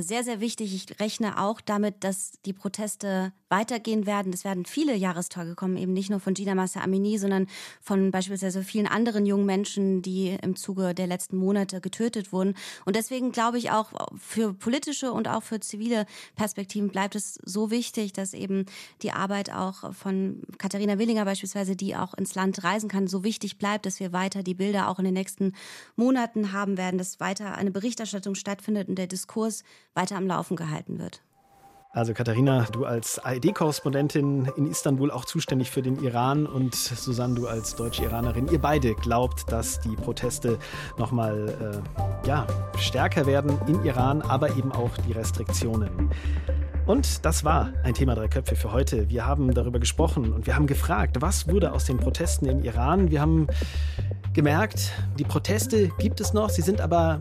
sehr, 0.00 0.24
sehr 0.24 0.40
wichtig. 0.40 0.74
Ich 0.74 1.00
rechne 1.00 1.40
auch 1.40 1.60
damit, 1.60 2.04
dass 2.04 2.32
die 2.44 2.52
Proteste 2.52 3.32
weitergehen 3.50 4.06
werden. 4.06 4.32
Es 4.32 4.44
werden 4.44 4.64
viele 4.64 4.94
Jahrestage 4.94 5.54
kommen, 5.54 5.76
eben 5.76 5.92
nicht 5.92 6.08
nur 6.08 6.20
von 6.20 6.34
Gina 6.34 6.54
Massa 6.54 6.80
Amini, 6.80 7.18
sondern 7.18 7.48
von 7.80 8.12
beispielsweise 8.12 8.62
vielen 8.62 8.86
anderen 8.86 9.26
jungen 9.26 9.44
Menschen, 9.44 10.02
die 10.02 10.38
im 10.40 10.54
Zuge 10.54 10.94
der 10.94 11.08
letzten 11.08 11.36
Monate 11.36 11.80
getötet 11.80 12.32
wurden. 12.32 12.54
Und 12.84 12.94
deswegen 12.94 13.32
glaube 13.32 13.58
ich 13.58 13.72
auch 13.72 13.90
für 14.16 14.54
politische 14.54 15.12
und 15.12 15.26
auch 15.26 15.42
für 15.42 15.58
zivile 15.60 16.06
Perspektiven 16.36 16.90
bleibt 16.90 17.16
es 17.16 17.38
so 17.44 17.70
wichtig, 17.70 18.12
dass 18.12 18.34
eben 18.34 18.66
die 19.02 19.10
Arbeit 19.10 19.52
auch 19.52 19.92
von 19.94 20.42
Katharina 20.58 20.98
Willinger 20.98 21.24
beispielsweise, 21.24 21.74
die 21.74 21.96
auch 21.96 22.14
ins 22.14 22.36
Land 22.36 22.62
reisen 22.62 22.88
kann, 22.88 23.08
so 23.08 23.24
wichtig 23.24 23.58
bleibt, 23.58 23.84
dass 23.84 23.98
wir 23.98 24.12
weiter 24.12 24.44
die 24.44 24.54
Bilder 24.54 24.88
auch 24.88 25.00
in 25.00 25.06
den 25.06 25.14
nächsten 25.14 25.54
Monaten 25.96 26.52
haben 26.52 26.76
werden, 26.76 26.98
dass 26.98 27.18
weiter 27.18 27.56
eine 27.56 27.72
Berichterstattung 27.72 28.36
stattfindet 28.36 28.88
und 28.88 28.96
der 28.96 29.08
Diskurs 29.08 29.64
weiter 29.94 30.16
am 30.16 30.26
Laufen 30.26 30.56
gehalten 30.56 30.98
wird. 30.98 31.22
Also 31.92 32.14
Katharina, 32.14 32.68
du 32.70 32.84
als 32.84 33.18
ARD-Korrespondentin 33.18 34.48
in 34.56 34.68
Istanbul 34.68 35.10
auch 35.10 35.24
zuständig 35.24 35.72
für 35.72 35.82
den 35.82 36.00
Iran 36.04 36.46
und 36.46 36.72
Susanne, 36.72 37.34
du 37.34 37.48
als 37.48 37.74
deutsche 37.74 38.04
Iranerin, 38.04 38.46
ihr 38.46 38.60
beide 38.60 38.94
glaubt, 38.94 39.50
dass 39.50 39.80
die 39.80 39.96
Proteste 39.96 40.60
nochmal 40.98 41.82
äh, 42.24 42.28
ja, 42.28 42.46
stärker 42.78 43.26
werden 43.26 43.58
im 43.66 43.84
Iran, 43.84 44.22
aber 44.22 44.56
eben 44.56 44.70
auch 44.70 44.96
die 45.08 45.10
Restriktionen. 45.10 46.10
Und 46.86 47.24
das 47.24 47.44
war 47.44 47.72
ein 47.82 47.94
Thema 47.94 48.14
Drei 48.14 48.28
Köpfe 48.28 48.54
für 48.54 48.70
heute. 48.70 49.10
Wir 49.10 49.26
haben 49.26 49.52
darüber 49.52 49.80
gesprochen 49.80 50.32
und 50.32 50.46
wir 50.46 50.54
haben 50.54 50.68
gefragt, 50.68 51.16
was 51.20 51.48
wurde 51.48 51.72
aus 51.72 51.86
den 51.86 51.98
Protesten 51.98 52.46
im 52.46 52.62
Iran? 52.62 53.10
Wir 53.10 53.20
haben 53.20 53.48
gemerkt, 54.32 54.92
die 55.18 55.24
Proteste 55.24 55.88
gibt 55.98 56.20
es 56.20 56.32
noch, 56.32 56.50
sie 56.50 56.62
sind 56.62 56.80
aber 56.80 57.20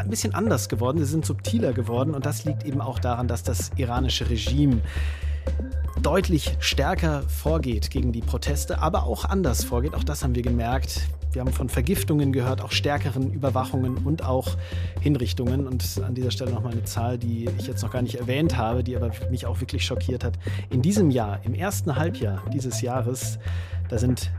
ein 0.00 0.10
bisschen 0.10 0.34
anders 0.34 0.68
geworden, 0.68 0.98
sie 0.98 1.04
sind 1.04 1.24
subtiler 1.24 1.72
geworden 1.72 2.14
und 2.14 2.26
das 2.26 2.44
liegt 2.44 2.64
eben 2.64 2.80
auch 2.80 2.98
daran, 2.98 3.28
dass 3.28 3.42
das 3.42 3.70
iranische 3.76 4.28
Regime 4.28 4.80
deutlich 6.02 6.56
stärker 6.60 7.22
vorgeht 7.22 7.90
gegen 7.90 8.12
die 8.12 8.20
Proteste, 8.20 8.80
aber 8.80 9.04
auch 9.04 9.24
anders 9.24 9.64
vorgeht. 9.64 9.94
Auch 9.94 10.04
das 10.04 10.22
haben 10.22 10.34
wir 10.34 10.42
gemerkt. 10.42 11.08
Wir 11.32 11.42
haben 11.42 11.52
von 11.52 11.68
Vergiftungen 11.68 12.32
gehört, 12.32 12.62
auch 12.62 12.70
stärkeren 12.70 13.32
Überwachungen 13.32 13.98
und 13.98 14.24
auch 14.24 14.56
Hinrichtungen. 15.00 15.66
Und 15.66 16.00
an 16.04 16.14
dieser 16.14 16.30
Stelle 16.30 16.52
nochmal 16.52 16.72
eine 16.72 16.84
Zahl, 16.84 17.18
die 17.18 17.48
ich 17.58 17.66
jetzt 17.66 17.82
noch 17.82 17.90
gar 17.90 18.02
nicht 18.02 18.14
erwähnt 18.14 18.56
habe, 18.56 18.82
die 18.82 18.96
aber 18.96 19.10
mich 19.30 19.44
auch 19.46 19.60
wirklich 19.60 19.84
schockiert 19.84 20.24
hat. 20.24 20.38
In 20.70 20.82
diesem 20.82 21.10
Jahr, 21.10 21.40
im 21.44 21.54
ersten 21.54 21.96
Halbjahr 21.96 22.42
dieses 22.52 22.80
Jahres, 22.80 23.38
da 23.88 23.98
sind 23.98 24.30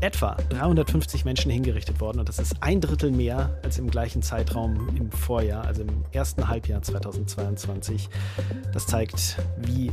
etwa 0.00 0.36
350 0.48 1.24
Menschen 1.24 1.50
hingerichtet 1.50 2.00
worden 2.00 2.20
und 2.20 2.28
das 2.28 2.38
ist 2.38 2.56
ein 2.60 2.80
Drittel 2.80 3.10
mehr 3.10 3.58
als 3.62 3.78
im 3.78 3.90
gleichen 3.90 4.22
Zeitraum 4.22 4.88
im 4.96 5.10
Vorjahr, 5.10 5.64
also 5.64 5.82
im 5.82 6.04
ersten 6.12 6.48
Halbjahr 6.48 6.82
2022. 6.82 8.08
Das 8.72 8.86
zeigt, 8.86 9.36
wie 9.58 9.92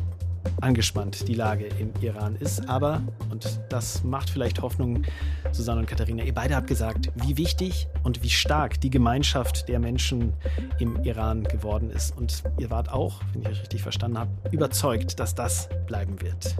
angespannt 0.62 1.28
die 1.28 1.34
Lage 1.34 1.66
im 1.80 1.92
Iran 2.02 2.36
ist. 2.36 2.68
Aber, 2.70 3.02
und 3.30 3.60
das 3.70 4.04
macht 4.04 4.30
vielleicht 4.30 4.62
Hoffnung, 4.62 5.04
Susanne 5.52 5.82
und 5.82 5.88
Katharina, 5.88 6.24
ihr 6.24 6.34
beide 6.34 6.56
habt 6.56 6.68
gesagt, 6.68 7.12
wie 7.16 7.38
wichtig 7.38 7.88
und 8.04 8.24
wie 8.24 8.30
stark 8.30 8.80
die 8.82 8.90
Gemeinschaft 8.90 9.68
der 9.68 9.80
Menschen 9.80 10.34
im 10.80 11.04
Iran 11.04 11.44
geworden 11.44 11.90
ist. 11.90 12.18
Und 12.18 12.44
ihr 12.58 12.70
wart 12.70 12.92
auch, 12.92 13.22
wenn 13.34 13.42
ich 13.42 13.50
euch 13.50 13.62
richtig 13.62 13.82
verstanden 13.82 14.20
habe, 14.20 14.32
überzeugt, 14.52 15.20
dass 15.20 15.36
das 15.36 15.70
bleiben 15.86 16.22
wird. 16.22 16.56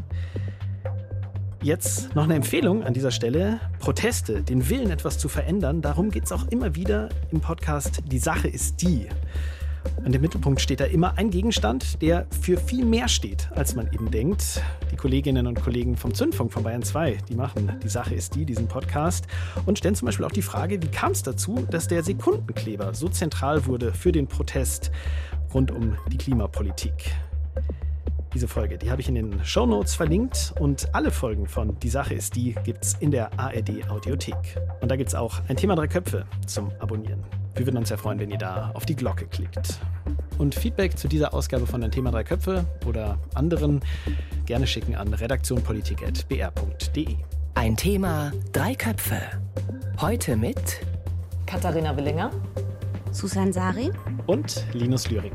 Jetzt 1.64 2.16
noch 2.16 2.24
eine 2.24 2.36
Empfehlung 2.36 2.84
an 2.84 2.94
dieser 2.94 3.12
Stelle. 3.12 3.60
Proteste, 3.80 4.44
den 4.44 4.70
Willen, 4.70 4.92
etwas 4.92 5.18
zu 5.18 5.28
verändern. 5.28 5.82
Darum 5.82 6.12
geht 6.12 6.26
es 6.26 6.32
auch 6.32 6.48
immer 6.50 6.76
wieder 6.76 7.10
im 7.32 7.42
Podcast. 7.42 8.04
Die 8.06 8.20
Sache 8.20 8.48
ist 8.48 8.82
die. 8.82 9.08
Und 10.06 10.14
im 10.14 10.22
Mittelpunkt 10.22 10.62
steht 10.62 10.80
da 10.80 10.86
immer 10.86 11.18
ein 11.18 11.32
Gegenstand, 11.32 12.02
der 12.02 12.28
für 12.42 12.58
viel 12.58 12.86
mehr 12.86 13.08
steht, 13.08 13.50
als 13.56 13.76
man 13.76 13.92
eben 13.92 14.12
denkt. 14.12 14.62
Die 14.92 14.96
Kolleginnen 14.96 15.48
und 15.48 15.62
Kollegen 15.62 15.98
vom 15.98 16.14
Zündfunk 16.14 16.54
von 16.54 16.64
Bayern 16.64 16.84
2, 16.84 17.18
die 17.28 17.36
machen 17.36 17.72
Die 17.84 17.90
Sache 17.90 18.14
ist 18.14 18.36
die, 18.36 18.46
diesen 18.46 18.68
Podcast, 18.68 19.26
und 19.66 19.80
stellen 19.80 19.96
zum 19.96 20.06
Beispiel 20.06 20.26
auch 20.26 20.32
die 20.32 20.42
Frage, 20.42 20.82
wie 20.82 20.88
kam 20.88 21.12
es 21.12 21.24
dazu, 21.24 21.66
dass 21.72 21.88
der 21.88 22.04
Sekundenkleber 22.04 22.94
so 22.94 23.10
zentral 23.10 23.66
wurde 23.66 23.94
für 23.94 24.12
den 24.12 24.28
Protest 24.28 24.92
rund 25.54 25.72
um 25.72 25.98
die 26.12 26.18
Klimapolitik 26.18 27.16
diese 28.38 28.48
Folge. 28.48 28.78
Die 28.78 28.92
habe 28.92 29.02
ich 29.02 29.10
in 29.10 29.16
den 29.16 29.44
Show 29.44 29.66
Notes 29.66 29.96
verlinkt 29.96 30.54
und 30.60 30.94
alle 30.94 31.10
Folgen 31.10 31.48
von 31.48 31.80
Die 31.80 31.90
Sache 31.90 32.14
ist 32.14 32.36
die 32.36 32.54
gibt 32.64 32.86
es 32.86 32.94
in 33.00 33.10
der 33.10 33.32
ARD 33.40 33.90
Audiothek. 33.90 34.62
Und 34.80 34.92
da 34.92 34.96
gibt 34.96 35.10
es 35.10 35.16
auch 35.16 35.42
ein 35.48 35.58
Thema 35.58 35.76
drei 35.76 35.88
Köpfe 35.88 36.28
zum 36.46 36.72
Abonnieren. 36.78 37.24
Wir 37.56 37.66
würden 37.66 37.78
uns 37.78 37.88
sehr 37.88 37.98
freuen, 37.98 38.20
wenn 38.20 38.30
ihr 38.30 38.38
da 38.38 38.70
auf 38.76 38.86
die 38.86 38.96
Glocke 38.96 39.26
klickt. 39.26 39.80
Und 40.38 40.54
Feedback 40.54 41.00
zu 41.00 41.08
dieser 41.08 41.34
Ausgabe 41.34 41.66
von 41.66 41.82
ein 41.82 41.90
Thema 41.90 42.12
drei 42.12 42.24
Köpfe 42.24 42.64
oder 42.86 43.18
anderen 43.34 43.82
gerne 44.46 44.68
schicken 44.68 44.96
an 44.96 45.12
redaktionpolitik.br.de. 45.12 47.16
Ein 47.56 47.76
Thema 47.76 48.34
drei 48.52 48.76
Köpfe. 48.76 49.20
Heute 50.00 50.38
mit 50.38 50.62
Katharina 51.48 51.98
Willinger, 51.98 52.30
Susan 53.12 53.52
Sari 53.52 53.92
und 54.28 54.64
Linus 54.74 55.10
Lühring. 55.10 55.34